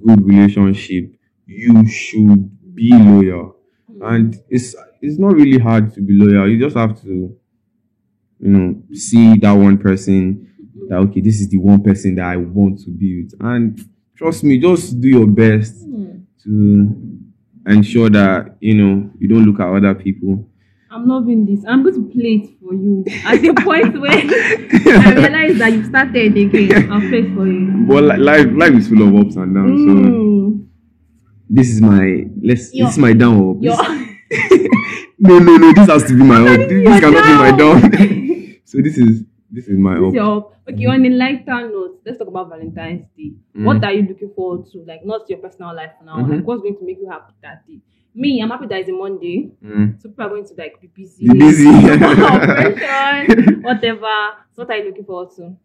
good 0.07 0.25
relationship, 0.25 1.13
you 1.47 1.89
should 1.89 2.75
be 2.75 2.93
loyal, 2.93 3.57
and 4.03 4.37
it's 4.49 4.75
it's 5.01 5.19
not 5.19 5.35
really 5.35 5.59
hard 5.59 5.93
to 5.95 6.01
be 6.01 6.15
loyal. 6.15 6.49
You 6.49 6.59
just 6.59 6.77
have 6.77 7.01
to, 7.03 7.09
you 8.41 8.49
know, 8.51 8.83
see 8.93 9.37
that 9.39 9.53
one 9.53 9.79
person 9.79 10.45
that 10.89 10.97
okay, 10.97 11.21
this 11.21 11.41
is 11.41 11.49
the 11.49 11.59
one 11.59 11.83
person 11.83 12.15
that 12.17 12.27
I 12.27 12.37
want 12.37 12.81
to 12.85 12.91
be 12.91 13.23
with, 13.23 13.35
and 13.41 13.79
trust 14.17 14.45
me, 14.45 14.59
just 14.59 15.01
do 15.01 15.09
your 15.09 15.27
best 15.27 15.75
Hmm. 15.85 16.19
to 16.45 17.19
ensure 17.67 18.09
that 18.11 18.57
you 18.61 18.75
know 18.75 19.11
you 19.19 19.29
don't 19.29 19.45
look 19.45 19.61
at 19.61 19.69
other 19.69 19.95
people. 19.95 20.49
I'm 20.91 21.07
loving 21.07 21.45
this. 21.45 21.65
I'm 21.69 21.83
going 21.83 21.95
to 21.97 22.11
play 22.11 22.37
it 22.43 22.51
for 22.63 22.73
you. 22.73 23.05
At 23.27 23.43
the 23.43 23.53
point 23.63 24.01
where 24.01 24.11
I 24.13 25.13
realize 25.15 25.59
that 25.59 25.73
you've 25.75 25.85
started 25.87 26.35
again, 26.35 26.91
I'll 26.91 27.01
play 27.01 27.19
it 27.29 27.35
for 27.35 27.47
you. 27.47 27.85
But 27.87 28.05
li- 28.05 28.17
life 28.17 28.47
life 28.55 28.73
is 28.73 28.89
full 28.89 29.03
of 29.07 29.15
ups 29.27 29.37
and 29.37 29.55
downs. 29.55 29.81
So 29.81 29.95
Mm. 29.95 30.68
This 31.49 31.69
is 31.71 31.81
my 31.81 32.27
let's 32.43 32.73
Your- 32.75 32.87
this 32.87 32.95
is 32.97 32.99
my 32.99 33.13
down 33.13 33.51
up. 33.51 33.57
Your, 33.63 33.77
no 35.19 35.39
no 35.39 35.57
no 35.57 35.73
this 35.75 35.89
has 35.89 36.05
to 36.05 36.17
be 36.17 36.23
my 36.25 36.41
up. 36.43 36.69
This, 36.69 36.85
this 36.85 37.01
cannot 37.01 37.25
be 37.25 37.35
my 37.35 37.51
down. 37.57 37.91
down. 37.91 38.57
so 38.65 38.79
this 38.81 38.99
is 38.99 39.25
this 39.51 39.67
is 39.69 39.79
my 39.79 39.95
This 39.95 40.09
up. 40.09 40.15
your 40.15 40.53
okay. 40.69 40.87
On 40.87 41.05
a 41.05 41.09
lighter 41.11 41.69
note, 41.71 42.01
let's 42.05 42.19
talk 42.19 42.29
about 42.29 42.51
Valentine's 42.51 43.07
Day. 43.17 43.33
Mm. 43.57 43.65
What 43.65 43.83
are 43.85 43.93
you 43.93 44.03
looking 44.03 44.31
forward 44.37 44.67
to? 44.73 44.85
Like, 44.87 45.05
not 45.07 45.29
your 45.31 45.39
personal 45.39 45.75
life 45.75 45.93
now. 46.05 46.17
Mhm. 46.19 46.31
Like, 46.37 46.45
what's 46.47 46.61
going 46.63 46.77
to 46.77 46.85
make 46.85 46.99
you 46.99 47.09
happy 47.09 47.33
that 47.43 47.67
day? 47.67 47.81
Me, 48.15 48.43
I'm 48.43 48.51
happy 48.51 48.67
that 48.67 48.81
it's 48.81 48.89
a 48.91 48.93
Monday. 48.93 49.51
Mm. 49.65 50.03
So 50.03 50.09
people 50.11 50.25
are 50.27 50.29
going 50.29 50.47
to 50.47 50.55
like 50.55 50.79
be 50.81 50.89
busy. 50.89 51.29
Be 51.29 51.39
busy. 51.39 51.69
Operation, 51.69 53.63
whatever. 53.63 54.07
So 54.55 54.63
what 54.65 54.71
are 54.71 54.77
you 54.77 54.85
looking 54.91 55.05
forward 55.05 55.31
to? 55.37 55.57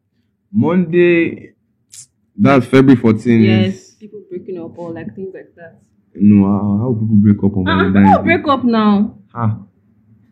Monday, 0.52 1.54
that's 2.38 2.66
February 2.68 3.02
14th. 3.02 3.44
Yes, 3.46 3.93
people 4.04 4.22
breaking 4.30 4.60
up 4.60 4.78
or 4.78 4.92
like 4.92 5.16
things 5.16 5.34
like 5.34 5.56
that. 5.56 5.80
No, 6.16 6.46
how, 6.46 6.78
how 6.82 6.94
people 6.94 7.16
break 7.16 7.38
up 7.42 7.56
on 7.58 7.68
Uh, 7.68 7.78
Valentine's 7.78 8.18
Day? 8.18 8.24
break 8.24 8.48
up 8.50 8.64
now. 8.66 9.18
Ah, 9.34 9.60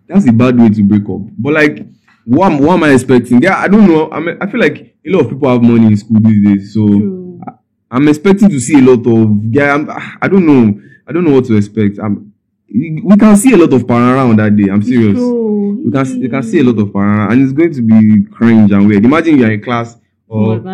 that's 0.07 0.27
a 0.27 0.33
bad 0.33 0.59
way 0.59 0.69
to 0.69 0.83
break 0.83 1.07
up. 1.07 1.21
But 1.39 1.53
like, 1.53 1.85
what, 2.25 2.51
am- 2.51 2.59
what 2.59 2.73
am 2.73 2.83
I 2.83 2.89
expecting? 2.91 3.41
Yeah, 3.41 3.57
I 3.57 3.67
don't 3.69 3.87
know. 3.87 4.11
I 4.11 4.19
mean, 4.19 4.37
I 4.41 4.47
feel 4.47 4.59
like 4.59 4.95
a 5.05 5.09
lot 5.09 5.21
of 5.21 5.29
people 5.29 5.49
have 5.49 5.61
money 5.63 5.85
in 5.87 5.95
school 5.97 6.19
these 6.19 6.45
days, 6.45 6.73
so 6.73 6.85
True. 6.87 7.41
I'm 7.89 8.07
expecting 8.09 8.49
to 8.49 8.59
see 8.59 8.77
a 8.77 8.81
lot 8.81 9.05
of 9.07 9.43
yeah. 9.55 9.73
I'm, 9.73 9.89
I 10.21 10.27
don't 10.27 10.45
know. 10.45 10.81
I 11.07 11.13
don't 11.13 11.23
know 11.23 11.31
what 11.33 11.45
to 11.45 11.55
expect. 11.55 11.97
I'm, 11.99 12.33
we 12.73 13.15
can 13.17 13.35
see 13.37 13.53
a 13.53 13.57
lot 13.57 13.71
of 13.73 13.87
para 13.87 14.19
on 14.27 14.35
that 14.35 14.53
day. 14.55 14.69
I'm 14.69 14.83
serious. 14.83 15.17
True. 15.17 15.81
We 15.85 15.91
can 15.91 16.19
we 16.19 16.29
can 16.29 16.43
see 16.43 16.59
a 16.59 16.63
lot 16.63 16.77
of 16.79 16.91
para, 16.93 17.31
and 17.31 17.41
it's 17.41 17.53
going 17.53 17.73
to 17.73 17.81
be 17.81 18.23
cringe 18.31 18.71
and 18.71 18.85
weird. 18.87 19.05
Imagine 19.05 19.37
you're 19.39 19.51
in 19.51 19.61
class 19.61 19.97
Oh, 20.33 20.51
or 20.51 20.65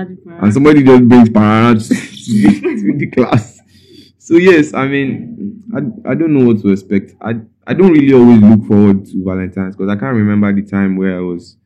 and 0.44 0.54
somebody 0.54 0.84
just 0.84 1.08
brings 1.10 1.30
para 1.30 1.74
to 2.28 2.98
the 2.98 3.08
class. 3.08 3.60
So 4.18 4.36
yes, 4.36 4.74
I 4.74 4.88
mean, 4.88 5.64
I, 5.74 6.12
I 6.12 6.16
don't 6.16 6.34
know 6.34 6.46
what 6.46 6.62
to 6.62 6.70
expect. 6.70 7.14
I 7.22 7.36
I 7.66 7.74
don't 7.74 7.92
really 7.92 8.14
always 8.14 8.40
look 8.42 8.66
forward 8.68 9.06
to 9.08 9.24
Valentine's 9.24 9.76
because 9.76 9.90
I 9.90 9.96
can't 10.00 10.16
remember 10.16 10.54
the 10.54 10.64
time 10.70 10.96
where 10.98 11.18
I 11.18 11.22
was, 11.22 11.58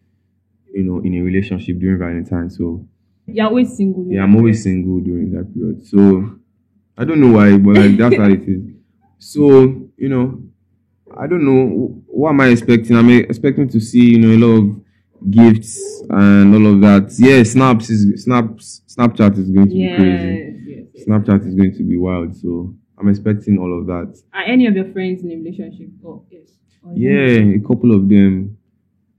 you 0.74 0.84
know, 0.84 1.00
in 1.00 1.14
a 1.16 1.22
relationship 1.22 1.80
during 1.80 2.00
Valentine's. 2.00 2.58
So 2.58 2.86
You're 3.28 3.48
always 3.48 3.76
single. 3.76 4.06
yeah, 4.10 4.24
I'm 4.24 4.36
always 4.36 4.64
single 4.64 5.00
during 5.00 5.32
that 5.34 5.54
period. 5.54 5.86
So 5.88 6.38
I 6.98 7.06
don't 7.06 7.22
know 7.22 7.32
why, 7.34 7.58
but 7.58 7.76
like 7.78 7.98
that's 7.98 8.16
how 8.18 8.30
it 8.30 8.44
is. 8.48 8.64
So 9.20 9.90
you 9.98 10.10
know, 10.10 10.42
I 11.18 11.28
don't 11.28 11.46
know 11.46 12.02
what 12.08 12.30
am 12.30 12.42
I 12.42 12.48
expecting. 12.48 12.96
I'm 12.96 13.10
expecting 13.10 13.70
to 13.70 13.80
see 13.80 14.12
you 14.12 14.20
know 14.20 14.36
a 14.36 14.40
lot 14.46 14.58
of 14.60 15.32
gifts 15.32 15.80
and 16.10 16.54
all 16.56 16.74
of 16.74 16.82
that. 16.82 17.14
Yeah, 17.18 17.44
snaps 17.44 17.90
is 17.90 18.24
snaps 18.24 18.82
Snapchat 18.88 19.38
is 19.38 19.50
going 19.50 19.70
to 19.70 19.76
be 19.76 19.96
crazy. 19.96 20.51
Snapchat 21.06 21.48
is 21.48 21.56
going 21.56 21.74
to 21.78 21.84
be 21.84 21.98
wild. 21.98 22.36
So 22.36 22.74
I'm 22.98 23.10
expecting 23.10 23.58
all 23.58 23.80
of 23.80 23.88
that. 23.88 24.22
Are 24.34 24.44
any 24.44 24.68
of 24.68 24.76
your 24.76 24.92
friends 24.92 25.24
in 25.24 25.32
a 25.32 25.36
relationship? 25.36 25.90
Oh, 26.06 26.26
yes. 26.30 26.50
Or 26.84 26.94
Yeah, 26.96 27.56
a 27.56 27.60
couple 27.60 27.94
of 27.96 28.08
them. 28.08 28.58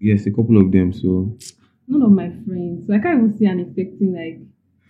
Yes, 0.01 0.27
a 0.27 0.31
couple 0.31 0.61
of 0.61 0.73
them. 0.73 0.93
So 0.93 1.37
None 1.89 2.03
of 2.03 2.11
my 2.13 2.31
friends. 2.47 2.87
So 2.87 2.95
I 2.95 2.99
can't 2.99 3.19
even 3.19 3.39
see 3.39 3.47
and 3.47 3.61
expecting 3.61 4.15
like 4.15 4.41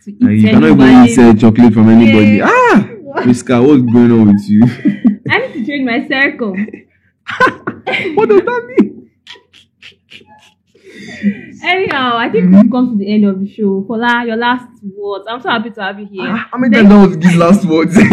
to 0.04 0.10
eat 0.10 0.20
and 0.20 0.40
you 0.40 0.48
cannot 0.48 0.70
even 0.70 1.04
eat 1.06 1.18
uh, 1.18 1.34
chocolate 1.34 1.72
from 1.74 1.88
anybody. 1.88 2.36
Yeah. 2.36 2.48
Ah, 2.48 3.24
Miska, 3.24 3.60
what's 3.62 3.82
going 3.82 4.12
on 4.12 4.26
with 4.28 4.48
you? 4.48 4.62
I 5.30 5.38
need 5.38 5.52
to 5.54 5.66
change 5.66 5.84
my 5.84 6.06
circle. 6.08 6.52
what 8.14 8.28
does 8.28 8.40
that 8.40 8.74
mean? 8.78 8.91
Anyhow, 11.64 12.16
I 12.16 12.28
think 12.30 12.52
we've 12.52 12.70
come 12.70 12.90
to 12.90 12.96
the 12.96 13.12
end 13.12 13.24
of 13.24 13.40
the 13.40 13.48
show. 13.48 13.84
Fola, 13.88 14.26
your 14.26 14.36
last 14.36 14.68
words. 14.82 15.24
I'm 15.28 15.40
so 15.40 15.48
happy 15.50 15.70
to 15.70 15.82
have 15.82 15.98
you 16.00 16.06
here. 16.06 16.26
Ah, 16.28 16.48
How 16.50 16.58
many 16.58 16.74
times 16.74 16.90
I 16.90 17.06
was 17.06 17.16
give 17.16 17.34
last 17.36 17.64
words? 17.64 17.96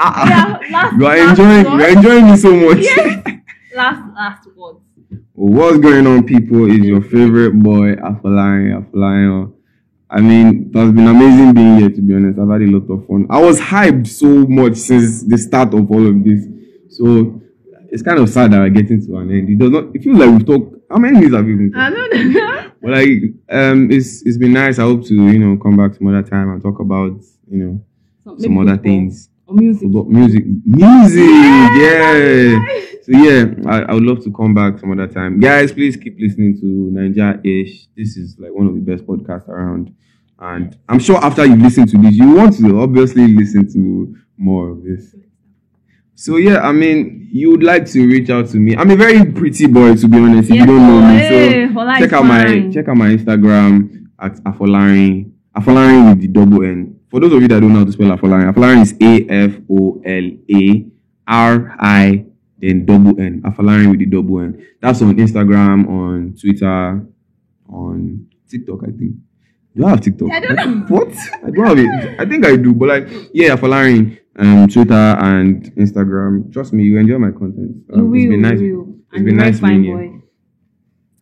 Ah, 0.00 0.14
ah. 0.14 0.28
Yeah, 0.28 0.70
last, 0.70 0.96
you 0.98 1.06
are 1.06 1.16
last 1.16 1.38
enjoying 1.38 1.64
You 1.66 1.84
are 1.84 1.88
enjoying 1.90 2.30
me 2.30 2.36
so 2.36 2.54
much. 2.54 2.78
Yes. 2.78 3.24
Last, 3.74 4.14
last 4.14 4.48
words. 4.56 4.78
What's 5.34 5.78
going 5.78 6.06
on, 6.06 6.24
people? 6.26 6.70
Is 6.70 6.78
your 6.86 7.00
favorite 7.02 7.52
boy 7.60 7.94
Afolayan 7.96 8.82
Afolayan? 8.84 9.52
I 10.10 10.20
mean, 10.20 10.70
it 10.72 10.78
has 10.78 10.90
been 10.92 11.06
amazing 11.06 11.54
being 11.54 11.78
here. 11.78 11.90
To 11.90 12.00
be 12.00 12.14
honest, 12.14 12.38
I've 12.38 12.48
had 12.48 12.62
a 12.62 12.66
lot 12.66 12.88
of 12.92 13.06
fun. 13.06 13.26
I 13.30 13.40
was 13.40 13.60
hyped 13.60 14.06
so 14.06 14.26
much 14.46 14.76
since 14.76 15.22
the 15.24 15.36
start 15.38 15.74
of 15.74 15.90
all 15.90 16.06
of 16.06 16.24
this, 16.24 16.44
so 16.88 17.40
it's 17.90 18.02
kind 18.02 18.18
of 18.18 18.28
sad 18.30 18.52
that 18.52 18.58
we're 18.60 18.70
getting 18.70 19.04
to 19.06 19.16
an 19.18 19.30
end. 19.30 19.48
It 19.50 19.58
does 19.58 19.70
not. 19.70 19.94
It 19.94 20.02
feels 20.02 20.18
like 20.18 20.30
we've 20.30 20.46
talked. 20.46 20.76
How 20.90 20.96
many 20.96 21.20
years 21.20 21.34
have 21.34 21.46
you 21.46 21.56
been? 21.56 21.74
I 21.74 21.90
don't 21.90 22.32
know. 22.32 22.64
But 22.80 22.90
like, 22.92 23.22
um, 23.50 23.90
it's 23.90 24.22
it's 24.22 24.38
been 24.38 24.52
nice. 24.52 24.78
I 24.78 24.82
hope 24.82 25.04
to 25.06 25.14
you 25.14 25.38
know 25.38 25.56
come 25.60 25.76
back 25.76 25.94
some 25.96 26.06
other 26.06 26.22
time 26.22 26.50
and 26.50 26.62
talk 26.62 26.78
about 26.78 27.20
you 27.50 27.58
know 27.58 28.36
some 28.38 28.56
other 28.58 28.76
things. 28.76 29.28
Or 29.46 29.54
music. 29.54 29.88
About 29.88 30.08
music, 30.08 30.44
music, 30.64 31.28
yeah. 31.76 32.64
So 33.08 33.12
yeah, 33.12 33.46
I, 33.66 33.82
I 33.84 33.94
would 33.94 34.02
love 34.02 34.22
to 34.24 34.30
come 34.30 34.52
back 34.52 34.78
some 34.78 34.92
other 34.92 35.06
time. 35.06 35.40
Guys, 35.40 35.72
please 35.72 35.96
keep 35.96 36.20
listening 36.20 36.60
to 36.60 36.66
Nigerish. 36.92 37.86
This 37.96 38.18
is 38.18 38.36
like 38.38 38.52
one 38.52 38.66
of 38.66 38.74
the 38.74 38.80
best 38.80 39.06
podcasts 39.06 39.48
around. 39.48 39.94
And 40.38 40.76
I'm 40.90 40.98
sure 40.98 41.16
after 41.16 41.46
you 41.46 41.56
listen 41.56 41.86
to 41.86 41.96
this, 41.96 42.14
you 42.14 42.30
want 42.34 42.58
to 42.58 42.80
obviously 42.80 43.26
listen 43.26 43.66
to 43.72 44.14
more 44.36 44.68
of 44.70 44.84
this. 44.84 45.14
So 46.18 46.34
yeah, 46.36 46.66
I 46.66 46.72
mean, 46.72 47.28
you 47.30 47.52
would 47.52 47.62
like 47.62 47.86
to 47.92 48.04
reach 48.04 48.28
out 48.28 48.48
to 48.48 48.56
me. 48.56 48.76
I'm 48.76 48.90
a 48.90 48.96
very 48.96 49.24
pretty 49.24 49.68
boy, 49.68 49.94
to 49.94 50.08
be 50.08 50.18
honest. 50.18 50.50
If 50.50 50.56
you 50.56 50.66
don't 50.66 50.84
know 50.88 51.00
me, 51.00 51.16
hey, 51.16 51.68
so 51.68 51.74
Fola 51.74 51.96
check 51.96 52.12
out 52.12 52.24
my 52.24 52.70
check 52.72 52.88
out 52.88 52.96
my 52.96 53.10
Instagram 53.10 54.08
at 54.18 54.34
Afolarin. 54.42 55.30
Afolarin 55.56 56.10
with 56.10 56.20
the 56.20 56.26
double 56.26 56.64
N. 56.64 56.98
For 57.08 57.20
those 57.20 57.32
of 57.32 57.40
you 57.40 57.46
that 57.46 57.60
don't 57.60 57.72
know 57.72 57.78
how 57.78 57.84
to 57.84 57.92
spell 57.92 58.08
Afolarin, 58.08 58.52
Afolarin 58.52 58.82
is 58.82 58.94
A 59.00 59.30
F 59.30 59.62
O 59.70 60.02
L 60.04 60.30
A 60.50 60.86
R 61.28 61.76
I 61.78 62.24
then 62.58 62.84
double 62.84 63.20
N. 63.20 63.40
Afolarin 63.42 63.88
with 63.88 64.00
the 64.00 64.06
double 64.06 64.40
N. 64.40 64.66
That's 64.80 65.00
on 65.02 65.16
Instagram, 65.18 65.88
on 65.88 66.34
Twitter, 66.36 67.06
on 67.68 68.26
TikTok, 68.50 68.80
I 68.82 68.90
think. 68.90 69.14
Do 69.76 69.86
I 69.86 69.90
have 69.90 70.00
TikTok? 70.00 70.32
I 70.32 70.40
don't 70.40 70.56
know. 70.56 70.96
What? 70.96 71.14
I 71.44 71.50
don't 71.52 71.64
have 71.64 71.78
it. 71.78 72.18
I 72.18 72.26
think 72.26 72.44
I 72.44 72.56
do, 72.56 72.74
but 72.74 72.88
like, 72.88 73.08
yeah, 73.32 73.54
Afolarin, 73.54 74.17
um, 74.38 74.68
Twitter 74.68 74.94
and 74.94 75.64
Instagram. 75.76 76.52
Trust 76.52 76.72
me, 76.72 76.84
you 76.84 76.98
enjoy 76.98 77.18
my 77.18 77.30
content. 77.30 77.76
You 77.88 77.94
Um, 77.94 78.10
will, 78.10 78.16
it's 78.20 78.28
been 78.30 78.40
nice. 78.42 78.60
you 78.60 78.76
will. 78.78 78.94
It's 79.10 79.16
And 79.16 79.24
been 79.24 79.34
you're 79.36 79.44
nice 79.44 79.60
fine 79.60 79.82
being 79.82 79.84
here. 79.84 79.96
boy. 80.10 80.22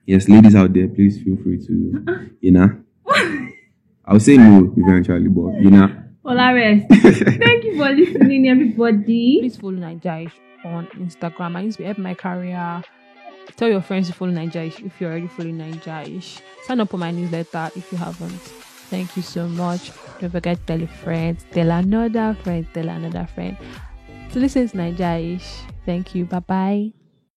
Yes, 0.06 0.28
ladies 0.28 0.54
out 0.54 0.72
there, 0.72 0.88
please 0.88 1.20
feel 1.22 1.36
free 1.36 1.58
to, 1.66 2.30
you 2.40 2.52
know. 2.52 2.70
I'll 4.04 4.20
say 4.20 4.36
no 4.36 4.72
eventually, 4.76 5.28
but 5.28 5.60
you 5.60 5.70
know. 5.70 5.88
Fola 6.24 6.54
rest. 6.54 6.86
Thank 7.42 7.64
you 7.64 7.76
for 7.76 7.90
listening, 7.90 8.48
everybody. 8.48 9.38
Please 9.40 9.56
follow 9.56 9.72
Nigerish 9.72 10.32
on 10.64 10.86
Instagram. 10.98 11.56
I 11.56 11.60
used 11.62 11.78
to 11.78 11.84
help 11.84 11.98
my 11.98 12.14
career. 12.14 12.82
Tell 13.56 13.68
your 13.68 13.80
friends 13.82 14.08
to 14.08 14.12
follow 14.14 14.32
Nigerish 14.32 14.84
if 14.84 15.00
you're 15.00 15.10
already 15.10 15.28
following 15.28 15.58
Nigerish. 15.58 16.40
Sign 16.66 16.80
up 16.80 16.90
for 16.90 16.98
my 16.98 17.10
newsletter 17.10 17.70
if 17.76 17.90
you 17.90 17.98
haven't. 17.98 18.40
Thank 18.90 19.16
you 19.16 19.22
so 19.22 19.48
much. 19.48 19.92
Don't 20.18 20.30
forget 20.30 20.58
to 20.58 20.64
tell 20.66 20.82
a 20.82 20.86
friend, 20.86 21.36
tell 21.52 21.70
another 21.70 22.36
friend, 22.42 22.66
tell 22.72 22.88
another 22.88 23.26
friend. 23.34 23.56
So 24.30 24.40
this 24.40 24.56
is 24.56 24.72
Nigerish. 24.72 25.46
Thank 25.84 26.14
you. 26.14 26.24
Bye 26.24 26.40
bye. 26.40 27.05